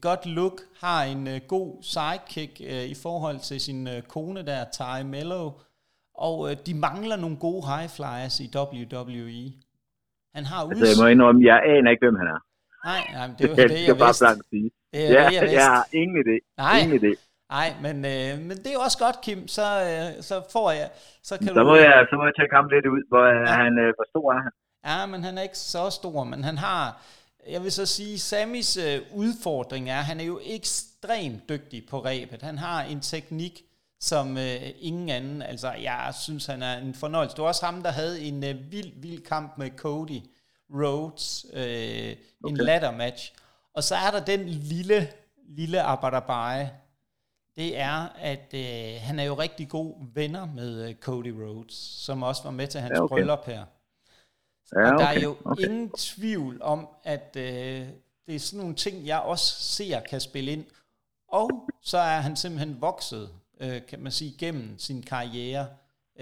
Godt 0.00 0.26
look, 0.26 0.60
har 0.80 1.04
en 1.04 1.26
uh, 1.26 1.36
god 1.48 1.82
sidekick 1.82 2.60
uh, 2.60 2.84
i 2.94 2.94
forhold 3.02 3.38
til 3.38 3.60
sin 3.60 3.86
uh, 3.86 4.00
kone 4.08 4.46
der, 4.46 4.64
Ty 4.72 5.02
Mello. 5.04 5.50
Og 6.14 6.38
uh, 6.38 6.52
de 6.66 6.74
mangler 6.74 7.16
nogle 7.16 7.36
gode 7.36 7.62
high 7.66 7.88
flyers 7.96 8.40
i 8.40 8.50
WWE. 8.56 9.52
Han 10.34 10.44
har 10.44 10.60
Altså, 10.68 10.86
jeg 10.92 10.98
må 11.02 11.06
indrømme, 11.14 11.40
jeg 11.50 11.58
aner 11.72 11.90
ikke, 11.90 12.04
hvem 12.06 12.16
han 12.22 12.28
er. 12.34 12.40
Nej, 12.90 13.02
nej, 13.16 13.26
men 13.28 13.36
det 13.38 13.44
er 13.44 13.50
jo 13.50 13.56
jeg 13.62 13.68
det, 13.68 13.86
jeg 13.88 13.96
bare 14.04 14.08
vidste. 14.08 14.24
blankt 14.24 14.44
sige. 14.52 14.70
Det 14.92 15.00
Ja, 15.16 15.22
det, 15.28 15.34
jeg 15.36 15.52
jeg 15.60 15.66
har 15.76 15.84
ingen 16.00 16.16
idé. 16.24 16.36
Nej. 16.64 16.78
Ingen 16.82 16.98
idé. 17.00 17.12
Nej, 17.56 17.68
men, 17.86 17.96
øh, 18.12 18.32
men 18.48 18.54
det 18.62 18.68
er 18.72 18.76
jo 18.78 18.84
også 18.88 18.98
godt, 19.04 19.18
Kim. 19.24 19.40
Så, 19.56 19.66
øh, 19.90 20.08
så 20.28 20.34
får 20.54 20.68
jeg... 20.80 20.88
Så, 21.28 21.32
kan 21.38 21.48
Så 21.56 21.60
du, 21.60 21.66
må, 21.70 21.74
jeg, 21.86 21.96
så 22.10 22.14
må 22.18 22.22
jeg 22.28 22.34
tage 22.38 22.54
ham 22.58 22.66
lidt 22.74 22.86
ud. 22.94 23.02
Hvor, 23.10 23.22
Ja. 23.26 23.38
ja. 23.50 23.54
han, 23.62 23.72
øh, 23.82 23.90
hvor 23.96 24.06
stor 24.12 24.26
er 24.36 24.40
han? 24.46 24.52
Ja, 24.84 25.06
men 25.06 25.24
han 25.24 25.38
er 25.38 25.42
ikke 25.42 25.58
så 25.58 25.90
stor, 25.90 26.24
men 26.24 26.44
han 26.44 26.58
har... 26.58 27.02
Jeg 27.48 27.62
vil 27.62 27.72
så 27.72 27.86
sige, 27.86 28.18
Samis 28.18 28.76
øh, 28.76 29.00
udfordring 29.14 29.90
er, 29.90 29.98
at 29.98 30.04
han 30.04 30.20
er 30.20 30.24
jo 30.24 30.40
ekstremt 30.42 31.48
dygtig 31.48 31.86
på 31.88 32.04
rebet. 32.04 32.42
Han 32.42 32.58
har 32.58 32.82
en 32.82 33.00
teknik, 33.00 33.64
som 34.00 34.38
øh, 34.38 34.62
ingen 34.78 35.08
anden... 35.08 35.42
Altså, 35.42 35.72
jeg 35.72 36.14
synes, 36.20 36.46
han 36.46 36.62
er 36.62 36.78
en 36.78 36.94
fornøjelse. 36.94 37.36
Det 37.36 37.42
var 37.42 37.48
også 37.48 37.66
ham, 37.66 37.82
der 37.82 37.90
havde 37.90 38.20
en 38.22 38.44
øh, 38.44 38.72
vild, 38.72 38.92
vild 38.96 39.22
kamp 39.22 39.58
med 39.58 39.70
Cody 39.76 40.20
Rhodes. 40.70 41.46
Øh, 41.52 41.62
okay. 41.62 42.16
En 42.44 42.56
ladder 42.56 42.90
match. 42.90 43.32
Og 43.74 43.84
så 43.84 43.94
er 43.94 44.10
der 44.10 44.24
den 44.24 44.48
lille, 44.48 45.08
lille 45.48 45.82
Abadabai. 45.82 46.66
Det 47.56 47.78
er, 47.78 48.08
at 48.18 48.54
øh, 48.54 49.00
han 49.00 49.18
er 49.18 49.24
jo 49.24 49.34
rigtig 49.34 49.68
god 49.68 49.94
venner 50.14 50.46
med 50.46 50.88
øh, 50.88 50.94
Cody 50.94 51.32
Rhodes, 51.40 51.74
som 51.74 52.22
også 52.22 52.42
var 52.42 52.50
med 52.50 52.66
til 52.66 52.80
hans 52.80 52.92
Ja, 52.96 53.02
okay. 53.02 53.14
bryllup 53.14 53.46
her. 53.46 53.64
Ja, 54.72 54.78
Og 54.78 54.98
der 55.00 55.06
okay. 55.08 55.18
er 55.18 55.22
jo 55.28 55.36
okay. 55.44 55.62
ingen 55.64 55.90
tvivl 55.90 56.54
om, 56.62 56.80
at 57.04 57.28
øh, 57.46 57.80
det 58.26 58.34
er 58.34 58.44
sådan 58.46 58.60
nogle 58.62 58.76
ting, 58.84 58.96
jeg 59.06 59.20
også 59.32 59.46
ser 59.76 59.98
kan 60.10 60.20
spille 60.20 60.50
ind. 60.56 60.64
Og 61.40 61.48
så 61.90 61.98
er 62.14 62.20
han 62.26 62.34
simpelthen 62.42 62.74
vokset, 62.88 63.24
øh, 63.62 63.78
kan 63.90 64.00
man 64.04 64.12
sige, 64.18 64.32
gennem 64.42 64.66
sin 64.86 65.00
karriere, 65.12 65.64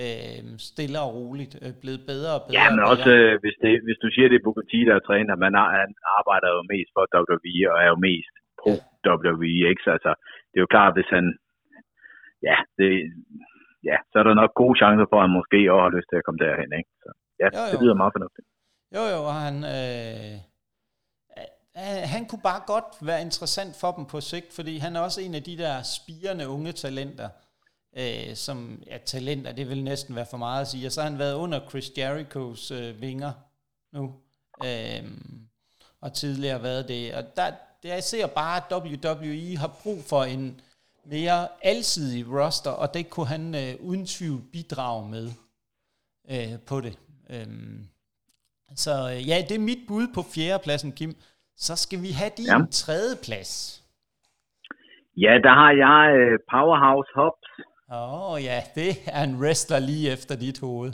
øh, 0.03 0.43
stille 0.71 0.99
og 1.05 1.11
roligt, 1.19 1.55
øh, 1.65 1.73
blevet 1.83 2.03
bedre 2.11 2.33
og 2.37 2.43
bedre. 2.45 2.59
Ja, 2.59 2.65
men 2.73 2.81
og 2.85 2.89
også, 2.93 3.11
øh, 3.17 3.33
hvis, 3.43 3.57
det, 3.63 3.73
hvis 3.87 4.01
du 4.05 4.09
siger, 4.15 4.27
det 4.29 4.39
er 4.39 4.67
T, 4.71 4.75
der 4.89 4.95
er 4.97 5.07
træner, 5.09 5.45
man 5.47 5.55
har, 5.59 5.69
han 5.83 5.91
arbejder 6.19 6.49
jo 6.57 6.63
mest 6.73 6.91
for 6.95 7.03
WWE, 7.17 7.63
og 7.73 7.77
er 7.85 7.89
jo 7.95 7.99
mest 8.09 8.35
pro 8.61 8.73
WWE, 9.11 9.61
ikke? 9.71 9.83
Så 9.85 9.91
altså, 9.97 10.13
det 10.51 10.57
er 10.59 10.65
jo 10.67 10.75
klart, 10.77 10.97
hvis 10.97 11.11
han, 11.17 11.27
ja, 12.49 12.57
det, 12.79 12.91
ja, 13.89 13.97
så 14.11 14.15
er 14.19 14.25
der 14.27 14.41
nok 14.43 14.53
gode 14.63 14.79
chancer 14.81 15.07
for, 15.09 15.19
at 15.19 15.27
han 15.27 15.39
måske 15.39 15.59
også 15.73 15.85
har 15.87 15.97
lyst 15.97 16.09
til 16.11 16.21
at 16.21 16.27
komme 16.27 16.43
derhen, 16.45 16.73
ikke? 16.81 16.93
Så 17.03 17.11
ja, 17.43 17.49
Jo, 17.59 17.65
jo. 17.67 17.73
det 17.73 17.83
lyder 17.83 17.95
meget 17.95 18.13
fornuftigt. 18.15 18.47
Jo, 18.95 19.03
jo, 19.15 19.25
og 19.25 19.35
han... 19.35 19.57
Øh, 19.65 20.41
han 21.75 22.27
kunne 22.27 22.43
bare 22.43 22.63
godt 22.67 22.85
være 23.01 23.23
interessant 23.23 23.77
for 23.77 23.93
dem 23.93 24.07
på 24.07 24.21
sigt, 24.21 24.53
fordi 24.53 24.79
han 24.79 24.97
er 24.97 25.01
også 25.01 25.21
en 25.21 25.35
af 25.35 25.43
de 25.43 25.59
der 25.59 25.83
spirende 25.83 26.49
unge 26.49 26.73
talenter, 26.73 27.29
uh, 27.93 28.35
som 28.35 28.83
ja, 28.87 28.99
talenter, 28.99 29.53
det 29.53 29.69
vil 29.69 29.85
næsten 29.85 30.17
være 30.17 30.27
for 30.31 30.37
meget 30.37 30.61
at 30.61 30.69
sige, 30.69 30.87
og 30.87 30.93
så 30.93 31.03
har 31.03 31.11
han 31.11 31.19
været 31.19 31.35
under 31.35 31.69
Chris 31.69 31.91
Jerichos 31.99 32.71
uh, 32.71 33.01
vinger 33.01 33.33
nu, 33.93 34.05
uh, 34.65 35.11
og 36.01 36.13
tidligere 36.13 36.63
været 36.63 36.89
det, 36.89 37.15
og 37.15 37.37
der, 37.37 37.53
der 37.83 37.95
jeg 37.95 38.05
ser 38.05 38.27
bare, 38.27 38.57
at 38.57 38.85
WWE 38.85 39.57
har 39.57 39.79
brug 39.83 40.05
for 40.05 40.25
en 40.25 40.61
mere 41.05 41.49
alsidig 41.63 42.31
roster, 42.31 42.71
og 42.71 42.95
det 42.95 43.11
kunne 43.11 43.27
han 43.27 43.55
uh, 43.55 43.87
uden 43.87 44.07
tvivl 44.07 44.43
bidrage 44.53 45.09
med 45.09 45.31
uh, 46.31 46.61
på 46.67 46.81
det. 46.81 46.99
Um, 47.37 47.79
så 48.85 48.95
øh, 49.13 49.21
ja, 49.31 49.37
det 49.49 49.55
er 49.57 49.69
mit 49.71 49.83
bud 49.89 50.07
på 50.17 50.23
fjerdepladsen, 50.35 50.93
Kim. 50.99 51.13
Så 51.67 51.73
skal 51.85 51.99
vi 52.05 52.11
have 52.21 52.33
din 52.41 52.51
ja. 52.53 52.59
tredje 52.83 53.15
plads. 53.27 53.53
Ja, 55.25 55.33
der 55.47 55.55
har 55.61 55.73
jeg 55.85 56.03
uh, 56.21 56.35
Powerhouse 56.53 57.11
Hobbs. 57.19 57.51
Åh 57.99 58.33
oh, 58.33 58.37
ja, 58.49 58.59
det 58.79 58.91
er 59.19 59.23
en 59.29 59.37
wrestler 59.43 59.81
lige 59.91 60.07
efter 60.15 60.35
dit 60.45 60.59
hoved. 60.67 60.93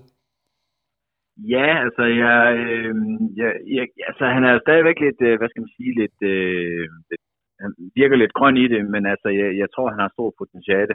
Ja, 1.54 1.68
altså, 1.84 2.04
jeg, 2.24 2.40
øh, 2.62 2.94
jeg, 3.40 3.52
jeg, 3.76 3.84
altså 4.08 4.24
han 4.34 4.44
er 4.44 4.64
stadigvæk 4.66 4.98
lidt, 5.06 5.20
øh, 5.28 5.34
hvad 5.38 5.48
skal 5.48 5.62
man 5.64 5.76
sige, 5.78 5.92
lidt, 6.00 6.18
øh, 6.32 6.84
lidt, 7.10 7.24
han 7.62 7.70
virker 8.00 8.16
lidt 8.16 8.36
grøn 8.38 8.56
i 8.64 8.66
det, 8.74 8.82
men 8.94 9.02
altså, 9.12 9.28
jeg, 9.40 9.48
jeg 9.62 9.68
tror, 9.74 9.90
han 9.94 10.00
har 10.04 10.10
stor 10.16 10.30
potentiale. 10.40 10.94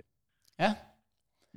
Ja. 0.62 0.72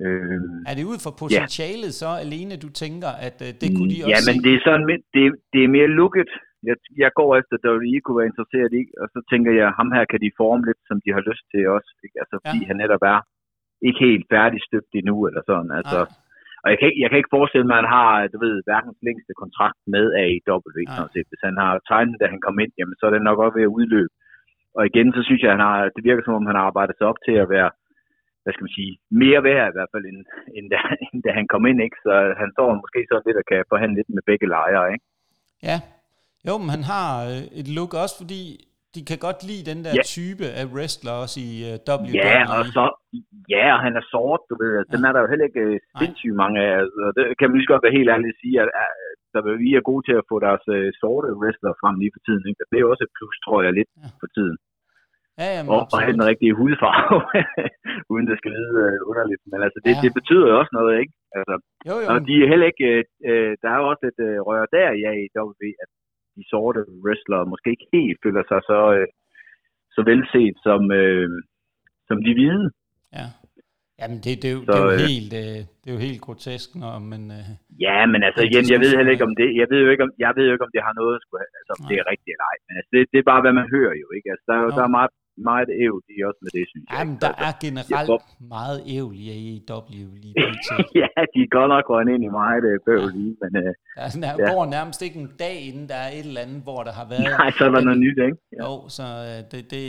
Øh, 0.05 0.39
er 0.69 0.75
det 0.77 0.85
ud 0.91 0.99
fra 1.05 1.11
potentialet 1.21 1.91
ja. 1.93 1.99
så 2.01 2.09
alene, 2.25 2.53
du 2.65 2.69
tænker, 2.83 3.11
at 3.27 3.37
uh, 3.45 3.49
det 3.61 3.69
kunne 3.75 3.91
de 3.93 3.99
også 4.03 4.13
Ja, 4.13 4.19
men 4.27 4.35
det 4.45 4.51
er 4.57 4.61
sådan, 4.67 4.85
det, 5.15 5.23
det 5.53 5.61
er 5.63 5.75
mere 5.77 5.89
lukket. 6.01 6.31
Jeg, 6.69 6.77
jeg 7.03 7.11
går 7.19 7.31
efter, 7.39 7.53
at 7.57 7.65
WWE 7.69 7.99
kunne 8.01 8.19
være 8.21 8.31
interesseret 8.33 8.71
i, 8.81 8.83
og 9.01 9.07
så 9.13 9.19
tænker 9.31 9.51
jeg, 9.59 9.67
ham 9.79 9.89
her 9.95 10.05
kan 10.11 10.21
de 10.25 10.37
forme 10.41 10.63
lidt, 10.67 10.81
som 10.89 10.97
de 11.03 11.09
har 11.15 11.23
lyst 11.29 11.45
til 11.51 11.61
også. 11.75 11.91
Ikke? 12.05 12.17
Altså, 12.21 12.35
fordi 12.43 12.59
ja. 12.63 12.67
han 12.69 12.77
netop 12.83 13.03
er 13.13 13.19
ikke 13.87 13.99
helt 14.07 14.25
færdigstøbt 14.33 14.91
endnu, 14.99 15.17
eller 15.27 15.41
sådan. 15.49 15.71
Altså, 15.79 15.99
Ej. 16.03 16.61
og 16.63 16.67
jeg 16.71 16.77
kan, 16.79 16.87
ikke, 16.89 16.99
jeg 17.01 17.09
kan 17.09 17.19
ikke 17.19 17.35
forestille 17.37 17.67
mig, 17.67 17.77
at 17.77 17.81
han 17.83 17.93
har, 17.97 18.09
du 18.33 18.37
ved, 18.45 18.55
verdens 18.73 18.99
længste 19.07 19.33
kontrakt 19.43 19.79
med 19.93 20.05
AEW. 20.23 20.69
Sådan 20.97 21.13
set. 21.15 21.27
Hvis 21.31 21.43
han 21.47 21.55
har 21.63 21.71
tegnet, 21.91 22.15
da 22.21 22.25
han 22.33 22.41
kom 22.45 22.57
ind, 22.63 22.73
jamen, 22.79 22.95
så 22.97 23.03
er 23.05 23.13
det 23.13 23.27
nok 23.29 23.39
også 23.43 23.57
ved 23.57 23.67
at 23.69 23.75
udløbe. 23.77 24.13
Og 24.77 24.83
igen, 24.89 25.07
så 25.15 25.21
synes 25.27 25.41
jeg, 25.41 25.51
at 25.51 25.55
han 25.57 25.65
har, 25.69 25.77
det 25.95 26.03
virker 26.09 26.23
som 26.23 26.37
om, 26.37 26.49
han 26.49 26.59
har 26.59 26.65
arbejdet 26.69 26.95
sig 26.97 27.07
op 27.11 27.19
til 27.27 27.35
at 27.43 27.49
være 27.55 27.69
hvad 28.47 28.55
skal 28.55 28.67
man 28.67 28.77
sige, 28.79 28.93
mere 29.23 29.41
værd 29.47 29.67
i 29.69 29.75
hvert 29.77 29.91
fald, 29.93 30.05
end, 30.11 30.21
end, 30.57 30.65
da, 30.73 30.79
end 31.09 31.19
da 31.25 31.29
han 31.39 31.47
kom 31.53 31.63
ind, 31.69 31.79
ikke? 31.87 31.97
Så 32.05 32.13
han 32.41 32.49
står 32.55 32.67
måske 32.83 32.99
sådan 33.07 33.25
lidt 33.27 33.41
og 33.41 33.45
kan 33.51 33.71
forhandle 33.71 33.97
lidt 33.97 34.09
med 34.17 34.23
begge 34.29 34.47
lejre, 34.55 34.85
ikke? 34.93 35.05
Ja, 35.69 35.77
jo, 36.47 36.53
men 36.61 36.69
han 36.75 36.83
har 36.93 37.07
øh, 37.29 37.43
et 37.59 37.67
look 37.77 37.91
også, 38.03 38.15
fordi 38.21 38.41
de 38.95 39.01
kan 39.09 39.19
godt 39.27 39.39
lide 39.49 39.63
den 39.71 39.79
der 39.85 39.93
ja. 39.99 40.03
type 40.17 40.45
af 40.59 40.65
wrestler 40.75 41.13
også 41.23 41.37
i 41.49 41.51
uh, 41.67 41.69
øh, 41.69 41.75
WWE. 41.89 42.17
Ja, 42.23 42.37
og 42.55 42.63
så, 42.75 42.83
ja, 43.55 43.65
og 43.75 43.79
han 43.85 43.93
er 43.99 44.05
sort, 44.13 44.41
du 44.49 44.55
ved, 44.61 44.71
altså, 44.79 44.91
ja. 44.91 44.95
den 44.95 45.03
er 45.07 45.11
der 45.13 45.21
jo 45.23 45.31
heller 45.31 45.47
ikke 45.49 45.65
uh, 45.73 45.77
sindssygt 46.01 46.39
mange 46.43 46.57
af, 46.67 46.71
altså, 46.83 47.01
det 47.15 47.23
kan 47.37 47.47
man 47.47 47.57
lige 47.57 47.71
godt 47.73 47.85
være 47.85 47.97
helt 47.99 48.11
ærlig 48.13 48.29
at 48.33 48.41
sige, 48.43 48.55
at, 48.63 48.69
at 48.83 48.91
der 49.33 49.41
vi 49.65 49.69
er 49.79 49.89
gode 49.91 50.03
til 50.07 50.15
at 50.19 50.27
få 50.31 50.35
deres 50.47 50.65
uh, 50.75 50.87
sorte 51.01 51.29
wrestler 51.39 51.73
frem 51.81 51.95
lige 52.01 52.15
for 52.15 52.21
tiden, 52.27 52.45
ikke? 52.49 52.61
Det 52.71 52.77
er 52.77 52.91
også 52.93 53.03
et 53.07 53.15
plus, 53.17 53.35
tror 53.45 53.59
jeg, 53.65 53.73
lidt 53.79 53.91
ja. 53.97 54.09
for 54.21 54.29
tiden. 54.35 54.57
Ja, 55.41 55.47
jamen, 55.55 55.69
og, 55.73 55.81
og 55.93 55.99
have 56.03 56.15
den 56.17 56.29
rigtige 56.31 56.57
hudfarve, 56.59 57.17
uden 58.11 58.27
det 58.29 58.37
skal 58.39 58.51
lyde 58.57 58.75
uh, 58.85 58.97
underligt. 59.11 59.43
Men 59.51 59.59
altså, 59.65 59.79
det, 59.85 59.93
ja. 59.95 60.01
det 60.05 60.11
betyder 60.19 60.47
jo 60.51 60.55
også 60.61 60.73
noget, 60.79 60.93
ikke? 61.01 61.13
Altså, 61.37 61.55
jo, 61.89 61.95
jo. 62.03 62.07
Og 62.11 62.17
de 62.27 62.33
er 62.43 62.47
heller 62.51 62.67
ikke, 62.73 62.89
uh, 63.29 63.51
der 63.61 63.69
er 63.71 63.77
jo 63.81 63.85
også 63.91 64.03
et 64.11 64.19
uh, 64.27 64.37
rør 64.47 64.65
der 64.77 64.89
i 64.99 65.01
AEW, 65.11 65.51
at 65.83 65.89
de 66.35 66.43
sorte 66.51 66.81
wrestlere 67.03 67.51
måske 67.53 67.67
ikke 67.75 67.89
helt 67.95 68.17
føler 68.23 68.43
sig 68.51 68.59
så, 68.69 68.79
uh, 68.99 69.07
så 69.95 69.99
velset 70.09 70.55
som, 70.65 70.81
uh, 71.01 71.27
som 72.07 72.17
de 72.25 72.31
hvide. 72.37 72.65
Ja. 73.17 73.27
Jamen, 74.01 74.19
det, 74.25 74.31
det, 74.41 74.47
er 74.51 74.55
jo, 74.57 74.61
så, 74.67 74.71
det, 74.71 74.79
er 74.79 74.87
jo 74.89 74.99
helt, 75.11 75.31
øh, 75.43 75.59
det 75.81 75.87
er 75.91 75.95
jo 75.97 76.03
helt 76.07 76.21
grotesk, 76.25 76.69
når 76.83 76.93
man... 77.11 77.21
Øh, 77.37 77.49
ja, 77.85 77.97
men 78.11 78.19
altså 78.27 78.41
igen, 78.49 78.65
jeg 78.73 78.79
ved 78.83 78.91
heller 78.99 79.13
ikke 79.15 79.27
om 79.29 79.35
det, 79.41 79.47
jeg 79.61 79.67
ved 79.71 79.79
jo 79.85 79.89
ikke 79.93 80.05
om, 80.07 80.11
jeg 80.25 80.31
ved 80.37 80.45
jo 80.47 80.53
ikke, 80.55 80.67
om 80.67 80.73
det 80.75 80.81
har 80.87 80.93
noget, 81.01 81.17
altså 81.59 81.71
om 81.77 81.83
det 81.89 81.95
er 82.01 82.05
rigtigt 82.11 82.33
eller 82.33 82.47
ej, 82.51 82.57
men 82.65 82.73
altså, 82.79 82.91
det, 82.93 83.01
det 83.11 83.19
er 83.19 83.29
bare, 83.31 83.43
hvad 83.43 83.55
man 83.59 83.67
hører 83.75 83.95
jo, 84.03 84.07
ikke? 84.17 84.27
Altså, 84.33 84.45
der 84.49 84.55
er 84.57 84.61
jo 84.65 84.69
der 84.77 84.85
er 84.87 84.95
meget 84.97 85.11
meget 85.37 85.69
ævl 85.83 86.01
i 86.15 86.23
også 86.27 86.39
med 86.41 86.51
det, 86.57 86.65
synes 86.69 86.85
jeg. 86.89 86.97
Jamen, 86.97 87.17
der 87.21 87.33
er 87.47 87.51
generelt 87.65 88.09
ja, 88.09 88.47
meget 88.55 88.79
ævl 88.95 89.15
i 89.25 89.27
AEW 89.37 90.09
lige 90.23 90.33
ja, 91.01 91.09
de 91.33 91.39
er 91.45 91.49
godt 91.57 91.69
nok 91.73 91.89
røget 91.89 92.09
ind 92.13 92.23
i 92.23 92.31
meget 92.41 92.63
øh, 92.71 92.79
bøvl 92.85 93.11
lige, 93.17 93.35
men... 93.41 93.49
Der 93.55 93.73
er, 94.05 94.09
der 94.21 94.43
ja. 94.43 94.53
går 94.53 94.65
nærmest 94.65 95.01
ikke 95.01 95.19
en 95.19 95.31
dag, 95.39 95.57
inden 95.67 95.89
der 95.89 95.95
er 95.95 96.09
et 96.09 96.25
eller 96.29 96.41
andet, 96.41 96.61
hvor 96.63 96.83
der 96.83 96.93
har 96.99 97.07
været... 97.09 97.27
Nej, 97.39 97.49
så 97.57 97.61
er 97.65 97.71
der 97.75 97.81
noget 97.81 97.99
nyt, 98.05 98.17
ikke? 98.27 98.37
Ja. 98.53 98.63
Jo, 98.63 98.89
så 98.97 99.03
uh, 99.03 99.37
det, 99.51 99.71
det, 99.73 99.83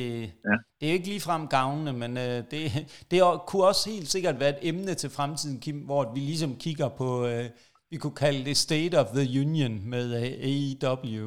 ja. 0.49 0.57
det 0.77 0.83
er 0.87 0.91
jo 0.93 0.97
ikke 0.99 1.11
ligefrem 1.13 1.43
gavnende, 1.57 1.93
men 2.03 2.11
uh, 2.25 2.39
det, 2.53 2.63
det 3.11 3.19
kunne 3.49 3.65
også 3.71 3.85
helt 3.95 4.09
sikkert 4.15 4.37
være 4.41 4.53
et 4.57 4.63
emne 4.71 4.95
til 5.03 5.11
fremtiden, 5.17 5.61
Kim, 5.65 5.79
hvor 5.89 6.03
vi 6.15 6.21
ligesom 6.21 6.53
kigger 6.65 6.89
på... 7.01 7.09
Uh, 7.31 7.47
vi 7.91 7.97
kunne 7.97 8.19
kalde 8.25 8.45
det 8.49 8.57
State 8.57 8.95
of 9.01 9.07
the 9.19 9.27
Union 9.43 9.75
med 9.93 10.07
uh, 10.19 10.27
AEW. 10.51 11.25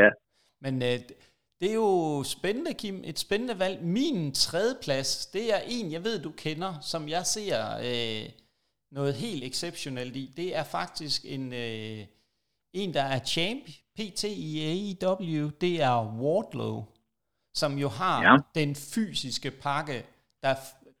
Ja. 0.00 0.08
Men 0.64 0.74
uh, 0.88 0.98
det 1.64 1.72
er 1.72 1.74
jo 1.74 2.22
spændende, 2.36 2.74
Kim. 2.74 2.96
Et 3.04 3.18
spændende 3.18 3.58
valg. 3.58 3.82
Min 3.82 4.32
tredje 4.32 4.74
plads, 4.84 5.26
det 5.26 5.54
er 5.54 5.60
en, 5.66 5.92
jeg 5.92 6.04
ved, 6.04 6.22
du 6.22 6.32
kender, 6.44 6.72
som 6.92 7.08
jeg 7.08 7.24
ser 7.34 7.58
øh, 7.88 8.26
noget 8.98 9.14
helt 9.14 9.44
exceptionelt 9.44 10.16
i. 10.16 10.24
Det 10.36 10.56
er 10.56 10.64
faktisk 10.64 11.20
en, 11.24 11.52
øh, 11.52 12.00
en 12.80 12.94
der 12.94 13.06
er 13.14 13.18
champ, 13.18 13.64
PT 13.96 14.22
i 14.48 14.50
AEW. 14.70 15.50
Det 15.60 15.82
er 15.82 15.96
Wardlow, 16.22 16.76
som 17.54 17.72
jo 17.84 17.88
har 17.88 18.18
ja. 18.22 18.36
den 18.60 18.74
fysiske 18.94 19.50
pakke, 19.50 19.98
der, 20.42 20.54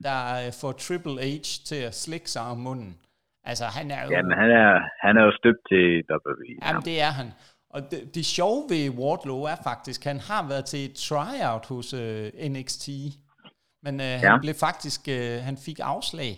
der 0.06 0.50
får 0.60 0.72
Triple 0.72 1.22
H 1.22 1.46
til 1.68 1.80
at 1.88 1.94
slikke 1.94 2.30
sig 2.30 2.42
om 2.42 2.58
munden. 2.58 2.92
Altså, 3.50 3.64
han 3.64 3.90
er 3.90 4.04
jo... 4.04 4.10
Jamen, 4.10 4.34
han 4.42 4.50
er, 4.50 4.72
han 5.06 5.16
er 5.16 5.22
jo 5.28 5.32
støbt 5.40 5.62
til 5.70 5.84
WWE. 6.10 6.66
Jamen, 6.66 6.82
det 6.82 7.00
er 7.00 7.12
han. 7.20 7.28
Og 7.74 7.80
det, 7.90 8.00
det 8.16 8.24
sjove 8.36 8.62
ved 8.72 8.84
Wardlow 9.00 9.42
er 9.52 9.58
faktisk, 9.70 9.98
at 10.02 10.10
han 10.12 10.20
har 10.30 10.42
været 10.50 10.66
til 10.72 10.80
et 10.88 10.96
tryout 11.08 11.64
hos 11.72 11.88
øh, 12.02 12.26
NXT, 12.52 12.86
men 13.84 13.94
uh, 14.06 14.14
ja. 14.22 14.28
han 14.32 14.40
blev 14.44 14.56
faktisk, 14.66 15.00
uh, 15.16 15.36
han 15.48 15.56
fik 15.66 15.78
afslag. 15.94 16.32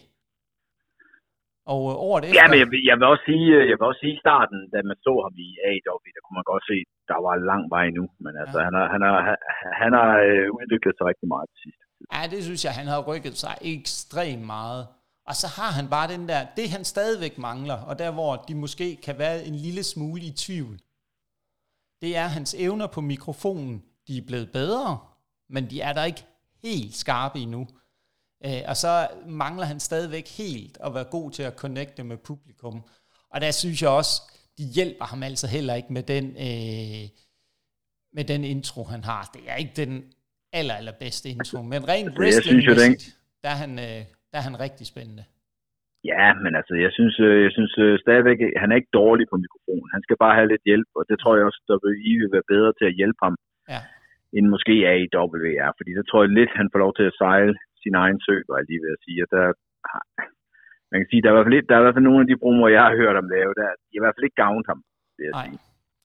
Og 1.72 1.80
uh, 1.88 2.08
året 2.10 2.22
efter... 2.24 2.38
Ja, 2.40 2.44
men 2.50 2.58
jeg, 2.62 2.68
jeg, 2.90 2.96
vil 2.98 3.06
også 3.12 3.24
sige, 3.30 3.46
jeg 3.70 3.76
vil 3.78 3.86
også 3.90 4.02
sige 4.04 4.16
starten, 4.24 4.58
da 4.72 4.78
man 4.90 4.98
så 5.06 5.12
ham 5.24 5.34
i 5.46 5.48
AEW, 5.68 6.08
der 6.16 6.22
kunne 6.24 6.38
man 6.40 6.48
godt 6.52 6.64
se, 6.70 6.76
der 7.10 7.18
var 7.26 7.34
lang 7.50 7.64
vej 7.76 7.86
nu, 7.98 8.04
men 8.24 8.32
altså, 8.42 8.58
ja. 8.58 8.64
han 8.66 8.74
har, 8.78 8.86
han 8.94 9.02
har, 9.08 9.18
han 9.82 9.92
har 9.98 10.12
udviklet 10.58 10.94
sig 10.96 11.04
rigtig 11.10 11.28
meget 11.34 11.46
til 11.50 11.58
sidst. 11.64 11.80
Ja, 12.14 12.22
det 12.32 12.40
synes 12.48 12.62
jeg, 12.66 12.72
han 12.80 12.88
har 12.92 13.00
rykket 13.10 13.34
sig 13.44 13.54
ekstremt 13.74 14.46
meget. 14.54 14.82
Og 15.30 15.34
så 15.42 15.48
har 15.58 15.70
han 15.78 15.86
bare 15.94 16.08
den 16.14 16.24
der, 16.30 16.40
det 16.58 16.66
han 16.74 16.84
stadigvæk 16.94 17.34
mangler, 17.48 17.78
og 17.88 17.94
der 18.02 18.10
hvor 18.18 18.32
de 18.48 18.54
måske 18.64 18.88
kan 19.06 19.16
være 19.24 19.36
en 19.48 19.56
lille 19.66 19.84
smule 19.92 20.22
i 20.30 20.32
tvivl, 20.44 20.76
det 22.06 22.16
er 22.16 22.26
hans 22.26 22.54
evner 22.58 22.86
på 22.86 23.00
mikrofonen. 23.00 23.82
De 24.08 24.18
er 24.18 24.22
blevet 24.26 24.52
bedre, 24.52 24.98
men 25.48 25.70
de 25.70 25.80
er 25.80 25.92
der 25.92 26.04
ikke 26.04 26.24
helt 26.62 26.96
skarpe 26.96 27.38
endnu. 27.38 27.68
Øh, 28.44 28.62
og 28.66 28.76
så 28.76 29.08
mangler 29.26 29.64
han 29.64 29.80
stadigvæk 29.80 30.28
helt 30.28 30.78
at 30.80 30.94
være 30.94 31.04
god 31.04 31.30
til 31.30 31.42
at 31.42 31.54
connecte 31.54 32.04
med 32.04 32.16
publikum. 32.16 32.82
Og 33.30 33.40
der 33.40 33.50
synes 33.50 33.82
jeg 33.82 33.90
også, 33.90 34.22
de 34.58 34.64
hjælper 34.64 35.04
ham 35.04 35.22
altså 35.22 35.46
heller 35.46 35.74
ikke 35.74 35.92
med 35.92 36.02
den, 36.02 36.24
øh, 36.24 37.08
med 38.12 38.24
den 38.24 38.44
intro, 38.44 38.84
han 38.84 39.04
har. 39.04 39.30
Det 39.34 39.42
er 39.46 39.56
ikke 39.56 39.72
den 39.76 40.04
aller, 40.52 40.74
allerbedste 40.74 41.30
intro, 41.30 41.62
men 41.62 41.88
rent 41.88 42.18
wrestling 42.18 42.62
der, 43.42 43.48
er 43.48 43.54
han, 43.54 43.78
øh, 43.78 44.04
der 44.32 44.38
er 44.38 44.40
han 44.40 44.60
rigtig 44.60 44.86
spændende. 44.86 45.24
Ja, 46.12 46.26
men 46.42 46.52
altså, 46.58 46.74
jeg 46.84 46.92
synes, 46.96 47.16
øh, 47.26 47.36
jeg 47.46 47.52
synes 47.56 47.74
øh, 47.84 47.92
stadigvæk, 48.04 48.38
han 48.62 48.68
er 48.70 48.76
ikke 48.80 48.96
dårlig 49.00 49.26
på 49.28 49.36
mikrofonen. 49.44 49.88
Han 49.96 50.02
skal 50.06 50.16
bare 50.24 50.36
have 50.38 50.50
lidt 50.52 50.64
hjælp, 50.70 50.90
og 50.98 51.02
det 51.08 51.16
tror 51.18 51.34
jeg 51.36 51.44
også, 51.48 51.60
at 51.62 51.70
WWE 51.72 52.14
vil 52.22 52.34
være 52.36 52.50
bedre 52.54 52.72
til 52.78 52.86
at 52.88 52.96
hjælpe 53.00 53.20
ham, 53.26 53.34
ja. 53.72 53.80
end 54.36 54.46
måske 54.54 54.74
AEW 54.92 55.46
er. 55.64 55.70
Fordi 55.78 55.90
så 55.98 56.02
tror 56.04 56.20
jeg 56.22 56.36
lidt, 56.38 56.52
han 56.60 56.68
får 56.72 56.80
lov 56.84 56.92
til 56.96 57.06
at 57.10 57.18
sejle 57.22 57.54
sin 57.82 57.94
egen 58.02 58.18
sø, 58.26 58.36
var 58.48 58.56
jeg 58.58 58.68
lige 58.68 58.84
ved 58.84 58.92
at 58.96 59.02
sige. 59.04 59.18
At 59.24 59.30
der, 59.36 59.44
man 60.90 60.98
kan 61.00 61.10
sige, 61.10 61.22
der 61.22 61.28
er, 61.28 61.34
i 61.34 61.36
hvert 61.36 61.46
fald 61.48 61.56
lidt, 61.58 61.68
der 61.68 61.74
er 61.74 61.82
i 61.82 61.86
hvert 61.86 61.96
fald 61.96 62.08
nogle 62.10 62.24
af 62.24 62.28
de 62.30 62.42
bruger, 62.44 62.68
jeg 62.76 62.84
har 62.88 62.94
hørt 63.02 63.16
om 63.22 63.28
lave, 63.36 63.52
der 63.60 63.68
de 63.88 63.94
har 63.94 64.00
i 64.00 64.04
hvert 64.04 64.16
fald 64.16 64.28
ikke 64.28 64.42
gavnet 64.44 64.66
ham, 64.70 64.80
vil 65.16 65.24
jeg 65.28 65.34
Nej, 65.38 65.46
sige. 65.46 65.58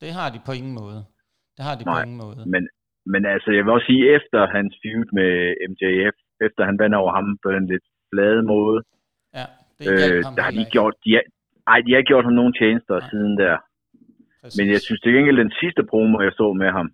det 0.04 0.12
har 0.18 0.28
de 0.34 0.40
på 0.48 0.52
ingen 0.60 0.76
måde. 0.82 1.00
Det 1.58 1.64
har 1.68 1.76
de 1.80 1.84
Nej, 1.84 1.94
på 1.94 2.06
ingen 2.08 2.22
måde. 2.26 2.42
Men, 2.54 2.64
men 3.14 3.22
altså, 3.34 3.50
jeg 3.56 3.64
vil 3.64 3.76
også 3.76 3.90
sige, 3.92 4.04
efter 4.18 4.40
hans 4.56 4.72
feud 4.82 5.08
med 5.20 5.32
MJF, 5.72 6.18
efter 6.48 6.62
han 6.70 6.78
vandt 6.82 6.96
over 7.02 7.12
ham 7.18 7.28
på 7.44 7.50
en 7.60 7.68
lidt 7.74 7.86
flade 8.12 8.44
måde. 8.54 8.80
Det 9.82 9.92
øh, 9.92 10.24
der 10.38 10.44
har 10.48 10.54
de 10.60 10.66
gjort, 10.76 10.96
de 11.06 11.10
har, 11.16 11.24
ej, 11.72 11.78
de 11.86 11.92
har 11.92 12.00
ikke 12.02 12.12
gjort 12.14 12.26
ham 12.28 12.36
nogen 12.42 12.54
tjenester 12.60 12.96
ja. 13.02 13.10
siden 13.10 13.34
der. 13.44 13.56
Præcis. 14.42 14.58
Men 14.58 14.66
jeg 14.74 14.82
synes, 14.86 15.00
det 15.02 15.10
er 15.10 15.18
ikke 15.22 15.44
den 15.44 15.54
sidste 15.62 15.82
promo, 15.92 16.16
jeg 16.28 16.34
så 16.42 16.48
med 16.64 16.72
ham, 16.78 16.88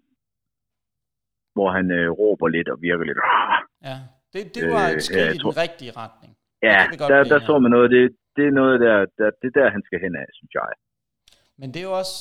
hvor 1.56 1.70
han 1.78 1.86
øh, 2.00 2.08
råber 2.20 2.48
lidt 2.56 2.70
og 2.74 2.78
virker 2.88 3.06
lidt. 3.10 3.20
Ja, 3.88 3.98
det, 4.34 4.42
det 4.56 4.64
var 4.76 4.86
et 4.96 5.04
skridt 5.08 5.30
øh, 5.30 5.36
i 5.36 5.38
den 5.46 5.58
rigtige 5.64 5.92
retning. 6.04 6.32
Ja, 6.70 6.80
der, 7.12 7.24
der 7.32 7.40
så 7.48 7.54
man 7.60 7.72
noget, 7.72 7.90
det, 7.96 8.04
det 8.36 8.46
er 8.50 8.54
noget 8.62 8.76
der, 8.86 8.98
der, 9.18 9.28
det 9.42 9.48
er 9.52 9.56
der, 9.60 9.70
han 9.76 9.84
skal 9.88 10.00
hen 10.06 10.16
af, 10.16 10.28
synes 10.40 10.54
jeg. 10.60 10.64
Men 11.60 11.68
det 11.74 11.80
er 11.80 11.88
jo 11.92 11.98
også, 12.04 12.18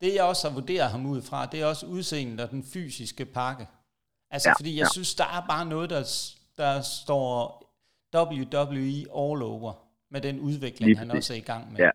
det 0.00 0.14
jeg 0.14 0.24
også 0.24 0.42
har 0.48 0.54
vurderet 0.60 0.90
ham 0.94 1.06
ud 1.14 1.20
fra, 1.28 1.38
det 1.52 1.58
er 1.62 1.66
også 1.66 1.86
udseendet 1.96 2.40
og 2.44 2.50
den 2.50 2.64
fysiske 2.74 3.24
pakke. 3.38 3.64
Altså, 4.30 4.48
ja, 4.48 4.54
fordi 4.60 4.72
jeg 4.82 4.88
ja. 4.90 4.94
synes, 4.96 5.14
der 5.14 5.28
er 5.36 5.42
bare 5.52 5.66
noget, 5.74 5.88
der, 5.90 6.02
der 6.62 6.72
står 7.02 7.32
WWE 8.16 8.96
all 9.22 9.40
over 9.52 9.85
med 10.10 10.20
den 10.20 10.40
udvikling, 10.40 10.88
Lige 10.88 10.98
han 10.98 11.10
også 11.10 11.32
er 11.32 11.38
i 11.44 11.48
gang 11.52 11.72
med. 11.72 11.78
Ja, 11.78 11.90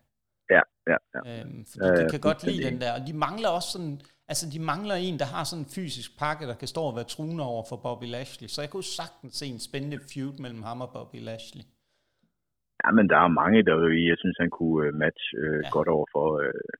ja, 0.56 0.62
ja. 0.90 0.98
ja. 1.14 1.20
Øhm, 1.30 1.64
fordi 1.70 1.88
øh, 1.90 1.96
de 1.98 2.10
kan 2.10 2.20
godt 2.20 2.44
lide 2.46 2.62
den 2.68 2.80
der, 2.80 2.92
og 2.96 3.00
de 3.08 3.12
mangler 3.26 3.48
også 3.48 3.70
sådan, 3.76 3.94
altså 4.30 4.44
de 4.54 4.60
mangler 4.72 4.94
en, 4.94 5.18
der 5.22 5.28
har 5.34 5.44
sådan 5.44 5.64
en 5.64 5.70
fysisk 5.76 6.10
pakke, 6.22 6.46
der 6.50 6.56
kan 6.62 6.68
stå 6.68 6.82
og 6.90 6.94
være 6.96 7.08
truende 7.14 7.44
over 7.52 7.64
for 7.68 7.76
Bobby 7.84 8.08
Lashley. 8.16 8.48
Så 8.48 8.58
jeg 8.62 8.70
kunne 8.70 8.90
sagtens 9.00 9.32
se 9.40 9.46
en 9.46 9.62
spændende 9.68 9.98
feud 10.10 10.34
mellem 10.44 10.62
ham 10.62 10.80
og 10.84 10.90
Bobby 10.96 11.20
Lashley. 11.28 11.64
Ja, 12.82 12.90
men 12.96 13.04
der 13.12 13.18
er 13.24 13.38
mange, 13.42 13.58
der 13.68 13.74
jeg 14.10 14.18
synes, 14.22 14.36
han 14.42 14.50
kunne 14.58 14.88
uh, 14.88 14.94
match 15.02 15.24
uh, 15.42 15.60
ja. 15.64 15.70
godt 15.76 15.88
over 15.96 16.06
for. 16.14 16.26
Uh, 16.46 16.72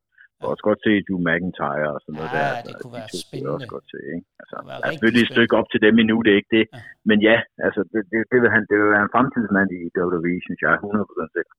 ja. 0.46 0.50
også 0.52 0.64
godt 0.68 0.80
se 0.86 0.92
Drew 1.06 1.20
McIntyre 1.26 1.88
og 1.94 2.00
sådan 2.02 2.14
ja, 2.14 2.18
noget 2.18 2.30
der. 2.36 2.46
Ja, 2.56 2.60
det 2.68 2.74
kunne 2.80 2.94
de 2.94 2.98
være 3.00 3.10
spændende. 3.24 3.54
Også 3.56 3.70
godt 3.76 3.86
se, 3.92 4.00
ikke? 4.14 4.26
Altså, 4.42 4.56
der 4.68 4.74
er 4.86 4.90
selvfølgelig 4.94 5.24
et 5.26 5.32
stykke 5.34 5.54
op 5.60 5.68
til 5.72 5.80
dem 5.86 5.94
endnu, 6.02 6.16
det 6.24 6.30
er 6.32 6.38
ikke 6.42 6.54
det. 6.58 6.64
Ja. 6.74 6.80
Men 7.08 7.18
ja, 7.28 7.36
altså, 7.66 7.80
det, 7.92 8.00
det, 8.10 8.18
det, 8.30 8.38
vil 8.42 8.50
han, 8.54 8.62
det 8.70 8.76
vil 8.80 8.88
være 8.94 9.04
en 9.08 9.14
fremtidsmand 9.16 9.68
i 9.78 9.80
WWE, 9.98 10.36
synes 10.46 10.60
jeg, 10.66 10.72
100% 10.74 11.36
sikker. 11.36 11.54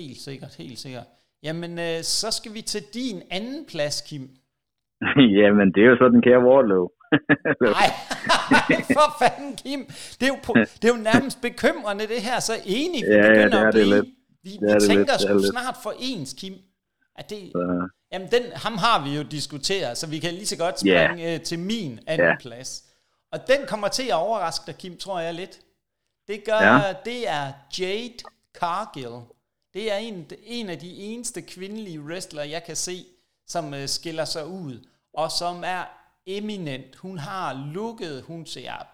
Helt 0.00 0.18
sikkert, 0.26 0.52
helt 0.64 0.78
sikkert. 0.84 1.08
Jamen, 1.46 1.72
øh, 1.86 1.98
så 2.18 2.28
skal 2.38 2.52
vi 2.56 2.62
til 2.72 2.82
din 2.98 3.16
anden 3.38 3.60
plads, 3.72 3.96
Kim. 4.08 4.24
Jamen, 5.40 5.68
det 5.74 5.80
er 5.84 5.88
jo 5.92 5.96
så 6.02 6.06
den 6.14 6.22
kære 6.26 6.42
Wardlow. 6.48 6.84
Nej, 7.78 7.88
for 8.98 9.08
fanden, 9.20 9.52
Kim. 9.62 9.80
Det 10.18 10.24
er, 10.28 10.32
jo 10.34 10.38
det 10.80 10.84
er 10.88 10.92
jo 10.96 11.00
nærmest 11.10 11.38
bekymrende, 11.48 12.04
det 12.12 12.20
her. 12.28 12.38
Så 12.48 12.54
enig, 12.78 13.00
vi 13.10 13.14
ja, 13.14 13.28
begynder 13.28 13.58
ja, 13.60 13.64
det 13.64 13.64
er 13.64 13.68
at 13.68 13.74
blive... 13.74 13.96
Det 13.96 14.04
lidt. 14.04 14.08
Vi, 14.46 14.50
det 14.50 14.60
vi 14.60 14.66
det 14.74 14.82
tænker 14.90 15.14
det 15.38 15.46
snart 15.54 15.76
for 15.84 15.92
ens, 16.10 16.30
Kim. 16.40 16.54
At 17.20 17.30
det, 17.30 17.52
Så, 17.52 17.88
jamen, 18.12 18.30
den, 18.30 18.42
ham 18.52 18.76
har 18.78 19.04
vi 19.04 19.10
jo 19.16 19.22
diskuteret, 19.22 19.98
så 19.98 20.06
vi 20.06 20.18
kan 20.18 20.34
lige 20.34 20.46
så 20.46 20.56
godt 20.56 20.80
springe 20.80 21.22
yeah. 21.24 21.34
øh, 21.34 21.40
til 21.42 21.58
min 21.58 22.00
anden 22.06 22.26
Ja. 22.28 22.36
plads. 22.40 22.84
Og 23.32 23.46
den 23.46 23.66
kommer 23.66 23.88
til 23.88 24.08
at 24.08 24.14
overraske 24.14 24.66
dig, 24.66 24.76
Kim, 24.76 24.96
tror 24.98 25.20
jeg 25.20 25.34
lidt. 25.34 25.60
Det 26.28 26.44
gør, 26.44 26.60
Ja. 26.60 26.94
det 27.04 27.28
er 27.28 27.52
Jade 27.78 28.14
Cargill. 28.54 29.20
Det 29.74 29.92
er 29.92 29.96
en, 29.96 30.30
en 30.42 30.68
af 30.70 30.78
de 30.78 30.96
eneste 30.96 31.42
kvindelige 31.42 32.00
wrestlere, 32.02 32.48
jeg 32.48 32.64
kan 32.64 32.76
se, 32.76 33.04
som 33.46 33.74
øh, 33.74 33.88
skiller 33.88 34.24
sig 34.24 34.46
ud, 34.46 34.86
og 35.14 35.30
som 35.30 35.62
er 35.66 35.84
eminent. 36.26 36.96
Hun 36.96 37.18
har 37.18 37.70
lukket, 37.74 38.22
hun 38.22 38.46
ser 38.46 38.86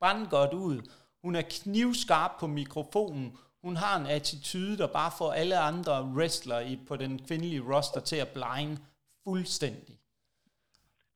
brandgodt 0.00 0.52
ud. 0.54 0.82
Hun 1.24 1.36
er 1.36 1.42
knivskarp 1.50 2.30
på 2.40 2.46
mikrofonen. 2.46 3.38
Hun 3.66 3.76
har 3.76 3.94
en 4.00 4.06
attitude, 4.18 4.78
der 4.78 4.86
bare 4.86 5.10
får 5.18 5.30
alle 5.40 5.56
andre 5.70 5.94
wrestlere 6.16 6.62
i, 6.70 6.74
på 6.88 6.94
den 6.96 7.12
kvindelige 7.26 7.62
roster 7.72 8.00
til 8.00 8.16
at 8.24 8.28
blinde 8.36 8.74
fuldstændig. 9.26 9.94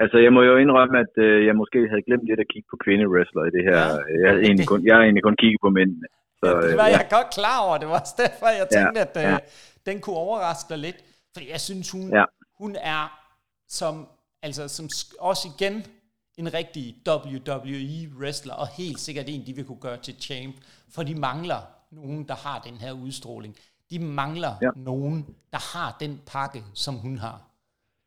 Altså, 0.03 0.19
jeg 0.19 0.33
må 0.33 0.41
jo 0.51 0.55
indrømme, 0.57 0.95
at 1.05 1.13
øh, 1.25 1.47
jeg 1.47 1.55
måske 1.63 1.79
havde 1.91 2.03
glemt 2.09 2.27
lidt 2.31 2.41
at 2.45 2.49
kigge 2.53 2.69
på 2.73 2.77
kvindewrestler 2.85 3.43
i 3.49 3.53
det 3.57 3.65
her. 3.69 3.81
Ja. 3.87 4.19
Jeg, 4.23 4.29
havde 4.31 4.43
egentlig 4.49 4.67
kun, 4.73 4.81
jeg 4.87 4.95
har 4.97 5.03
egentlig 5.03 5.23
kun 5.29 5.37
kigget 5.43 5.61
på 5.67 5.71
mændene. 5.79 6.07
Så, 6.41 6.47
Ja, 6.51 6.57
det 6.67 6.73
øh, 6.73 6.77
var 6.83 6.89
ja. 6.89 6.97
jeg 6.99 7.07
godt 7.17 7.31
klar 7.39 7.59
over. 7.67 7.79
Det 7.79 7.89
var 7.89 8.01
også 8.01 8.17
derfor, 8.25 8.47
jeg 8.61 8.67
Ja, 8.73 8.77
tænkte, 8.77 9.01
at 9.07 9.13
ja. 9.17 9.33
øh, 9.33 9.39
den 9.89 9.97
kunne 10.01 10.17
overraske 10.17 10.69
dig 10.73 10.79
lidt. 10.87 10.99
Fordi 11.35 11.47
jeg 11.55 11.61
synes, 11.61 11.91
hun, 11.91 12.07
Ja. 12.19 12.25
hun 12.61 12.77
er 12.97 13.03
som, 13.69 13.95
altså, 14.43 14.69
som 14.77 14.85
også 15.31 15.45
igen 15.55 15.75
en 16.41 16.55
rigtig 16.55 16.85
WWE-wrestler, 17.09 18.55
og 18.63 18.69
helt 18.81 19.01
sikkert 19.01 19.27
en, 19.29 19.47
de 19.47 19.53
vil 19.57 19.65
kunne 19.65 19.81
gøre 19.81 19.97
til 19.97 20.15
champ. 20.27 20.55
For 20.95 21.03
de 21.03 21.15
mangler 21.15 21.61
nogen, 21.93 22.21
der 22.31 22.37
har 22.47 22.59
den 22.69 22.77
her 22.85 22.93
udstråling. 23.05 23.53
De 23.91 23.99
mangler 24.21 24.53
Ja. 24.67 24.71
nogen, 24.91 25.19
der 25.55 25.63
har 25.75 25.89
den 26.05 26.13
pakke, 26.33 26.61
som 26.85 26.95
hun 27.05 27.15
har. 27.27 27.39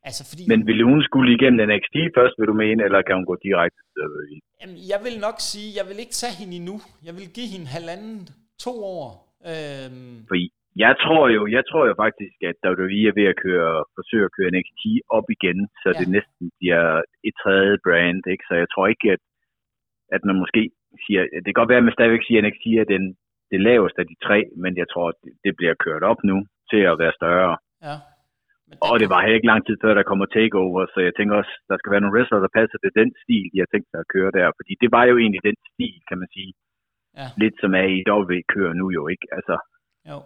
Altså, 0.08 0.22
fordi 0.30 0.42
Men 0.52 0.60
ville 0.68 0.84
hun 0.92 1.00
skulle 1.08 1.28
igennem 1.36 1.60
NXT 1.70 1.96
først, 2.18 2.34
vil 2.38 2.48
du 2.52 2.56
mene, 2.64 2.80
eller 2.86 3.00
kan 3.06 3.14
hun 3.18 3.26
gå 3.32 3.36
direkte 3.46 3.78
til 3.82 3.90
WWE? 4.02 4.38
Jamen, 4.60 4.78
jeg 4.92 5.00
vil 5.06 5.16
nok 5.26 5.36
sige, 5.50 5.68
jeg 5.78 5.84
vil 5.88 5.98
ikke 6.04 6.16
tage 6.22 6.34
hende 6.40 6.54
endnu. 6.60 6.76
Jeg 7.06 7.14
vil 7.18 7.26
give 7.36 7.48
hende 7.54 7.68
halvanden, 7.76 8.18
to 8.66 8.74
år. 8.98 9.08
Øhm, 9.50 10.16
Fordi 10.30 10.44
jeg 10.84 10.92
tror 11.04 11.24
jo, 11.36 11.42
jeg 11.56 11.64
tror 11.70 11.82
jo 11.90 11.94
faktisk, 12.04 12.36
at 12.50 12.56
WWE 12.68 13.00
er 13.10 13.14
ved 13.20 13.26
at 13.32 13.38
køre, 13.46 13.74
forsøge 13.98 14.24
at 14.28 14.34
køre 14.36 14.50
NXT 14.56 14.82
op 15.16 15.26
igen, 15.36 15.58
så 15.82 15.88
Ja. 15.88 15.92
ja. 15.94 15.98
det 16.00 16.08
næsten 16.16 16.44
bliver 16.58 16.84
et 17.28 17.34
tredje 17.42 17.74
brand, 17.86 18.20
ikke? 18.32 18.44
Så 18.48 18.54
jeg 18.62 18.68
tror 18.74 18.86
ikke, 18.92 19.06
at, 19.16 19.22
at 20.16 20.22
man 20.28 20.36
måske 20.42 20.62
siger, 21.04 21.20
det 21.44 21.48
kan 21.50 21.60
godt 21.60 21.70
være, 21.72 21.82
at 21.82 21.88
man 21.88 21.96
stadigvæk 21.98 22.24
siger, 22.26 22.38
at 22.40 22.46
NXT 22.48 22.66
er 22.82 22.86
den, 22.94 23.04
det 23.52 23.60
laveste 23.68 23.98
af 24.02 24.06
de 24.12 24.16
tre, 24.26 24.38
men 24.62 24.72
jeg 24.80 24.88
tror, 24.92 25.08
det, 25.22 25.32
det 25.44 25.52
bliver 25.58 25.74
kørt 25.84 26.02
op 26.10 26.20
nu 26.30 26.36
til 26.70 26.82
at 26.90 26.98
være 27.02 27.14
større. 27.20 27.54
ja. 27.88 27.96
Og 28.88 28.94
det 29.00 29.08
var 29.12 29.20
heller 29.22 29.38
ikke 29.38 29.50
lang 29.52 29.62
tid 29.66 29.76
før, 29.82 29.92
der 29.98 30.08
kommer 30.10 30.26
takeover, 30.38 30.80
så 30.92 30.98
jeg 31.06 31.14
tænker 31.14 31.34
også, 31.40 31.54
der 31.70 31.76
skal 31.78 31.92
være 31.92 32.02
nogle 32.02 32.14
wrestlere, 32.16 32.44
der 32.46 32.56
passer 32.58 32.78
til 32.80 32.92
den 33.00 33.08
stil, 33.22 33.44
de 33.52 33.58
har 33.62 33.68
tænkt 33.72 33.88
sig 33.90 34.00
at 34.04 34.10
køre 34.14 34.30
der. 34.38 34.46
Fordi 34.58 34.72
det 34.82 34.90
var 34.96 35.04
jo 35.10 35.14
egentlig 35.22 35.42
den 35.48 35.56
stil, 35.70 35.94
kan 36.08 36.18
man 36.22 36.28
sige. 36.36 36.52
Ja. 37.20 37.26
Lidt 37.42 37.56
som 37.62 37.72
AEW 37.82 38.30
kører 38.54 38.74
nu 38.80 38.86
jo, 38.98 39.02
ikke? 39.14 39.26
Altså, 39.36 39.54
Jo, 40.10 40.18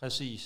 præcis. 0.00 0.42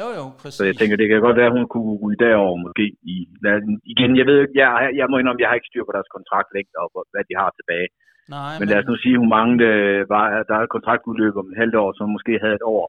Jo, 0.00 0.06
jo, 0.18 0.24
præcis. 0.40 0.58
så 0.58 0.64
jeg 0.70 0.76
tænker, 0.78 0.96
det 1.00 1.08
kan 1.08 1.20
godt 1.26 1.38
være, 1.40 1.50
at 1.52 1.56
hun 1.58 1.66
kunne 1.74 1.92
ryge 2.04 2.20
derover 2.26 2.56
måske. 2.64 2.84
I, 3.14 3.16
lad, 3.44 3.56
igen, 3.94 4.10
jeg 4.20 4.26
ved 4.28 4.36
ikke, 4.42 4.56
jeg, 4.62 4.68
jeg 5.00 5.06
må 5.10 5.14
indrømme, 5.18 5.42
jeg 5.42 5.48
har 5.50 5.58
ikke 5.58 5.70
styr 5.72 5.84
på 5.86 5.94
deres 5.96 6.10
kontraktlængde 6.16 6.76
og 6.82 6.88
hvor- 6.92 7.08
hvad 7.12 7.24
de 7.28 7.34
har 7.42 7.50
tilbage. 7.58 7.88
Nej, 8.28 8.58
Men 8.58 8.68
lad 8.68 8.78
os 8.80 8.88
nu 8.90 8.96
sige, 8.96 9.18
hun 9.22 9.28
manglede, 9.28 10.08
var, 10.14 10.24
der 10.48 10.54
er 10.56 10.62
et 10.64 10.74
kontraktudløb 10.76 11.36
om 11.36 11.50
et 11.52 11.58
halvt 11.62 11.76
år, 11.82 11.88
hun 12.00 12.12
måske 12.16 12.32
havde 12.42 12.54
et 12.60 12.68
år. 12.76 12.84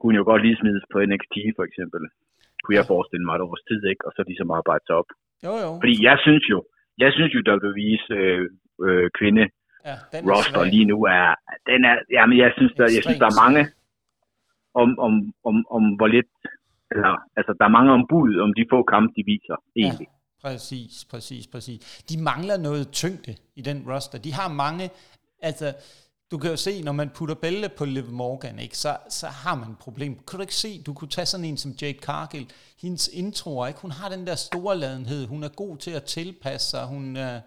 Kunne 0.00 0.16
jo 0.20 0.24
godt 0.30 0.42
lige 0.42 0.56
smides 0.60 0.84
på 0.92 0.96
NXT 1.10 1.36
for 1.56 1.64
eksempel. 1.68 2.02
Kunne 2.62 2.76
jeg 2.78 2.90
forestille 2.92 3.24
mig 3.26 3.34
et 3.36 3.46
års 3.48 3.64
tid, 3.68 3.80
ikke? 3.92 4.06
Og 4.06 4.12
så 4.16 4.20
ligesom 4.26 4.50
arbejde 4.50 4.84
sig 4.86 4.96
op. 5.00 5.10
jo, 5.46 5.52
jo. 5.64 5.70
Fordi 5.82 5.94
jeg 6.08 6.16
synes 6.24 6.44
jo, 6.52 6.58
jeg 6.98 7.10
synes 7.12 7.30
jo, 7.34 7.40
WWE's 7.52 8.06
øh, 8.18 8.44
øh, 8.86 9.10
kvinde 9.18 9.44
ja, 9.88 9.94
den 10.12 10.20
er 10.24 10.30
roster 10.30 10.64
lige 10.74 10.88
nu 10.92 10.98
er, 11.04 11.34
den 11.70 11.80
er, 11.90 11.96
jamen 12.16 12.38
jeg 12.38 12.50
synes, 12.56 12.72
der, 12.78 12.86
jeg 12.96 13.02
synes, 13.04 13.18
der 13.24 13.30
er 13.32 13.42
mange, 13.44 13.62
om, 14.82 14.88
om, 15.06 15.12
om, 15.48 15.56
om 15.76 15.82
hvor 15.98 16.06
lidt, 16.16 16.32
eller, 16.92 17.12
altså 17.38 17.52
der 17.58 17.64
er 17.64 17.76
mange 17.78 17.92
ombud 17.92 18.32
om 18.44 18.50
de 18.58 18.64
få 18.72 18.78
kampe, 18.82 19.12
de 19.16 19.22
viser, 19.32 19.56
egentlig. 19.76 20.08
Præcis, 20.48 20.94
præcis, 21.10 21.46
præcis. 21.46 21.78
De 22.10 22.22
mangler 22.22 22.56
noget 22.56 22.84
tyngde 22.92 23.32
i 23.56 23.62
den 23.68 23.78
roster. 23.90 24.18
De 24.18 24.32
har 24.32 24.48
mange, 24.64 24.90
altså, 25.48 25.68
du 26.30 26.36
kan 26.38 26.50
jo 26.50 26.56
se, 26.56 26.72
når 26.88 26.94
man 27.00 27.08
putter 27.16 27.36
bælte 27.44 27.68
på 27.78 27.84
Liv 27.84 28.08
Morgan, 28.22 28.58
ikke, 28.64 28.78
så, 28.84 28.92
så 29.18 29.26
har 29.42 29.54
man 29.60 29.68
et 29.74 29.80
problem. 29.86 30.12
Kan 30.26 30.34
du 30.38 30.42
ikke 30.46 30.60
se, 30.66 30.70
du 30.86 30.92
kunne 30.98 31.12
tage 31.16 31.30
sådan 31.32 31.48
en 31.50 31.58
som 31.64 31.72
Jade 31.80 32.00
Cargill, 32.08 32.46
hendes 32.82 33.04
introer, 33.22 33.66
ikke? 33.70 33.80
hun 33.86 33.94
har 34.00 34.08
den 34.14 34.22
der 34.28 34.36
storladenhed, 34.48 35.22
hun 35.32 35.40
er 35.48 35.52
god 35.62 35.74
til 35.84 35.92
at 36.00 36.04
tilpasse 36.16 36.66
sig, 36.72 36.82
hun, 36.94 37.04
uh, 37.26 37.38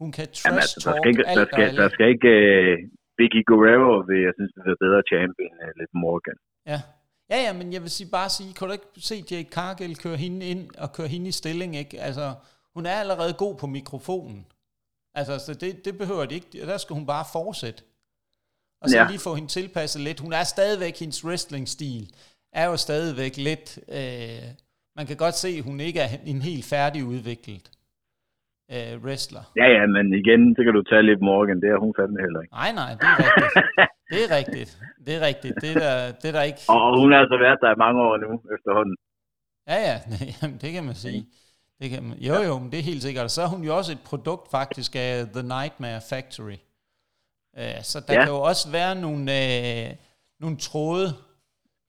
hun 0.00 0.08
kan 0.16 0.26
trash 0.26 0.46
Jamen, 0.46 0.62
altså, 0.64 0.78
der 0.84 0.92
skal 0.98 1.08
ikke, 1.12 1.24
alt 1.30 1.38
der 1.40 1.46
skal, 1.52 1.68
der 1.82 1.88
skal 1.94 2.06
ikke 2.14 2.30
uh, 2.46 2.74
Vicky 3.18 3.42
Guerrero, 3.50 3.92
vil 4.08 4.20
jeg 4.26 4.32
synes, 4.38 4.50
det 4.66 4.72
er 4.76 4.80
bedre 4.86 5.02
champion 5.12 5.52
end 5.62 5.70
uh, 5.74 5.78
Liv 5.80 5.90
Morgan. 6.04 6.38
Ja. 6.72 6.80
Ja, 7.30 7.36
ja, 7.36 7.52
men 7.52 7.72
jeg 7.72 7.82
vil 7.82 7.90
sige, 7.90 8.10
bare 8.10 8.30
sige, 8.30 8.54
kan 8.54 8.66
du 8.66 8.72
ikke 8.72 8.84
se 8.98 9.24
Jade 9.30 9.48
Cargill 9.50 9.96
køre 9.96 10.16
hende 10.16 10.46
ind 10.46 10.70
og 10.74 10.92
køre 10.92 11.08
hende 11.08 11.28
i 11.28 11.32
stilling, 11.32 11.76
ikke? 11.76 12.00
Altså, 12.00 12.34
hun 12.74 12.86
er 12.86 12.94
allerede 12.94 13.34
god 13.34 13.56
på 13.56 13.66
mikrofonen. 13.66 14.46
Altså, 15.14 15.38
så 15.38 15.54
det, 15.54 15.84
det 15.84 15.98
behøver 15.98 16.24
det 16.24 16.34
ikke. 16.34 16.66
Der 16.66 16.78
skal 16.78 16.94
hun 16.94 17.06
bare 17.06 17.24
fortsætte. 17.32 17.82
Og 18.82 18.90
så 18.90 18.96
ja. 18.96 19.08
Lige 19.08 19.18
få 19.18 19.34
hende 19.34 19.48
tilpasset 19.48 20.02
lidt. 20.02 20.20
Hun 20.20 20.32
er 20.32 20.44
stadigvæk, 20.44 20.98
hendes 20.98 21.24
wrestling-stil 21.24 22.14
er 22.52 22.64
jo 22.64 22.76
stadigvæk 22.76 23.36
lidt... 23.36 23.78
Øh, 23.88 24.42
man 24.96 25.06
kan 25.06 25.16
godt 25.16 25.36
se, 25.36 25.48
at 25.48 25.64
hun 25.64 25.80
ikke 25.80 26.00
er 26.00 26.18
en 26.24 26.42
helt 26.42 26.64
færdigudviklet 26.64 27.70
øh, 28.74 28.92
wrestler. 29.04 29.44
Ja, 29.60 29.66
ja, 29.76 29.82
men 29.96 30.06
igen, 30.22 30.42
så 30.56 30.60
kan 30.64 30.72
du 30.78 30.82
tage 30.90 31.02
Liv 31.08 31.18
Morgan, 31.30 31.60
det 31.62 31.68
er 31.74 31.78
hun 31.84 31.94
fandme 31.98 32.18
heller 32.26 32.40
ikke. 32.42 32.54
Nej, 32.60 32.70
nej, 32.80 32.90
det 33.00 33.06
er 33.14 33.18
rigtigt. 33.26 33.50
det 34.12 34.20
er 34.26 34.30
rigtigt. 34.38 34.70
Det 35.06 35.12
er 35.18 35.22
rigtigt. 35.30 35.54
Det 35.62 35.70
er 35.74 35.78
der, 35.86 35.94
det 36.20 36.28
er 36.30 36.34
der 36.38 36.44
ikke... 36.50 36.60
Og 36.74 37.00
hun 37.00 37.08
har 37.12 37.18
altså 37.24 37.38
været 37.44 37.58
der 37.62 37.70
i 37.76 37.82
mange 37.84 37.98
år 38.08 38.14
nu, 38.24 38.30
efterhånden. 38.56 38.96
Ja, 39.70 39.78
ja, 39.88 39.96
jamen, 40.38 40.58
det 40.62 40.70
kan 40.76 40.84
man 40.84 40.94
sige. 41.04 41.20
Det 41.80 41.90
kan 41.90 42.02
man, 42.02 42.18
jo, 42.28 42.34
jo, 42.48 42.58
men 42.58 42.68
det 42.72 42.78
er 42.78 42.90
helt 42.92 43.02
sikkert. 43.02 43.24
Og 43.24 43.30
så 43.30 43.42
er 43.42 43.50
hun 43.54 43.62
jo 43.68 43.76
også 43.76 43.92
et 43.92 44.04
produkt 44.10 44.50
faktisk 44.50 44.96
af 44.96 45.12
The 45.36 45.44
Nightmare 45.54 46.00
Factory. 46.10 46.58
Uh, 47.60 47.80
så 47.90 48.04
der 48.06 48.14
ja. 48.14 48.20
Kan 48.20 48.32
jo 48.36 48.40
også 48.50 48.64
være 48.78 48.94
nogle, 49.06 49.22
uh, 49.38 49.88
nogle 50.42 50.56
tråde 50.56 51.08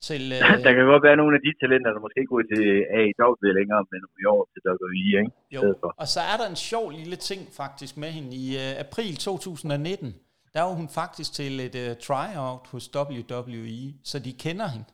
til... 0.08 0.24
Uh, 0.38 0.54
der 0.66 0.72
kan 0.76 0.86
godt 0.94 1.04
være 1.08 1.20
nogle 1.22 1.36
af 1.38 1.42
de 1.46 1.52
talenter, 1.62 1.90
der 1.94 2.02
måske 2.06 2.20
ikke 2.22 2.34
går 2.36 2.46
til 2.56 2.66
AEW 3.00 3.52
længere, 3.60 3.82
men 3.92 4.02
i 4.24 4.26
år 4.36 4.42
til 4.52 4.60
WWE, 4.70 5.12
ikke? 5.22 5.32
Jo. 5.56 5.62
for. 5.82 5.90
Og 6.02 6.08
så 6.16 6.22
er 6.32 6.36
der 6.42 6.48
en 6.54 6.60
sjov 6.70 6.86
lille 7.00 7.18
ting 7.30 7.42
faktisk 7.62 7.94
med 8.04 8.12
hende. 8.18 8.30
I 8.44 8.46
uh, 8.64 8.72
april 8.86 9.14
2019, 9.16 10.16
der 10.56 10.62
var 10.68 10.74
hun 10.82 10.90
faktisk 11.02 11.30
til 11.40 11.54
et 11.68 11.76
uh, 11.84 11.92
tryout 12.08 12.66
hos 12.74 12.86
WWE, 12.96 13.84
så 14.10 14.16
de 14.28 14.32
kender 14.44 14.68
hende. 14.76 14.90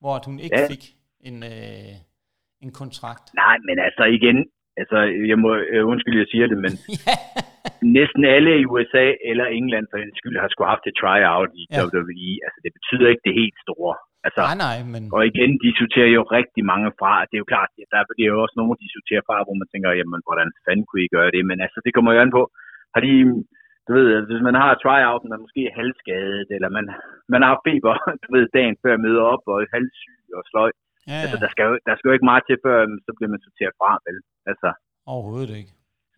Hvor 0.00 0.14
at 0.18 0.24
hun 0.28 0.36
ikke 0.44 0.60
ja. 0.60 0.72
Fik 0.72 0.84
en, 1.28 1.36
uh, 1.52 1.94
en 2.64 2.72
kontrakt. 2.80 3.26
Nej, 3.44 3.56
men 3.68 3.76
altså 3.86 4.04
igen, 4.18 4.38
altså 4.80 4.98
jeg 5.30 5.38
må 5.44 5.50
øh, 5.72 5.82
undskylde, 5.90 6.22
jeg 6.24 6.30
siger 6.34 6.46
det, 6.52 6.58
men 6.64 6.72
ja, 7.06 7.16
næsten 7.98 8.22
alle 8.36 8.52
i 8.62 8.64
USA 8.72 9.06
eller 9.30 9.46
England 9.58 9.86
for 9.90 9.98
den 10.02 10.12
skyld 10.20 10.36
har 10.42 10.48
skulle 10.50 10.72
haft 10.74 10.86
et 10.90 10.98
tryout 11.00 11.50
i 11.60 11.62
ja. 11.70 11.82
WWE. 11.84 12.32
Altså 12.46 12.58
det 12.64 12.72
betyder 12.78 13.06
ikke 13.12 13.26
det 13.28 13.34
helt 13.42 13.58
store. 13.66 13.94
Altså, 14.26 14.40
nej, 14.48 14.56
nej, 14.66 14.76
men... 14.92 15.02
Og 15.16 15.22
igen, 15.30 15.52
de 15.64 15.70
sorterer 15.80 16.10
jo 16.18 16.22
rigtig 16.38 16.62
mange 16.72 16.88
fra. 17.00 17.12
Det 17.28 17.34
er 17.36 17.42
jo 17.44 17.52
klart, 17.52 17.70
der 17.92 18.00
det 18.18 18.24
er 18.24 18.32
jo 18.34 18.42
også 18.44 18.56
nogle, 18.56 18.82
de 18.84 18.96
sorterer 18.96 19.24
fra, 19.28 19.36
hvor 19.46 19.56
man 19.60 19.70
tænker, 19.72 19.98
jamen, 20.00 20.20
hvordan 20.28 20.48
fanden 20.64 20.86
kunne 20.86 21.04
I 21.06 21.14
gøre 21.16 21.30
det? 21.36 21.42
Men 21.50 21.58
altså, 21.64 21.78
det 21.84 21.94
kommer 21.94 22.10
jo 22.12 22.20
an 22.24 22.36
på. 22.38 22.42
Har 22.94 23.00
de, 23.06 23.12
du 23.86 23.90
ved, 23.96 24.06
altså, 24.16 24.28
hvis 24.30 24.46
man 24.48 24.56
har 24.62 24.70
tryout, 24.84 25.22
man 25.24 25.36
er 25.36 25.44
måske 25.46 25.62
halvskadet, 25.78 26.48
eller 26.56 26.70
man, 26.76 26.86
man 27.34 27.42
har 27.46 27.54
feber, 27.66 27.94
du 28.24 28.28
ved, 28.34 28.44
dagen 28.56 28.76
før 28.84 28.94
møder 29.06 29.24
op, 29.32 29.42
og 29.50 29.56
er 29.62 29.74
halvsyg 29.76 30.22
og 30.38 30.44
sløj. 30.50 30.70
Ja, 30.72 31.12
ja. 31.12 31.20
Altså, 31.22 31.36
der 31.44 31.50
skal, 31.52 31.64
jo, 31.70 31.74
der 31.88 31.94
skal 31.94 32.08
jo 32.08 32.16
ikke 32.16 32.30
meget 32.30 32.44
til, 32.44 32.56
før 32.66 32.76
så 33.06 33.10
bliver 33.16 33.32
man 33.34 33.44
sorteret 33.46 33.74
fra, 33.80 33.90
vel? 34.06 34.18
Altså, 34.50 34.68
Overhovedet 35.12 35.52
ikke. 35.60 35.72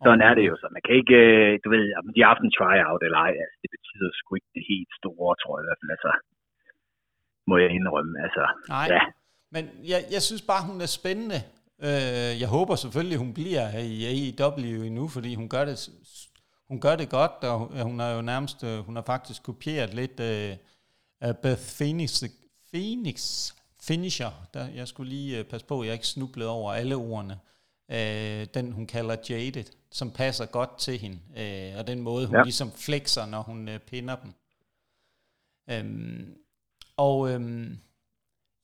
Sådan 0.05 0.25
er 0.27 0.33
det 0.37 0.45
jo 0.49 0.55
så. 0.61 0.67
Man 0.75 0.83
kan 0.85 0.95
ikke, 1.01 1.17
øh, 1.27 1.51
du 1.63 1.67
ved, 1.75 1.85
om 1.99 2.05
de 2.13 2.21
har 2.21 2.31
haft 2.33 2.45
en 2.45 2.55
tryout 2.57 3.01
eller 3.07 3.19
ej, 3.27 3.33
altså, 3.43 3.57
det 3.63 3.71
betyder 3.75 4.09
sgu 4.11 4.29
ikke 4.35 4.53
det 4.57 4.65
helt 4.71 4.91
store, 4.99 5.31
tror 5.41 5.55
jeg 5.55 5.63
i 5.63 5.67
hvert 5.67 5.81
fald. 5.81 5.91
Altså, 5.97 6.11
må 7.47 7.57
jeg 7.57 7.71
indrømme. 7.71 8.23
Altså, 8.23 8.47
Nej, 8.69 8.87
ja. 8.91 8.99
men 9.51 9.69
jeg, 9.83 10.05
jeg 10.11 10.21
synes 10.21 10.41
bare, 10.41 10.65
hun 10.65 10.81
er 10.81 10.85
spændende. 10.85 11.41
Øh, 11.83 12.41
jeg 12.41 12.47
håber 12.47 12.75
selvfølgelig, 12.75 13.17
hun 13.17 13.33
bliver 13.33 13.77
i 13.77 14.05
AEW 14.39 14.83
endnu, 14.83 15.07
fordi 15.07 15.35
hun 15.35 15.49
gør 15.49 15.65
det, 15.65 15.89
hun 16.67 16.81
gør 16.81 16.95
det 16.95 17.09
godt, 17.09 17.43
og 17.43 17.83
hun 17.83 17.99
har 17.99 18.09
jo 18.09 18.21
nærmest, 18.21 18.63
øh, 18.63 18.79
hun 18.79 18.95
har 18.95 19.03
faktisk 19.03 19.43
kopieret 19.43 19.93
lidt 19.93 20.19
uh, 20.19 21.35
Beth 21.41 21.61
Phoenix, 21.77 22.23
Phoenix 22.73 23.51
finisher. 23.87 24.47
Der, 24.53 24.67
jeg 24.67 24.87
skulle 24.87 25.09
lige 25.09 25.39
uh, 25.39 25.45
passe 25.45 25.67
på, 25.67 25.79
at 25.79 25.85
jeg 25.85 25.93
ikke 25.93 26.07
snublede 26.07 26.49
over 26.49 26.73
alle 26.73 26.95
ordene. 26.95 27.39
Uh, 27.89 28.47
den 28.53 28.71
hun 28.71 28.87
kalder 28.87 29.15
Jaded 29.29 29.65
som 29.93 30.11
passer 30.11 30.45
godt 30.45 30.77
til 30.77 30.99
hende, 30.99 31.19
øh, 31.37 31.79
og 31.79 31.87
den 31.87 32.01
måde, 32.01 32.27
hun 32.27 32.35
ja. 32.35 32.43
ligesom 32.43 32.71
flexer, 32.71 33.25
når 33.25 33.41
hun 33.41 33.69
øh, 33.69 33.79
pinder 33.79 34.15
dem. 34.15 34.33
Øhm, 35.69 36.35
og 36.97 37.31
øhm, 37.31 37.77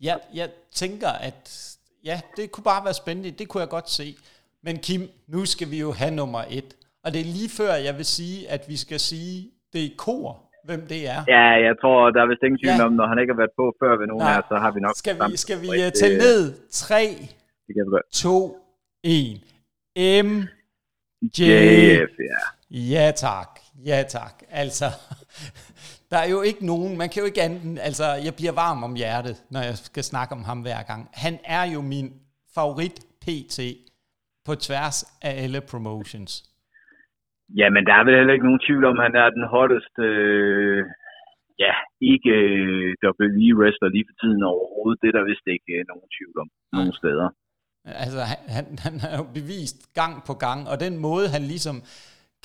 ja, 0.01 0.15
jeg 0.33 0.49
tænker, 0.71 1.09
at 1.09 1.77
ja, 2.05 2.21
det 2.37 2.51
kunne 2.51 2.63
bare 2.63 2.85
være 2.85 2.93
spændende, 2.93 3.31
det 3.31 3.47
kunne 3.47 3.61
jeg 3.61 3.69
godt 3.69 3.89
se. 3.89 4.15
Men 4.63 4.77
Kim, 4.77 5.01
nu 5.27 5.45
skal 5.45 5.71
vi 5.71 5.79
jo 5.79 5.91
have 5.91 6.11
nummer 6.11 6.43
et, 6.49 6.75
og 7.03 7.13
det 7.13 7.21
er 7.21 7.25
lige 7.25 7.49
før, 7.49 7.73
jeg 7.73 7.97
vil 7.97 8.05
sige, 8.05 8.49
at 8.49 8.61
vi 8.67 8.77
skal 8.77 8.99
sige, 8.99 9.51
det 9.73 9.85
er 9.85 9.89
kor, 9.97 10.49
hvem 10.65 10.81
det 10.87 11.07
er. 11.07 11.19
Ja, 11.27 11.45
jeg 11.67 11.75
tror, 11.81 12.11
der 12.11 12.21
er 12.21 12.27
vist 12.27 12.43
ingen 12.43 12.59
tvivl 12.63 12.79
ja. 12.79 12.85
om, 12.85 12.93
når 12.93 13.07
han 13.07 13.19
ikke 13.19 13.33
har 13.33 13.37
været 13.43 13.55
på 13.61 13.65
før 13.81 13.97
ved 13.99 14.07
nogen 14.07 14.27
af 14.27 14.43
så 14.49 14.55
har 14.63 14.71
vi 14.71 14.79
nok... 14.79 14.95
Skal 14.95 15.15
vi, 15.31 15.37
skal 15.37 15.61
vi 15.61 15.67
uh, 15.67 15.91
tælle 15.99 16.17
ned? 16.17 16.69
3, 16.71 16.95
2, 18.13 18.57
1. 19.03 19.41
M 20.25 20.29
JF, 21.37 22.11
ja. 22.29 22.39
Ja 22.71 23.11
tak, 23.15 23.59
ja 23.85 24.03
tak. 24.09 24.43
Altså, 24.49 24.85
der 26.11 26.19
er 26.25 26.29
jo 26.35 26.41
ikke 26.49 26.65
nogen, 26.71 26.97
man 27.01 27.09
kan 27.09 27.21
jo 27.21 27.27
ikke 27.31 27.41
anden, 27.47 27.77
altså 27.89 28.05
jeg 28.27 28.33
bliver 28.39 28.55
varm 28.63 28.79
om 28.87 28.93
hjertet, 29.01 29.35
når 29.53 29.61
jeg 29.69 29.75
skal 29.89 30.03
snakke 30.11 30.31
om 30.37 30.43
ham 30.49 30.59
hver 30.65 30.81
gang. 30.89 31.01
Han 31.23 31.35
er 31.57 31.63
jo 31.73 31.79
min 31.93 32.07
favorit 32.55 32.97
PT 33.23 33.57
på 34.47 34.53
tværs 34.65 34.97
af 35.27 35.33
alle 35.43 35.59
promotions. 35.71 36.31
Ja, 37.59 37.67
men 37.75 37.83
der 37.87 37.93
er 37.99 38.03
vel 38.05 38.19
heller 38.19 38.33
ikke 38.35 38.49
nogen 38.49 38.65
tvivl 38.67 38.83
om, 38.89 38.97
at 38.99 39.05
han 39.07 39.15
er 39.23 39.29
den 39.37 39.45
hotteste, 39.55 40.03
øh, 40.23 40.81
ja, 41.63 41.73
ikke 42.13 42.33
øh, 42.49 42.87
WWE-wrestler 43.05 43.89
lige 43.95 44.07
for 44.09 44.15
tiden 44.21 44.43
overhovedet. 44.53 45.01
Det 45.01 45.07
er 45.07 45.15
der 45.17 45.29
vist 45.31 45.47
ikke 45.55 45.71
øh, 45.77 45.83
nogen 45.91 46.07
tvivl 46.15 46.35
om, 46.43 46.49
Nej. 46.49 46.77
nogen 46.79 46.95
steder. 47.01 47.29
Altså, 48.03 48.21
han, 48.55 48.65
han 48.85 48.95
har 49.03 49.13
jo 49.19 49.25
bevist 49.39 49.79
gang 50.01 50.13
på 50.29 50.33
gang, 50.45 50.59
og 50.71 50.75
den 50.85 50.95
måde, 51.07 51.25
han 51.35 51.43
ligesom 51.53 51.75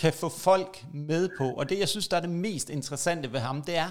kan 0.03 0.13
få 0.23 0.29
folk 0.49 0.73
med 1.09 1.25
på, 1.39 1.47
og 1.59 1.65
det, 1.71 1.77
jeg 1.83 1.91
synes, 1.95 2.09
der 2.09 2.17
er 2.17 2.25
det 2.29 2.37
mest 2.49 2.69
interessante 2.79 3.27
ved 3.35 3.41
ham, 3.49 3.59
det 3.69 3.77
er, 3.85 3.91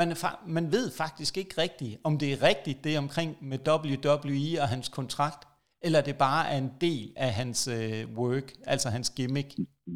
man, 0.00 0.08
er, 0.10 0.32
man 0.56 0.64
ved 0.76 0.86
faktisk 1.02 1.34
ikke 1.40 1.54
rigtigt, 1.64 1.94
om 2.08 2.12
det 2.20 2.28
er 2.34 2.38
rigtigt, 2.50 2.78
det 2.84 2.90
er 2.94 3.00
omkring 3.06 3.30
med 3.50 3.58
WWE 3.72 4.52
og 4.62 4.68
hans 4.74 4.88
kontrakt, 4.98 5.42
eller 5.86 6.00
det 6.08 6.16
bare 6.28 6.42
er 6.52 6.58
en 6.64 6.72
del 6.86 7.06
af 7.26 7.30
hans 7.40 7.60
uh, 7.76 8.00
work, 8.20 8.48
altså 8.72 8.88
hans 8.96 9.08
gimmick. 9.16 9.48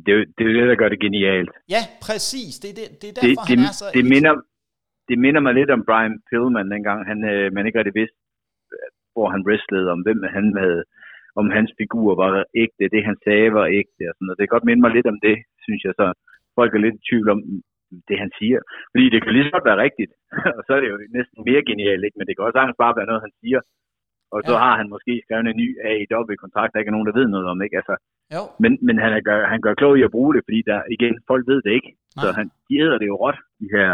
Det, 0.06 0.14
det 0.36 0.42
er 0.48 0.54
det, 0.58 0.66
der 0.72 0.80
gør 0.82 0.90
det 0.94 1.00
genialt. 1.06 1.50
Ja, 1.74 1.82
præcis. 2.06 2.52
Det, 2.62 2.70
det, 2.78 2.84
det 3.00 3.08
er 3.10 3.16
derfor, 3.18 3.44
det, 3.48 3.52
han 3.52 3.58
er 3.68 3.74
så... 3.80 3.86
Det 3.98 4.06
minder, 4.14 4.34
det 5.08 5.16
minder 5.24 5.40
mig 5.46 5.54
lidt 5.60 5.70
om 5.76 5.82
Brian 5.88 6.16
Pillman, 6.28 6.70
dengang 6.74 6.98
han, 7.10 7.18
øh, 7.32 7.46
man 7.56 7.66
ikke 7.66 7.78
rigtig 7.78 7.96
vidste, 8.00 8.18
hvor 9.14 9.28
han 9.34 9.42
wrestlede, 9.46 9.88
om 9.94 10.00
hvem 10.06 10.20
han 10.36 10.46
havde, 10.62 10.82
om 11.40 11.46
hans 11.56 11.70
figur 11.80 12.10
var 12.22 12.32
ægte, 12.62 12.84
det 12.94 13.02
han 13.08 13.16
sagde 13.24 13.48
var 13.58 13.66
ægte, 13.80 14.02
og 14.08 14.14
sådan 14.14 14.26
noget. 14.26 14.38
Det 14.38 14.44
kan 14.44 14.56
godt 14.56 14.68
minde 14.68 14.82
mig 14.84 14.92
lidt 14.94 15.08
om 15.12 15.18
det, 15.26 15.36
synes 15.66 15.82
jeg, 15.86 15.92
så 16.00 16.06
folk 16.58 16.70
er 16.72 16.84
lidt 16.84 16.98
i 16.98 17.06
tvivl 17.08 17.28
om 17.34 17.40
det, 18.08 18.16
han 18.24 18.30
siger. 18.38 18.60
Fordi 18.92 19.04
det 19.12 19.18
kan 19.20 19.32
lige 19.32 19.46
så 19.46 19.52
godt 19.56 19.68
være 19.70 19.82
rigtigt, 19.86 20.12
og 20.58 20.62
så 20.66 20.70
er 20.76 20.80
det 20.80 20.90
jo 20.92 20.98
næsten 21.18 21.38
mere 21.48 21.62
genialt, 21.70 22.04
ikke? 22.06 22.18
men 22.18 22.26
det 22.26 22.34
kan 22.34 22.44
også 22.44 22.58
sagtens 22.58 22.82
bare 22.84 22.96
være 22.98 23.10
noget, 23.10 23.26
han 23.26 23.34
siger. 23.42 23.60
Og 24.34 24.40
så 24.48 24.54
ja. 24.54 24.62
har 24.64 24.74
han 24.80 24.88
måske 24.94 25.12
skrevet 25.24 25.46
en 25.46 25.60
ny 25.62 25.68
AEW-kontrakt, 25.90 26.70
der 26.72 26.78
ikke 26.78 26.90
er 26.92 26.96
nogen, 26.96 27.08
der 27.08 27.18
ved 27.20 27.28
noget 27.34 27.46
om, 27.52 27.58
ikke? 27.66 27.76
Altså, 27.80 27.94
jo. 28.34 28.42
Men, 28.62 28.72
men 28.86 28.96
han, 29.04 29.12
er, 29.16 29.20
gør, 29.28 29.38
han 29.52 29.60
gør 29.66 29.74
klog 29.80 29.94
i 29.98 30.06
at 30.08 30.14
bruge 30.16 30.34
det, 30.34 30.42
fordi 30.46 30.60
der, 30.70 30.78
igen, 30.96 31.14
folk 31.30 31.44
ved 31.50 31.60
det 31.66 31.72
ikke. 31.78 31.90
Nej. 31.94 32.22
Så 32.22 32.28
han, 32.38 32.46
de 32.68 32.74
æder 32.84 32.98
det 32.98 33.06
jo 33.12 33.16
råt, 33.24 33.38
de 33.60 33.68
her 33.76 33.90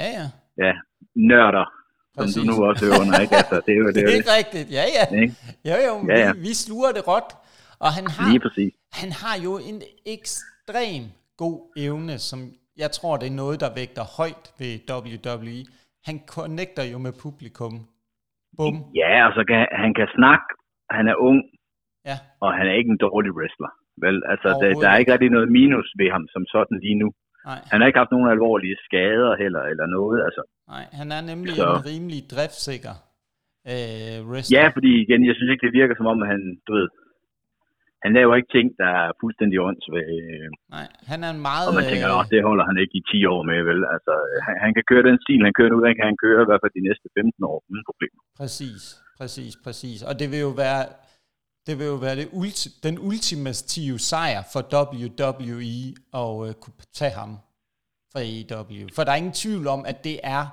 ja, 0.00 0.08
ja. 0.18 0.26
Ja, 0.64 0.72
nørder, 1.30 1.66
Præcis. 2.16 2.34
som 2.34 2.46
du 2.46 2.52
nu 2.52 2.64
også 2.70 2.84
under, 3.00 3.20
ikke? 3.24 3.36
Altså, 3.36 3.56
det 3.66 3.72
er 3.76 3.78
jo 3.82 3.86
det. 3.86 3.94
det 4.06 4.12
er 4.12 4.18
ikke 4.20 4.34
rigtigt, 4.40 4.68
ja 4.78 4.84
ja. 4.98 5.04
Ikke? 5.22 5.34
Jo 5.70 5.76
jo, 5.88 5.94
ja, 6.10 6.18
ja. 6.24 6.32
Vi, 6.32 6.40
vi 6.48 6.52
sluger 6.64 6.90
det 6.96 7.02
råt. 7.08 7.30
Og 7.84 7.90
han 7.96 8.06
har, 8.14 8.24
Lige 8.30 8.40
præcis. 8.46 8.72
han 9.00 9.10
har 9.22 9.36
jo 9.46 9.52
en 9.70 9.78
ekstrem 10.14 11.02
god 11.42 11.58
evne, 11.86 12.14
som 12.30 12.38
jeg 12.82 12.90
tror, 12.96 13.14
det 13.20 13.28
er 13.28 13.40
noget, 13.42 13.56
der 13.64 13.70
vægter 13.80 14.04
højt 14.18 14.44
ved 14.60 14.72
WWE. 14.96 15.60
Han 16.08 16.16
connecter 16.34 16.84
jo 16.92 16.98
med 17.06 17.12
publikum. 17.24 17.74
Bum. 18.56 18.76
Ja, 19.00 19.10
altså 19.26 19.42
kan, 19.50 19.60
han 19.82 19.92
kan 19.98 20.08
snakke, 20.16 20.46
han 20.96 21.04
er 21.12 21.16
ung, 21.28 21.40
ja. 22.08 22.16
og 22.44 22.50
han 22.58 22.64
er 22.70 22.74
ikke 22.80 22.92
en 22.94 23.02
dårlig 23.06 23.32
wrestler. 23.38 23.72
Vel, 24.04 24.16
altså, 24.32 24.48
der, 24.60 24.68
der 24.82 24.88
er 24.92 24.98
ikke 25.00 25.12
rigtig 25.14 25.30
noget 25.36 25.48
minus 25.58 25.88
ved 26.00 26.08
ham 26.14 26.24
som 26.34 26.42
sådan 26.54 26.78
lige 26.86 26.98
nu. 27.02 27.08
Nej. 27.48 27.60
Han 27.72 27.80
har 27.80 27.86
ikke 27.86 28.00
haft 28.02 28.14
nogen 28.14 28.30
alvorlige 28.36 28.76
skader 28.86 29.32
heller, 29.42 29.62
eller 29.72 29.86
noget. 29.98 30.18
Altså. 30.26 30.42
Nej, 30.74 30.84
han 31.00 31.08
er 31.16 31.22
nemlig 31.32 31.54
så. 31.56 31.68
en 31.76 31.86
rimelig 31.90 32.20
driftsikker 32.34 32.96
øh, 33.72 34.16
wrestler. 34.28 34.54
Ja, 34.56 34.64
fordi 34.76 34.90
igen, 35.04 35.20
jeg 35.28 35.34
synes 35.36 35.50
ikke, 35.50 35.66
det 35.66 35.78
virker 35.80 35.94
som 35.96 36.06
om, 36.12 36.18
at 36.24 36.28
han, 36.34 36.42
du 36.66 36.72
ved, 36.78 36.88
han 38.04 38.12
laver 38.18 38.34
ikke 38.38 38.52
ting, 38.56 38.66
der 38.82 38.90
er 39.02 39.08
fuldstændig 39.22 39.56
åndssvage. 39.68 40.18
Nej, 40.76 40.86
han 41.10 41.18
er 41.26 41.30
en 41.36 41.42
meget... 41.50 41.66
Og 41.68 41.74
man 41.78 41.84
tænker, 41.92 42.08
at 42.22 42.30
det 42.34 42.40
holder 42.48 42.64
han 42.70 42.76
ikke 42.82 42.94
i 43.00 43.02
10 43.12 43.32
år 43.34 43.42
med, 43.50 43.60
vel? 43.70 43.80
Altså, 43.94 44.12
han, 44.46 44.54
han 44.64 44.70
kan 44.76 44.84
køre 44.90 45.04
den 45.08 45.16
stil, 45.24 45.40
han 45.48 45.56
kører 45.58 45.70
nu, 45.72 45.78
den 45.86 45.94
kan 45.98 46.06
han 46.10 46.18
køre 46.24 46.40
i 46.44 46.48
hvert 46.48 46.62
fald 46.62 46.74
de 46.78 46.86
næste 46.88 47.06
15 47.18 47.44
år 47.52 47.58
uden 47.70 47.84
problemer. 47.90 48.20
Præcis, 48.40 48.82
præcis, 49.20 49.52
præcis. 49.64 49.98
Og 50.08 50.12
det 50.20 50.26
vil 50.32 50.40
jo 50.48 50.52
være, 50.64 50.82
det 51.66 51.74
vil 51.78 51.86
jo 51.86 51.98
være 52.06 52.16
det 52.20 52.28
ulti, 52.32 52.68
den 52.86 52.96
ultimative 53.08 53.98
sejr 54.10 54.42
for 54.52 54.62
WWE 54.80 55.80
at 56.22 56.32
øh, 56.46 56.52
kunne 56.62 56.80
tage 57.00 57.14
ham 57.20 57.32
fra 58.12 58.20
AEW. 58.28 58.86
For 58.94 59.02
der 59.04 59.12
er 59.12 59.20
ingen 59.22 59.38
tvivl 59.44 59.66
om, 59.76 59.80
at 59.90 59.98
det 60.08 60.16
er, 60.38 60.44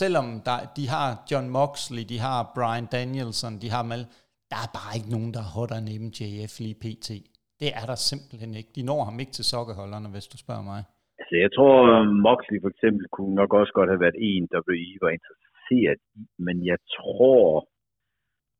selvom 0.00 0.26
der, 0.48 0.58
de 0.76 0.84
har 0.94 1.06
John 1.30 1.48
Moxley, 1.58 2.04
de 2.12 2.18
har 2.26 2.38
Brian 2.56 2.86
Danielson, 2.96 3.54
de 3.62 3.70
har 3.74 3.82
Mal, 3.90 4.04
der 4.52 4.58
er 4.64 4.70
bare 4.78 4.92
ikke 4.98 5.10
nogen, 5.16 5.30
der 5.34 5.42
er 5.44 5.52
hotter 5.56 5.76
end 5.80 5.90
MJF 6.04 6.54
lige 6.64 6.80
pt. 6.84 7.08
Det 7.60 7.70
er 7.80 7.86
der 7.90 7.98
simpelthen 8.10 8.52
ikke. 8.60 8.70
De 8.76 8.82
når 8.90 9.00
ham 9.08 9.20
ikke 9.22 9.36
til 9.38 9.46
sokkeholderne, 9.52 10.08
hvis 10.14 10.26
du 10.32 10.36
spørger 10.44 10.66
mig. 10.72 10.82
Altså, 11.18 11.34
jeg 11.44 11.50
tror, 11.56 11.76
Moxley 12.28 12.58
for 12.64 12.70
eksempel 12.74 13.04
kunne 13.16 13.34
nok 13.40 13.50
også 13.60 13.72
godt 13.78 13.90
have 13.92 14.04
været 14.06 14.18
en, 14.30 14.44
WWE 14.54 14.92
var 15.04 15.10
interesseret 15.16 16.00
i, 16.16 16.22
men 16.46 16.56
jeg 16.70 16.78
tror, 16.96 17.68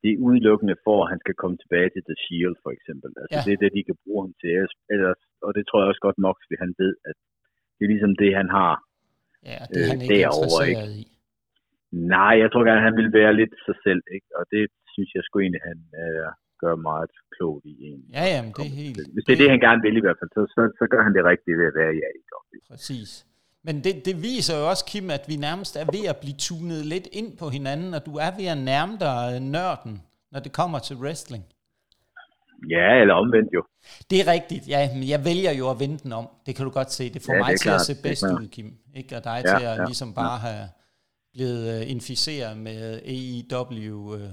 det 0.03 0.11
er 0.13 0.23
udelukkende 0.29 0.77
for, 0.87 0.97
at 1.03 1.11
han 1.13 1.21
skal 1.25 1.37
komme 1.43 1.57
tilbage 1.61 1.91
til 1.93 2.03
The 2.09 2.17
Shield, 2.23 2.57
for 2.65 2.71
eksempel. 2.77 3.11
Altså, 3.21 3.39
ja. 3.39 3.45
det 3.47 3.53
er 3.55 3.61
det, 3.63 3.71
de 3.77 3.89
kan 3.89 3.99
bruge 4.05 4.21
ham 4.25 4.35
til. 4.43 4.55
Ellers, 4.95 5.21
og 5.47 5.51
det 5.57 5.63
tror 5.65 5.79
jeg 5.81 5.89
også 5.91 6.05
godt, 6.07 6.25
Moxley 6.27 6.59
han 6.65 6.73
ved, 6.83 6.95
at 7.11 7.17
det 7.77 7.83
er 7.85 7.93
ligesom 7.95 8.15
det, 8.23 8.31
han 8.41 8.49
har 8.59 8.73
ja, 9.51 9.59
det 9.73 9.79
er 9.83 9.89
han 9.93 10.01
øh, 10.01 10.05
ikke 10.05 10.15
derovre. 10.15 10.63
Ikke? 10.71 10.87
i. 11.01 11.03
Nej, 12.17 12.35
jeg 12.43 12.49
tror 12.51 12.65
gerne, 12.69 12.87
han 12.89 12.97
vil 13.01 13.11
være 13.21 13.33
lidt 13.41 13.55
sig 13.67 13.77
selv, 13.87 14.03
ikke? 14.17 14.29
og 14.39 14.45
det 14.55 14.65
synes 14.95 15.11
jeg 15.15 15.23
sgu 15.25 15.35
egentlig, 15.39 15.65
han 15.71 15.79
øh, 16.03 16.29
gør 16.63 16.75
meget 16.91 17.13
klogt 17.35 17.65
i. 17.73 17.75
Egentlig. 17.89 18.11
Ja, 18.19 18.25
jamen, 18.35 18.53
det 18.59 18.67
er 18.71 18.77
helt... 18.85 18.97
Hvis 19.15 19.25
det 19.27 19.33
er 19.35 19.41
det, 19.43 19.55
han 19.55 19.63
gerne 19.67 19.83
vil 19.87 19.97
i 20.01 20.05
hvert 20.05 20.19
fald, 20.21 20.31
så, 20.37 20.43
så, 20.55 20.63
så 20.81 20.85
gør 20.93 21.03
han 21.07 21.15
det 21.17 21.23
rigtigt 21.33 21.59
ved 21.61 21.67
at 21.73 21.77
være 21.81 21.93
i 21.99 22.01
AEW. 22.09 22.59
Præcis. 22.73 23.11
Men 23.65 23.85
det, 23.85 24.05
det 24.05 24.23
viser 24.23 24.59
jo 24.59 24.69
også, 24.69 24.85
Kim, 24.85 25.11
at 25.11 25.25
vi 25.29 25.37
nærmest 25.37 25.77
er 25.77 25.85
ved 25.93 26.05
at 26.09 26.17
blive 26.17 26.35
tunet 26.39 26.87
lidt 26.87 27.09
ind 27.13 27.37
på 27.37 27.49
hinanden, 27.49 27.95
og 27.95 28.07
du 28.07 28.17
er 28.17 28.31
ved 28.37 28.47
at 28.47 28.59
nærme 28.59 28.97
dig 29.01 29.41
nørden, 29.41 30.03
når 30.33 30.41
det 30.41 30.53
kommer 30.53 30.79
til 30.79 30.97
wrestling. 30.97 31.45
Ja, 32.71 33.01
eller 33.01 33.15
omvendt 33.15 33.49
jo. 33.55 33.65
Det 34.11 34.21
er 34.21 34.33
rigtigt, 34.33 34.69
ja, 34.69 34.91
men 34.95 35.09
jeg 35.09 35.25
vælger 35.25 35.53
jo 35.53 35.71
at 35.71 35.81
vende 35.81 35.99
den 35.99 36.13
om. 36.13 36.29
Det 36.47 36.57
kan 36.57 36.65
du 36.65 36.71
godt 36.71 36.93
se. 36.93 37.11
Det 37.11 37.23
får 37.23 37.33
ja, 37.33 37.39
mig 37.39 37.53
det 37.53 37.61
til 37.61 37.69
klart. 37.69 37.81
at 37.81 37.87
se 37.87 38.03
bedst 38.03 38.23
ud, 38.23 38.49
Kim. 38.49 38.79
Ikke? 38.95 39.17
Og 39.17 39.25
dig 39.25 39.43
ja, 39.45 39.59
til 39.59 39.65
at 39.65 39.79
ja, 39.79 39.85
ligesom 39.85 40.15
bare 40.15 40.33
ja. 40.33 40.39
have 40.39 40.69
blevet 41.33 41.83
uh, 41.83 41.91
inficeret 41.91 42.57
med 42.57 43.01
AEW-blod, 43.05 44.29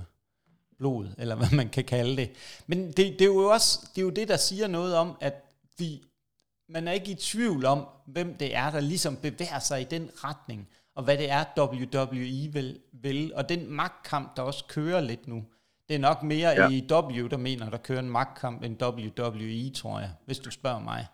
uh, 1.05 1.11
eller 1.17 1.36
hvad 1.36 1.55
man 1.55 1.69
kan 1.69 1.84
kalde 1.84 2.17
det. 2.17 2.30
Men 2.67 2.88
det, 2.88 2.97
det, 2.97 3.21
er 3.21 3.25
jo 3.25 3.45
også 3.45 3.89
det, 3.95 4.01
er 4.01 4.05
jo 4.05 4.09
det, 4.09 4.27
der 4.27 4.38
siger 4.38 4.67
noget 4.67 4.95
om, 4.95 5.17
at 5.21 5.45
vi, 5.77 6.01
man 6.70 6.88
er 6.88 6.91
ikke 6.91 7.11
i 7.11 7.15
tvivl 7.15 7.65
om, 7.65 7.88
hvem 8.05 8.36
det 8.36 8.55
er, 8.55 8.72
der 8.72 8.80
ligesom 8.80 9.15
bevæger 9.15 9.59
sig 9.59 9.82
i 9.82 9.84
den 9.84 10.09
retning. 10.15 10.70
og 10.95 11.03
hvad 11.03 11.17
det 11.17 11.32
er, 11.32 11.43
WWE 11.59 12.53
vil, 12.53 12.80
vil. 12.93 13.34
Og 13.36 13.49
den 13.49 13.72
magtkamp, 13.72 14.36
der 14.36 14.41
også 14.41 14.65
kører 14.67 15.01
lidt 15.01 15.28
nu, 15.28 15.43
det 15.89 15.95
er 15.95 15.99
nok 15.99 16.24
mere 16.24 16.49
ja. 16.49 16.70
i 16.70 16.88
W, 16.91 17.28
der 17.28 17.38
mener, 17.38 17.70
der 17.70 17.78
kører 17.78 17.99
en 17.99 18.09
magtkamp 18.09 18.63
end 18.63 18.84
WWE, 18.84 19.70
tror 19.70 19.99
jeg, 19.99 20.09
hvis 20.26 20.39
du 20.39 20.51
spørger 20.51 20.80
mig. 20.80 21.05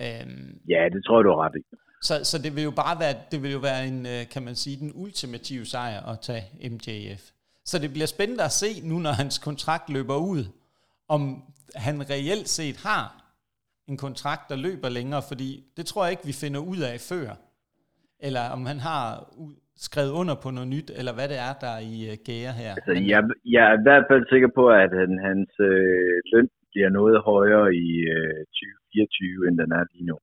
Øhm, 0.00 0.60
ja, 0.68 0.88
det 0.92 1.04
tror 1.06 1.18
jeg, 1.18 1.24
du 1.24 1.30
har 1.30 1.44
ret 1.44 1.52
i. 1.56 1.76
Så, 2.02 2.24
så 2.24 2.38
det 2.38 2.56
vil 2.56 2.64
jo 2.64 2.70
bare 2.70 3.00
være, 3.00 3.14
det 3.30 3.42
vil 3.42 3.52
jo 3.52 3.58
være 3.58 3.86
en, 3.86 4.06
øh, 4.06 4.28
kan 4.28 4.42
man 4.42 4.54
sige, 4.54 4.76
den 4.76 4.92
ultimative 4.94 5.66
sejr 5.66 6.06
at 6.06 6.20
tage 6.20 6.70
MJF. 6.70 7.30
Så 7.64 7.78
det 7.78 7.92
bliver 7.92 8.06
spændende 8.06 8.44
at 8.44 8.52
se 8.52 8.80
nu, 8.82 8.98
når 8.98 9.10
hans 9.10 9.38
kontrakt 9.38 9.90
løber 9.90 10.16
ud, 10.16 10.44
om 11.08 11.42
han 11.74 12.10
reelt 12.10 12.48
set 12.48 12.76
har 12.76 13.23
en 13.88 13.96
kontrakt, 13.96 14.44
der 14.50 14.56
løber 14.56 14.88
længere, 14.88 15.22
fordi 15.30 15.50
det 15.76 15.86
tror 15.86 16.04
jeg 16.04 16.10
ikke, 16.10 16.26
vi 16.26 16.40
finder 16.44 16.60
ud 16.60 16.80
af 16.90 16.96
før. 17.10 17.28
Eller 18.26 18.44
om 18.56 18.66
han 18.66 18.78
har 18.88 19.04
skrevet 19.76 20.12
under 20.20 20.34
på 20.42 20.50
noget 20.50 20.68
nyt, 20.74 20.90
eller 20.98 21.12
hvad 21.14 21.28
det 21.32 21.38
er, 21.48 21.52
der 21.64 21.70
er 21.78 21.82
i 21.94 21.96
uh, 22.10 22.16
gære 22.28 22.52
her. 22.60 22.72
Altså, 22.78 22.92
jeg, 23.12 23.20
jeg 23.54 23.62
er 23.70 23.74
i 23.80 23.82
hvert 23.86 24.04
fald 24.10 24.24
sikker 24.32 24.50
på, 24.58 24.64
at 24.84 24.90
han, 25.00 25.10
hans 25.28 25.50
øh, 25.70 26.14
løn 26.32 26.48
bliver 26.72 26.90
noget 26.98 27.16
højere 27.30 27.68
i 27.86 27.88
øh, 28.16 28.40
2024, 28.96 29.48
end 29.48 29.56
den 29.62 29.70
er 29.78 29.84
lige 29.92 30.06
nu. 30.10 30.16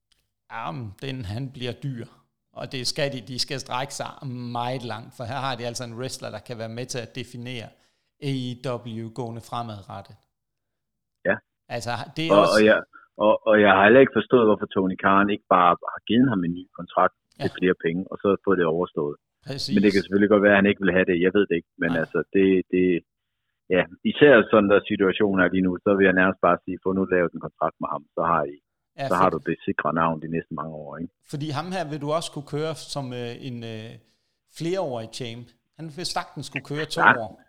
Jamen, 0.53 0.85
den 1.05 1.25
han 1.33 1.43
bliver 1.55 1.75
dyr. 1.85 2.05
Og 2.53 2.71
det 2.71 2.87
skal 2.87 3.07
de, 3.13 3.19
de 3.31 3.39
skal 3.39 3.59
strække 3.59 3.93
sig 3.93 4.11
meget 4.59 4.83
langt, 4.93 5.11
for 5.17 5.23
her 5.23 5.39
har 5.47 5.55
de 5.55 5.65
altså 5.69 5.83
en 5.83 5.97
wrestler, 5.99 6.29
der 6.35 6.39
kan 6.47 6.57
være 6.57 6.75
med 6.79 6.85
til 6.85 6.99
at 7.05 7.15
definere 7.15 7.67
AEW 8.29 9.09
gående 9.19 9.41
fremadrettet. 9.49 10.15
Ja. 11.25 11.35
Altså, 11.75 11.91
det 12.15 12.27
er 12.27 12.33
og, 12.33 12.41
også... 12.41 12.53
Og 12.57 12.65
jeg, 12.65 12.79
og, 13.25 13.33
og 13.49 13.55
jeg 13.63 13.71
har 13.75 13.83
heller 13.85 14.03
ikke 14.03 14.19
forstået, 14.19 14.47
hvorfor 14.47 14.67
Tony 14.73 14.97
Khan 15.03 15.33
ikke 15.35 15.47
bare 15.55 15.73
har 15.93 16.01
givet 16.09 16.27
ham 16.31 16.41
en 16.47 16.53
ny 16.59 16.65
kontrakt 16.79 17.17
ja. 17.21 17.41
til 17.41 17.49
flere 17.57 17.75
penge, 17.85 18.01
og 18.11 18.15
så 18.21 18.27
fået 18.45 18.57
det 18.59 18.67
overstået. 18.75 19.15
Præcis. 19.47 19.73
Men 19.73 19.79
det 19.83 19.89
kan 19.91 20.01
selvfølgelig 20.01 20.33
godt 20.33 20.45
være, 20.45 20.55
at 20.55 20.61
han 20.61 20.71
ikke 20.71 20.83
vil 20.83 20.95
have 20.97 21.07
det. 21.09 21.17
Jeg 21.25 21.31
ved 21.37 21.45
det 21.49 21.55
ikke. 21.59 21.71
Men 21.81 21.89
Nej. 21.91 22.01
altså, 22.01 22.19
det, 22.35 22.47
det, 22.73 22.85
ja, 23.75 23.83
især 24.11 24.33
sådan 24.51 24.69
der 24.71 24.79
situationer 24.91 25.41
lige 25.55 25.65
nu, 25.67 25.71
så 25.85 25.89
vil 25.97 26.05
jeg 26.09 26.19
nærmest 26.21 26.41
bare 26.47 26.57
sige, 26.63 26.83
få 26.85 26.89
nu 26.97 27.03
lavet 27.15 27.31
en 27.33 27.45
kontrakt 27.47 27.77
med 27.81 27.89
ham, 27.93 28.03
så 28.15 28.23
har 28.31 28.43
I 28.55 28.57
Ja, 28.99 29.07
så 29.07 29.15
har 29.15 29.29
du 29.29 29.39
det 29.49 29.57
sikre 29.67 29.93
navn 29.93 30.21
de 30.21 30.29
næste 30.35 30.53
mange 30.59 30.73
år. 30.83 30.97
Ikke? 30.97 31.13
Fordi 31.29 31.47
ham 31.49 31.67
her 31.75 31.83
vil 31.91 32.01
du 32.01 32.11
også 32.17 32.29
kunne 32.31 32.49
køre 32.55 32.73
som 32.93 33.05
øh, 33.21 33.47
en 33.47 33.57
øh, 33.73 33.89
flereårig 34.57 35.09
champ. 35.19 35.47
Han 35.77 35.85
vil 35.97 36.05
sagtens 36.17 36.49
kunne 36.49 36.67
køre 36.71 36.85
to 36.85 37.01
ja. 37.01 37.19
år. 37.23 37.41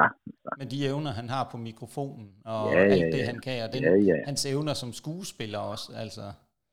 Ja, 0.00 0.08
ja. 0.44 0.52
Med 0.60 0.66
de 0.72 0.78
evner, 0.90 1.10
han 1.20 1.28
har 1.34 1.44
på 1.52 1.56
mikrofonen, 1.68 2.28
og 2.54 2.62
ja, 2.72 2.78
alt 2.78 3.00
ja, 3.02 3.10
det, 3.16 3.22
han 3.30 3.38
kan, 3.46 3.56
og 3.64 3.68
den, 3.74 3.82
ja, 3.82 3.94
ja. 4.10 4.16
hans 4.30 4.42
evner 4.52 4.74
som 4.82 4.90
skuespiller 5.00 5.60
også. 5.72 5.88
Altså. 6.02 6.24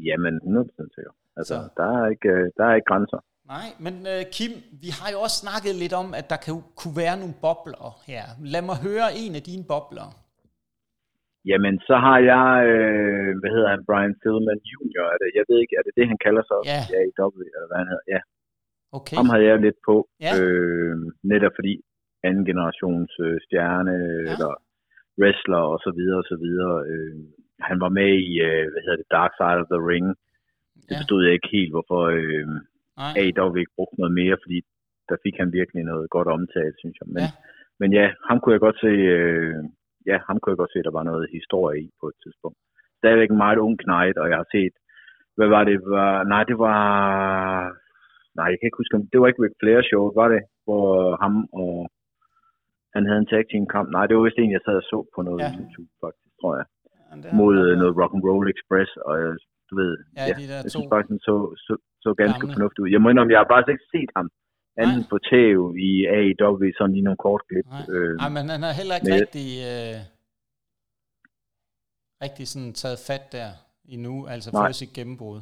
Jamen, 0.07 0.34
100% 0.36 0.95
sikker. 0.95 1.13
Altså, 1.39 1.55
der 1.80 1.88
er, 1.97 2.05
ikke, 2.13 2.30
øh, 2.30 2.45
der 2.57 2.63
er 2.69 2.74
ikke 2.76 2.89
grænser. 2.91 3.19
Nej, 3.53 3.67
men 3.86 3.93
uh, 4.11 4.21
Kim, 4.36 4.53
vi 4.84 4.89
har 4.99 5.09
jo 5.13 5.17
også 5.26 5.38
snakket 5.45 5.74
lidt 5.84 5.95
om, 6.01 6.07
at 6.19 6.26
der 6.32 6.39
kan, 6.45 6.53
kunne 6.80 6.97
være 7.03 7.15
nogle 7.21 7.36
bobler 7.45 7.89
her. 8.09 8.24
Lad 8.53 8.63
mig 8.69 8.78
høre 8.88 9.07
en 9.24 9.34
af 9.39 9.43
dine 9.49 9.65
bobler. 9.71 10.07
Jamen, 11.49 11.76
så 11.88 11.95
har 12.05 12.19
jeg, 12.34 12.49
øh, 12.74 13.30
hvad 13.41 13.51
hedder 13.55 13.69
han, 13.74 13.82
Brian 13.88 14.15
Philman 14.21 14.61
Jr. 14.71 15.05
Er 15.13 15.17
det, 15.21 15.30
jeg 15.39 15.45
ved 15.49 15.57
ikke, 15.63 15.76
er 15.80 15.84
det 15.88 15.93
det, 15.97 16.05
han 16.11 16.19
kalder 16.26 16.43
sig? 16.49 16.59
Ja. 16.71 16.82
Ja, 16.93 16.99
i 17.09 17.11
W, 17.19 17.41
eller 17.55 17.67
hvad 17.69 17.80
han 17.84 17.89
hedder, 17.91 18.07
ja. 18.15 18.21
Okay. 18.97 19.15
Ham 19.19 19.30
havde 19.34 19.45
jeg 19.51 19.57
lidt 19.67 19.80
på, 19.89 19.95
ja. 20.26 20.32
øh, 20.39 20.95
netop 21.32 21.53
fordi 21.59 21.74
anden 22.28 22.45
generations 22.49 23.11
øh, 23.26 23.38
stjerne, 23.45 23.95
ja. 24.01 24.32
eller 24.32 24.51
wrestler, 25.21 25.63
og 25.74 25.80
så 25.86 25.91
videre, 25.97 26.19
og 26.24 26.28
så 26.32 26.38
videre. 26.45 26.76
Øh, 26.91 27.15
han 27.69 27.78
var 27.84 27.91
med 27.99 28.11
i, 28.28 28.32
øh, 28.47 28.65
hvad 28.71 28.82
hedder 28.84 28.99
det, 29.01 29.15
Dark 29.17 29.34
Side 29.39 29.61
of 29.63 29.71
the 29.74 29.82
Ring. 29.91 30.07
Det 30.88 30.93
ja. 30.95 30.99
forstod 30.99 31.21
jeg 31.24 31.34
ikke 31.34 31.53
helt, 31.57 31.71
hvorfor 31.76 32.01
øh, 32.19 32.47
AEW 33.21 33.55
ikke 33.61 33.78
brugte 33.78 33.99
noget 34.01 34.13
mere, 34.21 34.38
fordi 34.43 34.57
der 35.09 35.17
fik 35.26 35.36
han 35.41 35.49
virkelig 35.59 35.84
noget 35.91 36.09
godt 36.15 36.30
omtale, 36.38 36.74
synes 36.82 36.95
jeg. 37.01 37.07
Men 37.15 37.24
ja, 37.24 37.30
men 37.80 37.89
ja 37.99 38.05
ham 38.28 38.38
kunne 38.39 38.53
jeg 38.55 38.65
godt 38.67 38.80
se... 38.86 38.93
Øh, 39.17 39.55
ja, 40.09 40.17
ham 40.28 40.38
kunne 40.39 40.51
jeg 40.53 40.61
godt 40.61 40.74
se, 40.74 40.88
der 40.88 40.97
var 40.99 41.05
noget 41.11 41.34
historie 41.38 41.80
i 41.86 41.89
på 42.01 42.05
et 42.11 42.17
tidspunkt. 42.24 42.57
Stadigvæk 42.99 43.30
en 43.32 43.43
meget 43.45 43.63
ung 43.65 43.76
knight, 43.86 44.17
og 44.21 44.30
jeg 44.30 44.38
har 44.38 44.49
set, 44.55 44.76
hvad 45.38 45.47
var 45.55 45.63
det? 45.63 45.78
Var, 45.95 46.24
nej, 46.24 46.43
det 46.43 46.57
var... 46.57 46.80
Nej, 48.38 48.45
jeg 48.51 48.57
kan 48.57 48.67
ikke 48.67 48.82
huske, 48.82 49.09
det 49.11 49.19
var 49.19 49.28
ikke 49.28 49.43
Ric 49.43 49.55
Flair 49.59 49.82
show, 49.89 50.03
var 50.21 50.30
det? 50.34 50.41
Hvor 50.65 50.88
ham 51.21 51.36
og 51.61 51.76
han 52.96 53.04
havde 53.08 53.22
en 53.24 53.30
tag 53.32 53.44
team 53.52 53.66
kamp. 53.76 53.88
Nej, 53.96 54.06
det 54.08 54.14
var 54.16 54.24
vist 54.28 54.39
en, 54.44 54.56
jeg 54.58 54.64
sad 54.66 54.78
og 54.84 54.88
så 54.91 54.98
på 55.16 55.20
noget 55.28 55.39
ja. 55.44 55.50
YouTube, 55.60 55.91
faktisk, 56.04 56.34
tror 56.41 56.54
jeg. 56.60 56.66
Ja, 57.24 57.34
mod 57.39 57.54
noget, 57.60 57.78
noget 57.82 57.94
Rock 58.02 58.14
and 58.16 58.24
Roll 58.28 58.46
Express, 58.54 58.91
og 59.08 59.16
du 59.70 59.74
ved, 59.82 59.91
ja, 60.18 60.24
ja, 60.30 60.34
de 60.39 60.46
der 60.52 60.60
jeg 60.66 60.72
synes 60.74 60.89
faktisk, 60.96 61.22
så, 61.30 61.36
så, 61.66 61.74
så 62.04 62.10
ganske 62.22 62.39
gamle. 62.39 62.54
fornuftigt 62.56 62.84
ud. 62.84 62.89
Jeg 62.96 63.02
må 63.02 63.08
indrømme, 63.10 63.34
jeg 63.34 63.41
har 63.44 63.52
faktisk 63.54 63.74
ikke 63.76 63.89
set 63.96 64.12
ham 64.18 64.28
anden 64.84 65.04
på 65.12 65.18
tæv 65.30 65.60
i 65.89 65.91
AEW, 66.18 66.66
sådan 66.78 66.94
lige 66.96 67.08
nogle 67.08 67.24
kort 67.28 67.41
klip. 67.50 67.66
Nej, 67.66 67.96
øh, 67.96 68.14
Nej 68.22 68.30
men 68.36 68.44
han 68.54 68.62
har 68.68 68.74
heller 68.80 68.96
ikke 68.98 69.10
med, 69.10 69.22
rigtig, 69.22 69.50
øh, 69.72 69.98
rigtig 72.26 72.46
sådan 72.54 72.74
taget 72.82 73.00
fat 73.10 73.26
der 73.36 73.50
endnu, 73.96 74.14
altså 74.34 74.50
nej. 74.50 74.60
fået 74.62 74.80
sit 74.82 74.94
gennembrud. 74.98 75.39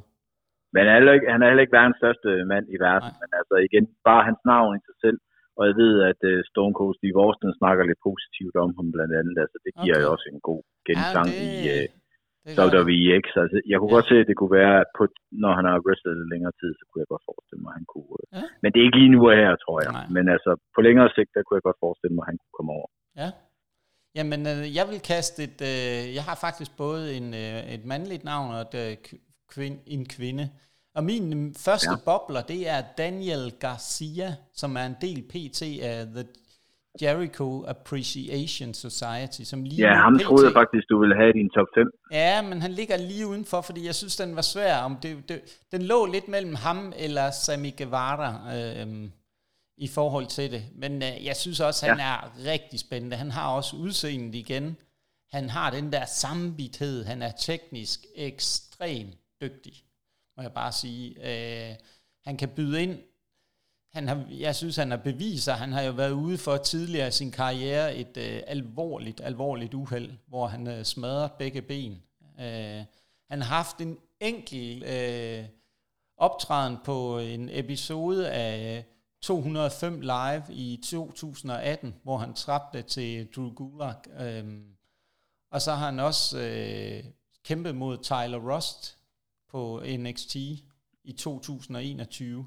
Men 0.76 0.84
han 0.92 0.98
er, 1.08 1.14
ikke, 1.18 1.30
han 1.34 1.42
er 1.42 1.48
heller 1.50 1.66
ikke 1.66 1.78
verdens 1.80 2.00
største 2.02 2.30
mand 2.52 2.66
i 2.76 2.78
verden, 2.88 3.12
Nej. 3.12 3.20
men 3.22 3.30
altså 3.40 3.56
igen, 3.68 3.86
bare 4.10 4.22
hans 4.30 4.42
navn 4.52 4.72
i 4.78 4.82
sig 4.88 4.98
selv, 5.04 5.18
og 5.62 5.66
jeg 5.70 5.76
ved, 5.84 5.94
at 6.12 6.22
uh, 6.32 6.38
Stone 6.52 6.74
Cold 6.80 6.96
Steve 7.00 7.18
Austin 7.24 7.54
snakker 7.62 7.84
lidt 7.90 8.02
positivt 8.10 8.56
om 8.64 8.70
ham 8.78 8.88
blandt 8.96 9.14
andet, 9.20 9.36
altså 9.44 9.58
det 9.66 9.72
giver 9.82 9.98
okay. 9.98 10.06
jo 10.06 10.12
også 10.14 10.28
en 10.34 10.42
god 10.50 10.62
genklang 10.88 11.30
ja, 11.32 11.38
det, 11.40 11.50
i 11.54 11.88
uh, 12.48 12.60
WWEX. 12.60 13.26
Altså, 13.42 13.58
jeg 13.72 13.78
kunne 13.78 13.94
ja. 13.94 13.98
godt 13.98 14.10
se, 14.12 14.18
at 14.24 14.30
det 14.30 14.38
kunne 14.40 14.56
være, 14.62 14.76
at 14.84 14.90
på, 14.98 15.04
når 15.44 15.52
han 15.58 15.66
har 15.70 15.76
wrestlet 15.86 16.18
lidt 16.20 16.32
længere 16.34 16.56
tid, 16.62 16.72
så 16.80 16.84
kunne 16.88 17.02
jeg 17.04 17.12
godt 17.14 17.28
forestille 17.32 17.62
mig, 17.64 17.72
at 17.74 17.78
han 17.80 17.88
kunne... 17.94 18.10
Uh, 18.16 18.26
ja. 18.38 18.44
Men 18.62 18.68
det 18.70 18.78
er 18.80 18.88
ikke 18.88 19.00
lige 19.02 19.16
nu 19.16 19.22
og 19.32 19.36
her, 19.42 19.52
tror 19.64 19.78
jeg. 19.86 19.92
Nej. 20.00 20.08
Men 20.16 20.26
altså, 20.36 20.52
på 20.76 20.80
længere 20.88 21.10
sigt, 21.16 21.32
der 21.36 21.42
kunne 21.44 21.58
jeg 21.60 21.68
godt 21.70 21.84
forestille 21.86 22.16
mig, 22.16 22.24
at 22.26 22.30
han 22.32 22.38
kunne 22.42 22.56
komme 22.58 22.72
over. 22.78 22.88
Ja. 23.22 23.30
Jamen, 24.18 24.42
øh, 24.52 24.64
jeg 24.78 24.86
vil 24.92 25.02
kaste 25.14 25.38
et... 25.48 25.60
Øh, 25.72 26.02
jeg 26.18 26.24
har 26.30 26.38
faktisk 26.46 26.72
både 26.84 27.04
en, 27.20 27.28
øh, 27.44 27.60
et 27.76 27.84
mandligt 27.92 28.24
navn 28.32 28.48
og 28.56 28.62
et, 28.68 28.76
øh, 28.84 28.94
kvin, 29.54 29.76
en 29.96 30.04
kvinde. 30.16 30.46
Og 30.96 31.04
min 31.04 31.56
første 31.58 31.90
ja. 31.92 31.96
bobler, 32.06 32.42
det 32.42 32.70
er 32.70 32.82
Daniel 32.98 33.52
Garcia, 33.60 34.36
som 34.54 34.76
er 34.76 34.86
en 34.86 34.96
del 35.02 35.22
PT 35.22 35.62
af 35.82 36.06
The 36.06 36.26
Jericho 37.02 37.66
Appreciation 37.68 38.74
Society, 38.74 39.42
som 39.42 39.64
lige 39.64 39.88
Ja, 39.88 39.94
ham 39.96 40.18
PT... 40.18 40.24
troede 40.24 40.46
jeg 40.46 40.54
faktisk, 40.54 40.90
du 40.90 41.00
ville 41.00 41.16
have 41.16 41.30
i 41.30 41.34
din 41.34 41.50
top 41.50 41.68
5. 41.76 41.92
Ja, 42.12 42.42
men 42.42 42.62
han 42.62 42.72
ligger 42.72 42.98
lige 42.98 43.28
udenfor, 43.28 43.62
fordi 43.62 43.86
jeg 43.86 43.96
synes, 43.96 44.16
den 44.18 44.36
var 44.36 44.42
svær. 44.42 44.78
Om 44.78 44.98
det, 45.04 45.30
det, 45.30 45.42
den 45.72 45.82
lå 45.82 46.06
lidt 46.06 46.28
mellem 46.28 46.56
ham 46.56 46.94
eller 46.98 47.32
Sami 47.32 47.70
Guevara 47.78 48.56
øh, 48.58 49.10
i 49.78 49.88
forhold 49.88 50.26
til 50.26 50.52
det. 50.52 50.64
Men 50.76 50.94
øh, 50.96 51.26
jeg 51.26 51.36
synes 51.36 51.60
også, 51.60 51.86
han 51.86 51.98
ja. 51.98 52.04
er 52.04 52.52
rigtig 52.52 52.80
spændende. 52.80 53.16
Han 53.16 53.32
har 53.32 53.56
også 53.56 53.76
udseendet 53.76 54.36
igen. 54.36 54.78
Han 55.32 55.50
har 55.50 55.72
den 55.72 55.92
der 55.92 56.06
sammenbithed. 56.06 57.06
Han 57.06 57.22
er 57.22 57.32
teknisk 57.32 58.00
ekstremt 58.16 59.18
dygtig, 59.42 59.74
må 60.38 60.44
jeg 60.44 60.54
bare 60.54 60.72
sige. 60.72 61.16
Øh, 61.20 61.76
han 62.24 62.38
kan 62.38 62.50
byde 62.50 62.84
ind 62.84 63.00
han 63.94 64.08
har, 64.08 64.26
jeg 64.30 64.56
synes, 64.56 64.76
han 64.76 64.92
har 64.92 64.98
beviser. 64.98 65.54
Han 65.54 65.72
har 65.72 65.82
jo 65.82 65.92
været 65.92 66.12
ude 66.12 66.38
for 66.38 66.58
tidligere 66.58 67.08
i 67.08 67.12
sin 67.12 67.32
karriere 67.32 67.96
et 67.96 68.18
øh, 68.18 68.42
alvorligt, 68.48 69.22
alvorligt 69.22 69.74
uheld, 69.74 70.12
hvor 70.28 70.48
han 70.48 70.68
øh, 70.68 70.84
smadrede 70.84 71.34
begge 71.40 71.62
ben. 71.62 72.04
Øh, 72.40 72.84
han 73.30 73.42
har 73.42 73.56
haft 73.56 73.82
en 73.82 73.98
enkel 74.20 74.84
øh, 74.84 75.46
optræden 76.18 76.78
på 76.86 77.20
en 77.20 77.50
episode 77.52 78.32
af 78.32 78.78
øh, 78.78 78.84
205 79.22 80.02
Live 80.02 80.44
i 80.50 80.80
2018, 80.86 81.96
hvor 82.04 82.18
han 82.18 82.34
trabte 82.34 82.82
til 82.82 83.28
Drew 83.36 83.54
Gulak. 83.54 84.08
Øh, 84.20 84.62
og 85.52 85.62
så 85.62 85.72
har 85.72 85.86
han 85.86 86.00
også 86.00 86.40
øh, 86.40 87.04
kæmpet 87.44 87.76
mod 87.76 87.98
Tyler 87.98 88.56
Rust 88.56 89.01
på 89.52 89.84
NXT 89.98 90.36
i 91.04 91.12
2021. 91.18 92.46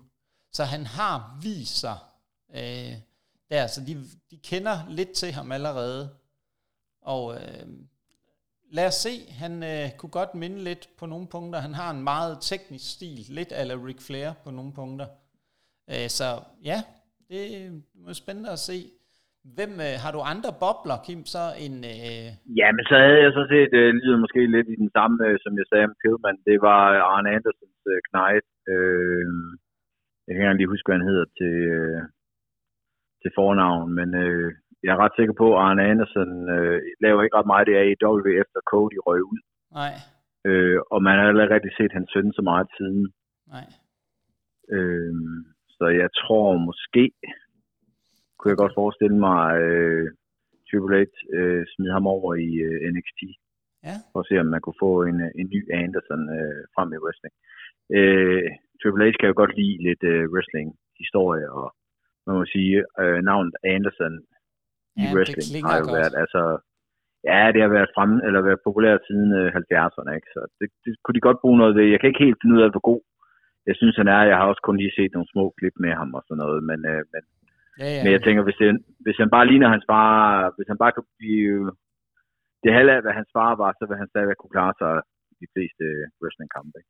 Så 0.52 0.64
han 0.64 0.86
har 0.86 1.38
vist 1.42 1.78
sig 1.78 1.98
øh, 2.54 2.94
der, 3.50 3.66
så 3.66 3.80
de, 3.80 4.04
de 4.30 4.36
kender 4.36 4.88
lidt 4.88 5.12
til 5.12 5.32
ham 5.32 5.52
allerede. 5.52 6.16
Og 7.00 7.34
øh, 7.34 7.66
lad 8.70 8.86
os 8.86 8.94
se, 8.94 9.30
han 9.30 9.62
øh, 9.62 9.90
kunne 9.96 10.10
godt 10.10 10.34
minde 10.34 10.64
lidt 10.64 10.88
på 10.96 11.06
nogle 11.06 11.26
punkter. 11.26 11.60
Han 11.60 11.74
har 11.74 11.90
en 11.90 12.02
meget 12.02 12.38
teknisk 12.40 12.90
stil, 12.90 13.26
lidt 13.28 13.52
ala 13.52 13.74
Ric 13.74 14.00
Flair 14.00 14.32
på 14.32 14.50
nogle 14.50 14.72
punkter. 14.72 15.06
Øh, 15.88 16.10
så 16.10 16.42
ja, 16.62 16.82
det 17.28 17.66
er 18.06 18.12
spændende 18.12 18.50
at 18.50 18.58
se. 18.58 18.90
Hvem 19.56 19.72
øh, 19.86 19.94
har 20.02 20.10
du 20.16 20.20
andre 20.32 20.52
bobler, 20.62 20.98
Kim, 21.06 21.22
så 21.34 21.44
en... 21.66 21.76
Øh... 21.92 22.26
Ja, 22.60 22.68
men 22.76 22.84
så 22.90 22.94
havde 23.04 23.20
jeg 23.24 23.32
så 23.38 23.44
set, 23.52 23.72
øh, 23.80 23.88
lyder 24.00 24.18
måske 24.24 24.40
lidt 24.56 24.68
i 24.74 24.76
den 24.82 24.90
samme, 24.96 25.16
øh, 25.26 25.36
som 25.44 25.52
jeg 25.60 25.66
sagde 25.68 25.88
om 25.88 25.98
Pillman. 26.00 26.38
Det 26.48 26.56
var 26.68 26.80
Arne 27.12 27.30
Andersens 27.36 27.80
øh, 27.92 28.00
knight. 28.10 28.46
Øh, 28.72 29.26
jeg 30.24 30.30
kan 30.30 30.40
ikke 30.40 30.44
engang 30.44 30.60
lige 30.60 30.72
huske, 30.74 30.88
hvad 30.88 30.98
han 30.98 31.10
hedder 31.10 31.26
til, 31.38 31.56
øh, 31.76 32.02
til 33.22 33.30
fornavn, 33.38 33.88
men 33.98 34.08
øh, 34.24 34.48
jeg 34.84 34.92
er 34.92 35.02
ret 35.04 35.16
sikker 35.18 35.34
på, 35.42 35.46
at 35.54 35.60
Arne 35.66 35.82
Andersen 35.90 36.30
øh, 36.56 36.78
laver 37.04 37.22
ikke 37.22 37.36
ret 37.38 37.50
meget 37.52 37.66
det 37.68 37.76
af 37.80 37.86
i 37.92 38.00
W 38.26 38.28
efter 38.42 38.60
Cody 38.70 38.98
røg 39.06 39.22
ud. 39.32 39.40
Nej. 39.80 39.94
Øh, 40.48 40.78
og 40.92 40.98
man 41.06 41.14
har 41.18 41.26
heller 41.26 41.54
rigtig 41.54 41.72
set 41.78 41.92
hans 41.96 42.10
søn 42.12 42.32
så 42.38 42.42
meget 42.50 42.68
siden. 42.78 43.04
Nej. 43.54 43.66
Øh, 44.76 45.14
så 45.76 45.84
jeg 46.02 46.10
tror 46.20 46.46
måske, 46.68 47.04
kunne 48.38 48.50
jeg 48.52 48.62
godt 48.62 48.78
forestille 48.80 49.18
mig, 49.28 49.42
øh, 49.64 50.06
Triple 50.68 50.96
H 51.00 51.14
øh, 51.38 51.62
smide 51.72 51.92
ham 51.96 52.06
over 52.16 52.30
i 52.48 52.50
øh, 52.68 52.78
NXT. 52.94 53.20
Ja. 53.88 53.96
For 54.12 54.18
at 54.20 54.26
se, 54.28 54.34
om 54.42 54.46
man 54.54 54.62
kunne 54.64 54.82
få 54.86 54.92
en, 55.10 55.18
øh, 55.26 55.30
en 55.40 55.48
ny 55.54 55.60
Anderson 55.82 56.22
øh, 56.38 56.62
frem 56.74 56.88
i 56.96 57.02
wrestling. 57.04 57.34
Øh, 57.96 58.48
Triple 58.80 59.04
H 59.04 59.14
kan 59.20 59.30
jo 59.30 59.36
godt 59.42 59.54
lide 59.60 59.76
lidt 59.88 60.02
øh, 60.12 60.24
wrestling-historie, 60.32 61.46
og 61.58 61.66
man 62.26 62.36
må 62.38 62.44
sige, 62.54 62.76
øh, 63.02 63.18
navnet 63.30 63.54
Anderson 63.74 64.14
i 65.02 65.04
Ja, 65.04 65.14
wrestling 65.14 65.48
klinger 65.50 65.70
har 65.70 65.78
jo 65.82 65.86
godt. 65.88 65.96
været, 65.98 66.14
altså, 66.22 66.42
ja, 67.30 67.40
det 67.54 67.60
har 67.64 67.72
været 67.76 67.94
frem, 67.96 68.10
eller 68.26 68.40
været 68.48 68.64
populært 68.66 69.00
siden 69.08 69.30
øh, 69.40 69.48
70'erne, 69.60 70.10
ikke? 70.18 70.30
Så 70.34 70.40
det, 70.58 70.68
det, 70.84 70.90
kunne 71.02 71.16
de 71.18 71.26
godt 71.28 71.42
bruge 71.42 71.58
noget 71.62 71.74
ved. 71.76 71.84
Jeg 71.92 72.00
kan 72.00 72.10
ikke 72.10 72.24
helt 72.26 72.40
finde 72.40 72.56
ud 72.56 72.64
af, 72.66 72.70
hvor 72.74 72.84
god 72.90 73.00
jeg 73.68 73.76
synes, 73.76 73.96
han 74.00 74.08
er. 74.16 74.20
Jeg 74.30 74.36
har 74.38 74.46
også 74.50 74.62
kun 74.64 74.76
lige 74.82 74.96
set 74.98 75.12
nogle 75.12 75.32
små 75.32 75.44
klip 75.58 75.76
med 75.84 75.92
ham 76.00 76.10
og 76.18 76.22
sådan 76.24 76.42
noget, 76.44 76.60
men, 76.70 76.80
øh, 76.92 77.02
men, 77.12 77.22
Ja, 77.80 77.88
ja. 77.96 78.00
men 78.04 78.12
jeg 78.16 78.22
tænker, 78.22 78.42
hvis, 78.46 78.58
det, 78.62 78.68
hvis 79.04 79.18
han 79.22 79.30
bare 79.36 79.48
ligner 79.50 79.68
hans 79.74 79.86
far, 79.92 80.16
hvis 80.56 80.68
han 80.72 80.78
bare 80.82 80.94
kan 80.96 81.04
blive 81.18 81.58
det 82.62 82.70
halve 82.76 82.92
af, 82.96 83.00
hvad 83.04 83.14
hans 83.20 83.30
far 83.36 83.50
var, 83.62 83.70
så 83.78 83.84
vil 83.88 84.00
han 84.02 84.10
stadigvæk 84.12 84.38
kunne 84.38 84.56
klare 84.56 84.74
sig 84.82 84.92
i 85.32 85.34
de 85.42 85.48
fleste 85.54 85.84
wrestlingkampe. 86.20 86.80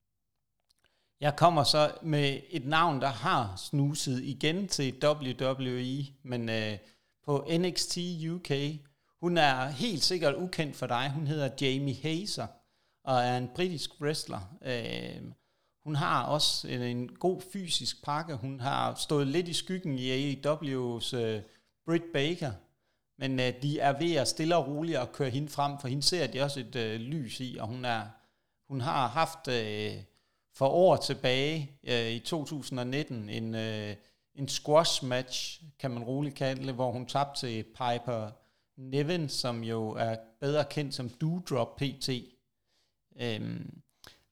Jeg 1.26 1.32
kommer 1.42 1.62
så 1.74 1.84
med 2.14 2.28
et 2.56 2.66
navn, 2.76 2.96
der 3.00 3.12
har 3.26 3.42
snuset 3.68 4.18
igen 4.34 4.58
til 4.76 4.88
WWE, 5.04 5.96
men 6.30 6.42
øh, 6.58 6.74
på 7.26 7.32
NXT 7.60 7.94
UK. 8.34 8.50
Hun 9.22 9.32
er 9.48 9.56
helt 9.84 10.04
sikkert 10.10 10.34
ukendt 10.44 10.76
for 10.80 10.86
dig. 10.86 11.04
Hun 11.16 11.26
hedder 11.26 11.48
Jamie 11.60 11.98
Hazer 12.02 12.48
og 13.10 13.16
er 13.30 13.36
en 13.38 13.50
britisk 13.56 13.90
wrestler. 14.00 14.42
Øh, 14.70 15.20
hun 15.84 15.94
har 15.96 16.24
også 16.24 16.68
en, 16.68 16.82
en 16.82 17.08
god 17.08 17.40
fysisk 17.52 18.04
pakke. 18.04 18.34
Hun 18.34 18.60
har 18.60 18.94
stået 18.94 19.26
lidt 19.26 19.48
i 19.48 19.52
skyggen 19.52 19.98
i 19.98 20.34
AEW's 20.34 21.16
øh, 21.16 21.42
Britt 21.86 22.12
Baker, 22.12 22.52
men 23.18 23.40
øh, 23.40 23.62
de 23.62 23.78
er 23.78 23.98
ved 23.98 24.14
at 24.14 24.28
stille 24.28 24.56
og 24.56 24.66
roligt 24.66 24.98
at 24.98 25.12
køre 25.12 25.30
hende 25.30 25.48
frem, 25.48 25.78
for 25.80 25.88
hende 25.88 26.02
ser 26.02 26.26
de 26.26 26.42
også 26.42 26.60
et 26.60 26.76
øh, 26.76 27.00
lys 27.00 27.40
i, 27.40 27.56
og 27.60 27.66
hun 27.66 27.84
er 27.84 28.06
hun 28.68 28.80
har 28.80 29.08
haft 29.08 29.48
øh, 29.48 30.02
for 30.54 30.68
år 30.68 30.96
tilbage 30.96 31.78
øh, 31.84 32.10
i 32.10 32.18
2019 32.18 33.28
en, 33.28 33.54
øh, 33.54 33.96
en 34.34 34.48
squash 34.48 35.04
match, 35.04 35.62
kan 35.78 35.90
man 35.90 36.04
roligt 36.04 36.34
kalde 36.34 36.66
det, 36.66 36.74
hvor 36.74 36.92
hun 36.92 37.06
tabte 37.06 37.40
til 37.40 37.62
Piper 37.62 38.30
Niven, 38.76 39.28
som 39.28 39.64
jo 39.64 39.90
er 39.90 40.16
bedre 40.40 40.64
kendt 40.64 40.94
som 40.94 41.08
Doudrop 41.08 41.76
PT. 41.76 42.08
Øhm, 43.20 43.82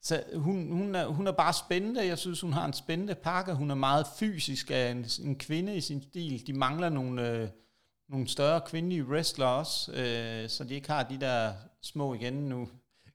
så 0.03 0.23
hun, 0.35 0.71
hun, 0.71 0.95
er, 0.95 1.05
hun 1.05 1.27
er 1.27 1.31
bare 1.31 1.53
spændende. 1.53 2.05
Jeg 2.05 2.17
synes, 2.17 2.41
hun 2.41 2.53
har 2.53 2.65
en 2.65 2.73
spændende 2.73 3.15
pakke. 3.15 3.53
Hun 3.53 3.71
er 3.71 3.75
meget 3.75 4.07
fysisk 4.19 4.71
af 4.71 4.91
en, 4.91 5.05
en 5.23 5.35
kvinde 5.35 5.75
i 5.75 5.81
sin 5.81 6.01
stil. 6.01 6.47
De 6.47 6.53
mangler 6.53 6.89
nogle, 6.89 7.29
øh, 7.29 7.49
nogle 8.09 8.27
større 8.27 8.61
kvindelige 8.61 9.05
wrestlere 9.05 9.49
også, 9.49 9.91
øh, 9.91 10.49
så 10.49 10.63
de 10.63 10.73
ikke 10.73 10.91
har 10.91 11.03
de 11.03 11.19
der 11.19 11.53
små 11.81 12.13
igen 12.13 12.33
nu. 12.33 12.69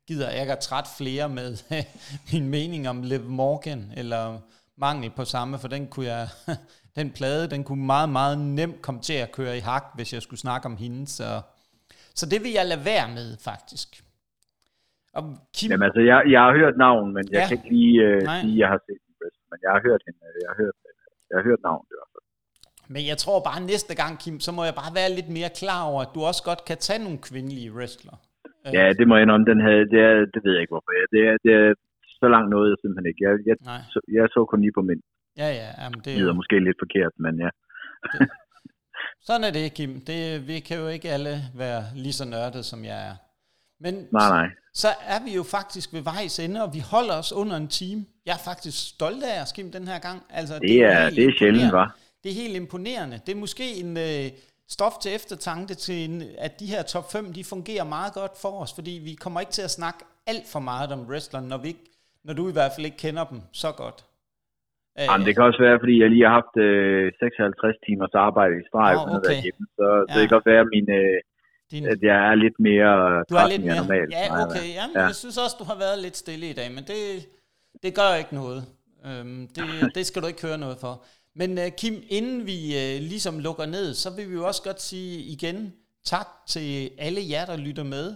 Gider 0.07 0.31
jeg 0.31 0.41
ikke 0.41 0.53
at 0.53 0.59
træt 0.59 0.89
flere 0.97 1.29
med 1.29 1.57
min 2.33 2.49
mening 2.49 2.89
om 2.89 3.03
Liv 3.03 3.25
Morgan, 3.25 3.93
eller 3.97 4.41
mangel 4.77 5.11
på 5.11 5.25
samme, 5.25 5.59
for 5.59 5.69
den 5.69 5.87
kunne 5.87 6.07
jeg, 6.07 6.29
den 6.97 7.11
plade, 7.11 7.51
den 7.51 7.65
kunne 7.65 7.87
meget, 7.87 8.09
meget 8.09 8.39
nemt 8.39 8.83
komme 8.83 9.01
til 9.01 9.13
at 9.13 9.33
køre 9.33 9.57
i 9.57 9.61
hak, 9.61 9.85
hvis 9.95 10.13
jeg 10.13 10.23
skulle 10.23 10.41
snakke 10.41 10.67
om 10.67 10.77
hende, 10.77 11.09
så, 11.09 11.43
så 12.15 12.27
det 12.27 12.43
vil 12.43 12.53
jeg 12.53 12.67
lade 12.67 12.85
være 12.85 13.09
med, 13.09 13.37
faktisk. 13.37 14.05
Kim, 15.57 15.69
Jamen 15.71 15.87
altså, 15.89 16.03
jeg, 16.11 16.19
jeg 16.35 16.41
har 16.47 16.53
hørt 16.61 16.77
navn, 16.87 17.07
men 17.17 17.25
jeg 17.35 17.41
Ja. 17.41 17.45
kan 17.49 17.55
ikke 17.59 17.71
lige 17.77 17.95
øh, 18.09 18.19
Nej. 18.31 18.41
sige, 18.43 18.55
at 18.57 18.61
jeg 18.63 18.69
har 18.75 18.81
set 18.87 19.01
den 19.07 19.13
wrestle, 19.19 19.45
men 19.53 19.59
jeg 19.65 19.71
har 19.77 19.81
hørt 19.89 20.03
hende, 20.07 20.21
øh, 20.31 20.37
jeg 20.45 20.49
har 20.53 20.59
hørt, 20.63 20.77
jeg 21.31 21.37
har 21.39 21.45
hørt 21.49 21.63
navn 21.69 21.83
i 21.91 21.95
hvert 21.97 22.11
fald. 22.15 22.25
Men 22.95 23.03
jeg 23.11 23.19
tror 23.25 23.39
bare 23.49 23.61
næste 23.73 23.93
gang, 24.03 24.13
Kim, 24.23 24.37
så 24.47 24.51
må 24.57 24.63
jeg 24.69 24.75
bare 24.83 24.93
være 25.01 25.11
lidt 25.19 25.31
mere 25.39 25.51
klar 25.61 25.81
over, 25.91 26.01
at 26.07 26.11
du 26.17 26.21
også 26.31 26.43
godt 26.51 26.63
kan 26.69 26.79
tage 26.87 27.01
nogle 27.07 27.19
kvindelige 27.29 27.71
wrestler. 27.77 28.17
Øh, 28.65 28.71
Ja, 28.77 28.85
det 28.99 29.05
må 29.09 29.13
jeg 29.17 29.23
indrømme, 29.25 29.47
den 29.53 29.61
havde, 29.67 29.83
det, 29.95 30.01
er, 30.09 30.15
det 30.35 30.41
ved 30.45 30.53
jeg 30.57 30.63
ikke 30.65 30.75
hvorfor. 30.75 30.93
Det 31.15 31.21
er, 31.29 31.35
det 31.45 31.53
er 31.61 31.67
så 32.23 32.27
langt 32.35 32.49
noget, 32.55 32.67
jeg 32.73 32.79
simpelthen 32.83 33.07
ikke. 33.11 33.21
Jeg, 33.27 33.33
jeg, 33.49 33.57
Nej. 33.73 33.83
så, 33.93 33.99
jeg 34.17 34.23
så 34.35 34.41
kun 34.51 34.61
lige 34.65 34.77
på 34.79 34.85
min. 34.91 35.01
Ja, 35.43 35.49
ja, 35.61 35.69
jamen, 35.83 35.99
det 35.99 36.05
Det 36.05 36.13
er 36.15 36.19
lyder 36.21 36.35
måske 36.41 36.57
lidt 36.69 36.79
forkert, 36.85 37.13
men 37.25 37.35
ja. 37.45 37.51
sådan 39.29 39.45
er 39.49 39.53
det, 39.59 39.75
Kim. 39.77 39.93
Det, 40.11 40.21
vi 40.49 40.57
kan 40.67 40.77
jo 40.83 40.87
ikke 40.97 41.09
alle 41.17 41.35
være 41.63 41.83
lige 42.05 42.17
så 42.21 42.25
nørdet, 42.35 42.65
som 42.71 42.81
jeg 42.91 42.99
er. 43.11 43.15
Men 43.81 43.95
Nej, 44.13 44.29
nej. 44.29 44.47
så 44.75 44.89
er 44.89 45.25
vi 45.25 45.35
jo 45.35 45.43
faktisk 45.43 45.93
ved 45.93 46.03
vejs 46.03 46.39
ende, 46.39 46.63
og 46.65 46.75
vi 46.75 46.79
holder 46.95 47.15
os 47.23 47.33
under 47.33 47.57
en 47.57 47.69
time. 47.69 48.05
Jeg 48.27 48.33
er 48.33 48.43
faktisk 48.51 48.89
stolt 48.95 49.25
af 49.25 49.43
os, 49.43 49.53
Kim, 49.53 49.73
den 49.73 49.89
her 49.89 49.99
gang. 49.99 50.23
Altså, 50.31 50.55
Det 50.59 50.79
jo 50.81 50.85
er, 50.87 51.03
helt 51.05 51.17
det 51.17 51.25
er 51.25 51.33
sjældent, 51.39 51.63
imponerende. 51.65 51.73
var. 51.73 51.97
Det 52.23 52.29
er 52.31 52.35
helt 52.43 52.57
imponerende. 52.57 53.21
Det 53.27 53.33
er 53.33 53.41
måske 53.47 53.67
en 53.83 53.97
øh, 53.97 54.27
stof 54.69 54.93
til 55.03 55.11
eftertanke 55.15 55.75
til, 55.75 56.11
en, 56.11 56.23
at 56.39 56.61
de 56.61 56.67
her 56.67 56.83
top 56.83 57.13
5, 57.13 57.33
de 57.33 57.45
fungerer 57.45 57.85
meget 57.85 58.13
godt 58.15 58.35
for 58.43 58.53
os, 58.63 58.73
fordi 58.75 58.95
vi 59.05 59.13
kommer 59.25 59.41
ikke 59.41 59.53
til 59.59 59.63
at 59.63 59.71
snakke 59.71 60.01
alt 60.27 60.47
for 60.53 60.61
meget 60.71 60.93
om 60.93 61.01
wrestleren, 61.11 61.49
når, 61.49 61.59
vi 61.59 61.69
ikke, 61.69 61.85
når 62.25 62.35
du 62.35 62.49
i 62.49 62.53
hvert 62.53 62.73
fald 62.75 62.85
ikke 62.87 62.97
kender 63.07 63.25
dem 63.25 63.41
så 63.53 63.71
godt. 63.83 63.99
Øh, 64.99 65.05
Jamen, 65.11 65.27
det 65.27 65.33
kan 65.35 65.45
også 65.51 65.63
være, 65.67 65.79
fordi 65.83 65.95
jeg 66.03 66.09
lige 66.11 66.25
har 66.29 66.35
haft 66.41 66.55
øh, 66.67 67.13
56 67.21 67.77
timers 67.87 68.15
arbejde 68.27 68.55
i 68.61 68.65
streg, 68.69 68.93
at 68.95 69.03
okay. 69.17 69.29
være 69.29 69.41
hjemme. 69.47 69.65
Så, 69.79 69.87
så 69.87 70.05
Ja. 70.09 70.13
det 70.15 70.23
kan 70.29 70.35
godt 70.37 70.47
være, 70.53 70.61
at, 70.65 70.71
min, 70.75 70.87
øh, 71.01 71.19
din, 71.71 71.87
at 71.87 71.99
jeg 72.03 72.31
er 72.31 72.35
lidt 72.35 72.61
mere 72.61 73.25
du 73.31 73.35
er 73.35 73.49
lidt 73.49 73.65
mere... 73.65 73.77
normalt. 73.77 74.13
Ja, 74.13 74.43
okay. 74.45 74.75
Jamen, 74.75 74.97
Ja. 74.97 75.03
Jeg 75.03 75.15
synes 75.15 75.39
også, 75.39 75.57
du 75.59 75.65
har 75.65 75.79
været 75.79 75.99
lidt 75.99 76.17
stille 76.17 76.51
i 76.51 76.53
dag, 76.53 76.73
men 76.73 76.85
det, 76.85 77.29
det 77.83 77.95
gør 77.95 78.15
ikke 78.15 78.35
noget. 78.35 78.67
Øhm, 79.07 79.49
det, 79.55 79.65
det 79.97 80.07
skal 80.07 80.23
du 80.23 80.27
ikke 80.27 80.43
høre 80.43 80.59
noget 80.59 80.79
for. 80.79 81.05
Men 81.35 81.59
uh, 81.59 81.65
Kim, 81.79 82.03
inden 82.09 82.47
vi 82.47 82.59
uh, 82.67 83.03
ligesom 83.03 83.39
lukker 83.39 83.67
ned, 83.67 83.95
så 83.95 84.11
vil 84.11 84.29
vi 84.29 84.35
jo 84.35 84.47
også 84.47 84.63
godt 84.63 84.83
sige 84.83 85.23
igen 85.23 85.73
tak 86.05 86.29
til 86.49 86.91
alle 86.99 87.21
jer, 87.31 87.47
der 87.47 87.57
lytter 87.57 87.83
med. 87.83 88.15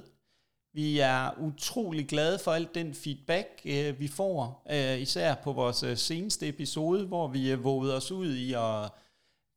Vi 0.75 0.99
er 0.99 1.41
utrolig 1.41 2.09
glade 2.09 2.39
for 2.45 2.51
alt 2.53 2.75
den 2.75 2.95
feedback, 2.95 3.49
uh, 3.65 4.01
vi 4.01 4.09
får, 4.09 4.67
uh, 4.71 5.01
især 5.01 5.35
på 5.35 5.53
vores 5.53 5.85
uh, 5.85 5.97
seneste 5.97 6.49
episode, 6.49 7.07
hvor 7.07 7.29
vi 7.29 7.55
uh, 7.55 7.65
vågede 7.65 7.97
os 7.97 8.13
ud 8.13 8.35
i 8.35 8.53
at 8.53 8.91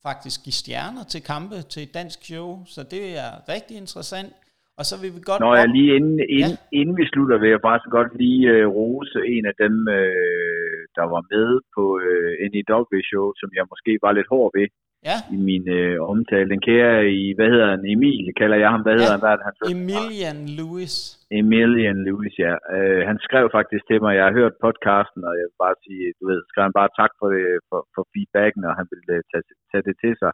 faktisk 0.09 0.37
give 0.45 0.57
stjerner 0.63 1.03
til 1.13 1.21
kampe 1.33 1.55
til 1.73 1.81
et 1.87 1.93
dansk 1.99 2.19
show. 2.29 2.47
Så 2.75 2.81
det 2.93 3.03
er 3.23 3.31
rigtig 3.53 3.75
interessant. 3.83 4.31
Og 4.79 4.83
så 4.89 4.95
vil 5.01 5.11
vi 5.15 5.21
godt... 5.29 5.39
Når 5.45 5.55
jeg 5.61 5.67
lige 5.77 5.91
inden, 5.97 6.17
inden, 6.37 6.55
Ja. 6.55 6.71
ja. 6.71 6.79
inden 6.79 6.95
vi 7.01 7.05
slutter, 7.13 7.35
vil 7.43 7.49
jeg 7.55 7.61
faktisk 7.67 7.89
godt 7.97 8.11
lige 8.23 8.43
øh, 8.55 8.65
rose 8.77 9.19
en 9.35 9.45
af 9.51 9.55
dem, 9.63 9.75
øh, 9.97 10.79
der 10.97 11.05
var 11.13 11.21
med 11.33 11.47
på 11.75 11.83
øh, 12.05 12.31
NEW-show, 12.51 13.25
som 13.41 13.49
jeg 13.57 13.65
måske 13.71 13.91
var 14.05 14.11
lidt 14.17 14.29
hård 14.33 14.49
ved 14.57 14.67
Ja, 15.09 15.17
i 15.35 15.37
min 15.49 15.65
øh, 15.79 15.95
omtale. 16.13 16.47
Den 16.53 16.61
kære 16.69 16.93
i, 17.21 17.23
hvad 17.37 17.47
hedder 17.53 17.69
han, 17.73 17.81
Emil, 17.93 18.25
kalder 18.41 18.57
jeg 18.63 18.69
ham, 18.73 18.81
hvad 18.85 18.93
hedder 18.97 19.13
Ja, 19.13 19.17
han, 19.17 19.23
hvad 19.23 19.31
er 19.33 19.39
det, 19.39 19.45
han? 19.49 19.55
Emilian 19.77 20.39
Lewis. 20.57 20.95
Emilian 21.41 21.99
Lewis, 22.07 22.35
ja. 22.45 22.53
Øh, 22.75 23.01
han 23.09 23.17
skrev 23.27 23.45
faktisk 23.57 23.83
til 23.89 23.99
mig, 24.03 24.11
jeg 24.17 24.25
har 24.27 24.37
hørt 24.39 24.61
podcasten, 24.65 25.21
og 25.29 25.33
jeg 25.39 25.45
vil 25.49 25.61
bare 25.65 25.77
sige, 25.85 26.03
du 26.19 26.23
ved, 26.31 26.39
skrev 26.49 26.63
han 26.67 26.79
bare 26.81 26.91
tak 27.01 27.11
for, 27.19 27.27
det, 27.33 27.43
for, 27.69 27.79
for 27.95 28.03
feedbacken, 28.13 28.63
og 28.69 28.73
han 28.79 28.87
ville 28.91 29.05
øh, 29.17 29.21
tage, 29.31 29.43
tage 29.71 29.85
det 29.87 29.95
til 30.03 30.13
sig. 30.21 30.33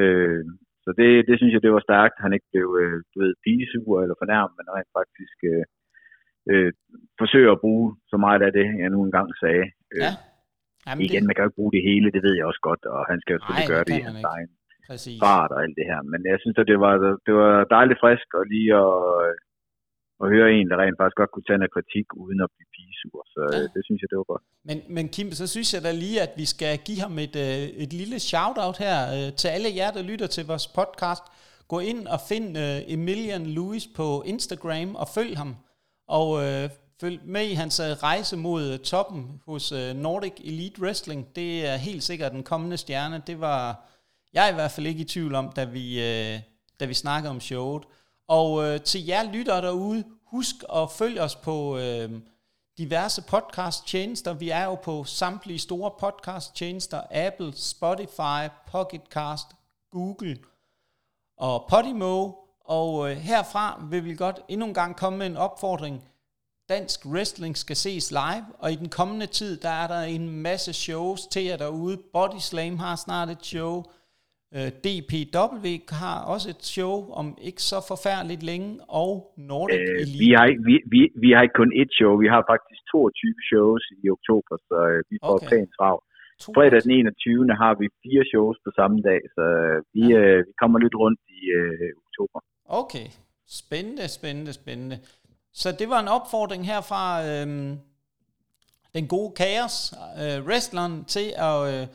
Øh, 0.00 0.42
så 0.84 0.90
det, 1.00 1.08
det 1.28 1.34
synes 1.36 1.52
jeg, 1.54 1.62
det 1.66 1.72
var 1.76 1.84
stærkt. 1.88 2.16
Han 2.24 2.32
ikke 2.36 2.48
blev, 2.52 2.68
øh, 2.82 2.96
du 3.12 3.16
ved, 3.22 3.32
pigesur 3.44 3.94
eller 4.02 4.16
fornærmet, 4.22 4.54
men 4.58 4.66
rent 4.76 4.92
faktisk 5.00 5.38
øh, 5.52 5.64
øh, 6.52 6.70
forsøger 7.20 7.52
at 7.54 7.62
bruge 7.64 7.86
så 8.12 8.16
meget 8.26 8.42
af 8.48 8.52
det, 8.58 8.66
jeg 8.82 8.90
nu 8.94 9.00
engang 9.04 9.28
sagde. 9.42 9.66
Øh, 9.94 10.02
Ja. 10.06 10.12
Jamen, 10.86 11.02
Igen, 11.06 11.22
man 11.26 11.34
kan 11.34 11.42
jo 11.42 11.48
ikke 11.48 11.60
bruge 11.60 11.74
det 11.76 11.82
hele, 11.90 12.06
det 12.14 12.22
ved 12.26 12.34
jeg 12.38 12.46
også 12.50 12.62
godt, 12.68 12.82
og 12.94 13.00
han 13.10 13.18
skal 13.22 13.32
jo 13.34 13.38
selvfølgelig 13.40 13.68
det 13.68 13.74
gøre 13.74 13.86
det 13.88 13.96
i 14.00 14.06
hans 14.08 14.24
egen 14.34 14.50
præcis. 14.90 15.18
fart 15.24 15.50
og 15.54 15.58
alt 15.64 15.76
det 15.78 15.86
her. 15.90 16.00
Men 16.12 16.20
jeg 16.32 16.38
synes, 16.42 16.56
at 16.62 16.66
det 16.72 16.78
var, 16.84 16.94
det 17.26 17.34
var 17.42 17.52
dejligt 17.76 18.00
frisk 18.04 18.28
og 18.38 18.44
lige 18.52 18.70
at, 18.84 18.94
at 20.22 20.26
høre 20.34 20.48
en, 20.58 20.66
der 20.70 20.76
rent 20.82 20.98
faktisk 21.00 21.18
godt 21.20 21.32
kunne 21.32 21.48
tage 21.48 21.60
noget 21.62 21.74
kritik 21.76 22.06
uden 22.22 22.38
at 22.44 22.50
blive 22.54 22.68
pigesur. 22.74 23.20
Så 23.34 23.40
Ja. 23.52 23.58
ja. 23.58 23.66
det 23.74 23.82
synes 23.86 23.98
jeg, 24.02 24.08
det 24.12 24.18
var 24.22 24.28
godt. 24.32 24.44
Men, 24.68 24.78
men 24.96 25.04
Kim, 25.14 25.28
så 25.40 25.46
synes 25.54 25.68
jeg 25.74 25.82
da 25.86 25.92
lige, 26.04 26.18
at 26.26 26.32
vi 26.40 26.46
skal 26.54 26.72
give 26.88 27.00
ham 27.04 27.14
et, 27.26 27.36
øh, 27.46 27.62
et 27.84 27.92
lille 28.00 28.18
shout-out 28.30 28.76
her 28.84 28.96
øh, 29.16 29.28
til 29.40 29.48
alle 29.56 29.68
jer, 29.78 29.90
der 29.96 30.02
lytter 30.10 30.28
til 30.36 30.44
vores 30.52 30.66
podcast. 30.78 31.24
Gå 31.72 31.78
ind 31.90 32.02
og 32.14 32.20
find 32.30 32.48
øh, 32.64 32.94
Emilian 32.96 33.44
Lewis 33.56 33.84
på 33.98 34.06
Instagram 34.32 34.88
og 35.02 35.06
følg 35.16 35.32
ham. 35.42 35.50
Og 36.18 36.28
øh, 36.46 36.64
følg 37.02 37.20
med 37.24 37.46
i 37.46 37.54
hans 37.54 37.80
øh, 37.80 37.86
rejse 37.86 38.36
mod 38.36 38.62
øh, 38.72 38.78
toppen 38.78 39.40
hos 39.46 39.72
øh, 39.72 39.96
Nordic 39.96 40.32
Elite 40.44 40.82
Wrestling. 40.82 41.36
Det 41.36 41.66
er 41.66 41.76
helt 41.76 42.02
sikkert 42.02 42.32
den 42.32 42.42
kommende 42.42 42.76
stjerne. 42.76 43.22
Det 43.26 43.40
var 43.40 43.88
jeg 44.32 44.50
i 44.50 44.54
hvert 44.54 44.70
fald 44.70 44.86
ikke 44.86 45.00
i 45.00 45.04
tvivl 45.04 45.34
om, 45.34 45.52
da 45.52 45.64
vi, 45.64 45.98
da 46.80 46.84
vi 46.86 46.94
snakkede 46.94 47.30
om 47.30 47.40
showet. 47.40 47.82
Og 48.28 48.84
til 48.84 49.06
jer 49.06 49.32
lyttere 49.32 49.62
derude, 49.62 50.04
husk 50.26 50.54
at 50.74 50.90
følge 50.90 51.22
os 51.22 51.36
på 51.36 51.78
diverse 52.78 53.22
podcast-tjenester. 53.22 54.32
Vi 54.32 54.50
er 54.50 54.64
jo 54.64 54.74
på 54.74 55.04
samtlige 55.04 55.58
store 55.58 55.90
podcast-tjenester. 56.00 57.02
Apple, 57.10 57.52
Spotify, 57.56 58.48
Pocketcast, 58.66 59.46
Google 59.90 60.38
og 61.38 61.66
Podimo. 61.70 62.32
Og 62.64 63.16
herfra 63.16 63.82
vil 63.90 64.04
vi 64.04 64.14
godt 64.14 64.40
endnu 64.48 64.66
en 64.66 64.74
gang 64.74 64.96
komme 64.96 65.18
med 65.18 65.26
en 65.26 65.36
opfordring 65.36 66.02
dansk 66.68 67.06
wrestling 67.06 67.56
skal 67.56 67.76
ses 67.76 68.10
live, 68.10 68.46
og 68.58 68.72
i 68.72 68.76
den 68.76 68.88
kommende 68.88 69.26
tid, 69.26 69.56
der 69.56 69.68
er 69.68 69.86
der 69.86 70.02
en 70.02 70.42
masse 70.42 70.72
shows 70.72 71.26
til 71.26 71.44
jer 71.44 71.56
derude. 71.56 71.96
Body 72.12 72.38
Slam 72.38 72.78
har 72.78 72.96
snart 72.96 73.28
et 73.28 73.44
show, 73.46 73.82
Øh, 74.56 74.70
DPW 74.84 75.66
har 76.02 76.16
også 76.34 76.46
et 76.54 76.62
show 76.74 76.94
om 77.20 77.26
ikke 77.48 77.62
så 77.72 77.78
forfærdeligt 77.92 78.42
længe, 78.50 78.70
og 79.02 79.12
Nordic 79.50 79.80
øh, 79.80 80.02
Elite. 80.02 80.18
Vi 80.24 80.30
har, 80.38 80.46
vi, 80.68 80.74
vi, 80.92 81.00
vi 81.24 81.28
har 81.34 81.42
ikke 81.46 81.58
kun 81.62 81.72
et 81.82 81.90
show, 81.98 82.12
vi 82.24 82.28
har 82.34 82.42
faktisk 82.52 82.80
22 82.92 83.34
shows 83.50 83.82
i 84.02 84.04
oktober, 84.16 84.54
så 84.68 84.78
øh, 84.92 85.00
vi 85.10 85.16
får 85.26 85.36
okay. 85.36 85.48
pænt 85.50 85.70
trav. 85.76 85.96
Fredag 86.56 86.80
den 86.84 86.90
21. 86.90 87.62
har 87.62 87.74
vi 87.80 87.86
fire 88.04 88.24
shows 88.32 88.56
på 88.64 88.70
samme 88.78 88.98
dag, 89.08 89.20
så 89.36 89.44
øh, 89.64 89.76
vi, 89.94 90.04
ja. 90.12 90.18
øh, 90.20 90.38
vi 90.48 90.52
kommer 90.62 90.78
lidt 90.84 90.96
rundt 91.02 91.20
i 91.38 91.40
øh, 91.58 91.88
oktober. 92.04 92.38
Okay, 92.82 93.06
spændende, 93.62 94.06
spændende, 94.18 94.52
spændende. 94.60 94.96
Så 95.54 95.72
det 95.72 95.88
var 95.88 96.00
en 96.00 96.08
opfordring 96.08 96.66
her 96.66 96.80
fra 96.80 97.24
øh, 97.26 97.76
den 98.94 99.08
gode 99.08 99.32
Kaos, 99.34 99.94
øh, 100.18 100.46
wrestleren, 100.46 101.04
til 101.04 101.34
at... 101.36 101.74
Øh, 101.74 101.86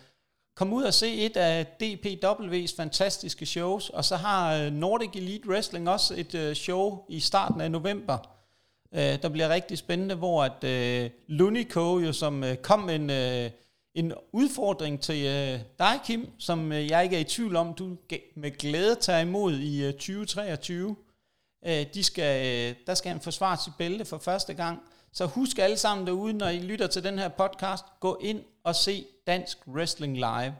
komme 0.58 0.76
ud 0.76 0.84
og 0.84 0.94
se 0.94 1.16
et 1.16 1.38
af 1.38 1.66
DPW's 1.84 2.76
fantastiske 2.78 3.46
shows, 3.46 3.90
og 3.90 4.06
så 4.06 4.16
har 4.16 4.56
øh, 4.56 4.72
Nordic 4.72 5.10
Elite 5.16 5.50
Wrestling 5.50 5.90
også 5.90 6.14
et 6.18 6.36
øh, 6.36 6.56
show 6.56 7.06
i 7.10 7.20
starten 7.20 7.62
af 7.62 7.72
november, 7.72 8.18
øh, 8.94 9.22
der 9.22 9.30
bliver 9.30 9.50
rigtig 9.50 9.78
spændende, 9.78 10.16
hvor 10.16 10.44
at 10.44 10.64
øh, 10.64 11.10
Lunico 11.28 12.00
jo 12.00 12.14
som 12.14 12.44
øh, 12.44 12.56
kom 12.56 12.90
en, 12.90 13.10
Øh, 13.10 13.50
en 13.96 14.14
udfordring 14.32 15.02
til 15.02 15.26
øh, 15.26 15.60
dig, 15.80 16.00
Kim, 16.06 16.30
som 16.40 16.72
øh, 16.72 16.90
jeg 16.90 17.04
ikke 17.04 17.16
er 17.16 17.20
i 17.20 17.24
tvivl 17.24 17.56
om, 17.56 17.74
du 17.74 17.98
med 18.36 18.52
glæde 18.58 18.96
tager 18.96 19.20
imod 19.20 19.54
i 19.54 19.86
øh, 19.86 19.94
2023. 19.94 20.96
Uh, 21.62 21.72
de 21.94 22.04
skal, 22.04 22.46
øh, 22.46 22.76
der 22.88 22.94
skal 22.94 23.12
han 23.12 23.22
forsvare 23.22 23.58
sit 23.58 23.74
bælte 23.78 24.06
for 24.06 24.18
første 24.18 24.54
gang. 24.54 24.80
Så 25.14 25.26
husk 25.26 25.60
alle 25.60 25.78
sammen 25.78 26.08
derude, 26.08 26.34
når 26.34 26.48
I 26.48 26.60
lytter 26.60 26.88
til 26.88 27.04
den 27.04 27.20
her 27.20 27.28
podcast, 27.28 27.86
gå 28.00 28.18
ind 28.22 28.44
og 28.64 28.76
se 28.76 29.06
Dansk 29.28 29.58
Wrestling 29.68 30.16
Live. 30.16 30.56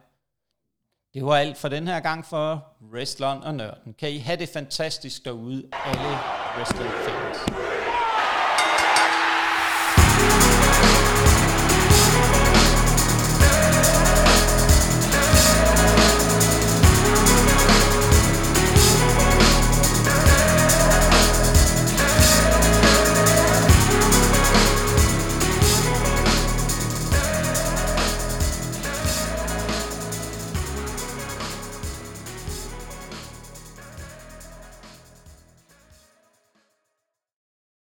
Det 1.14 1.26
var 1.26 1.36
alt 1.36 1.58
for 1.58 1.70
den 1.70 1.88
her 1.88 2.00
gang 2.00 2.26
for 2.26 2.66
Wrestleren 2.94 3.44
og 3.44 3.56
Nørden. 3.56 3.94
Kan 3.94 4.12
I 4.12 4.18
have 4.18 4.38
det 4.38 4.50
fantastisk 4.50 5.26
derude, 5.26 5.70
alle 5.86 6.18
wrestling 6.58 6.92
fans. 6.92 7.57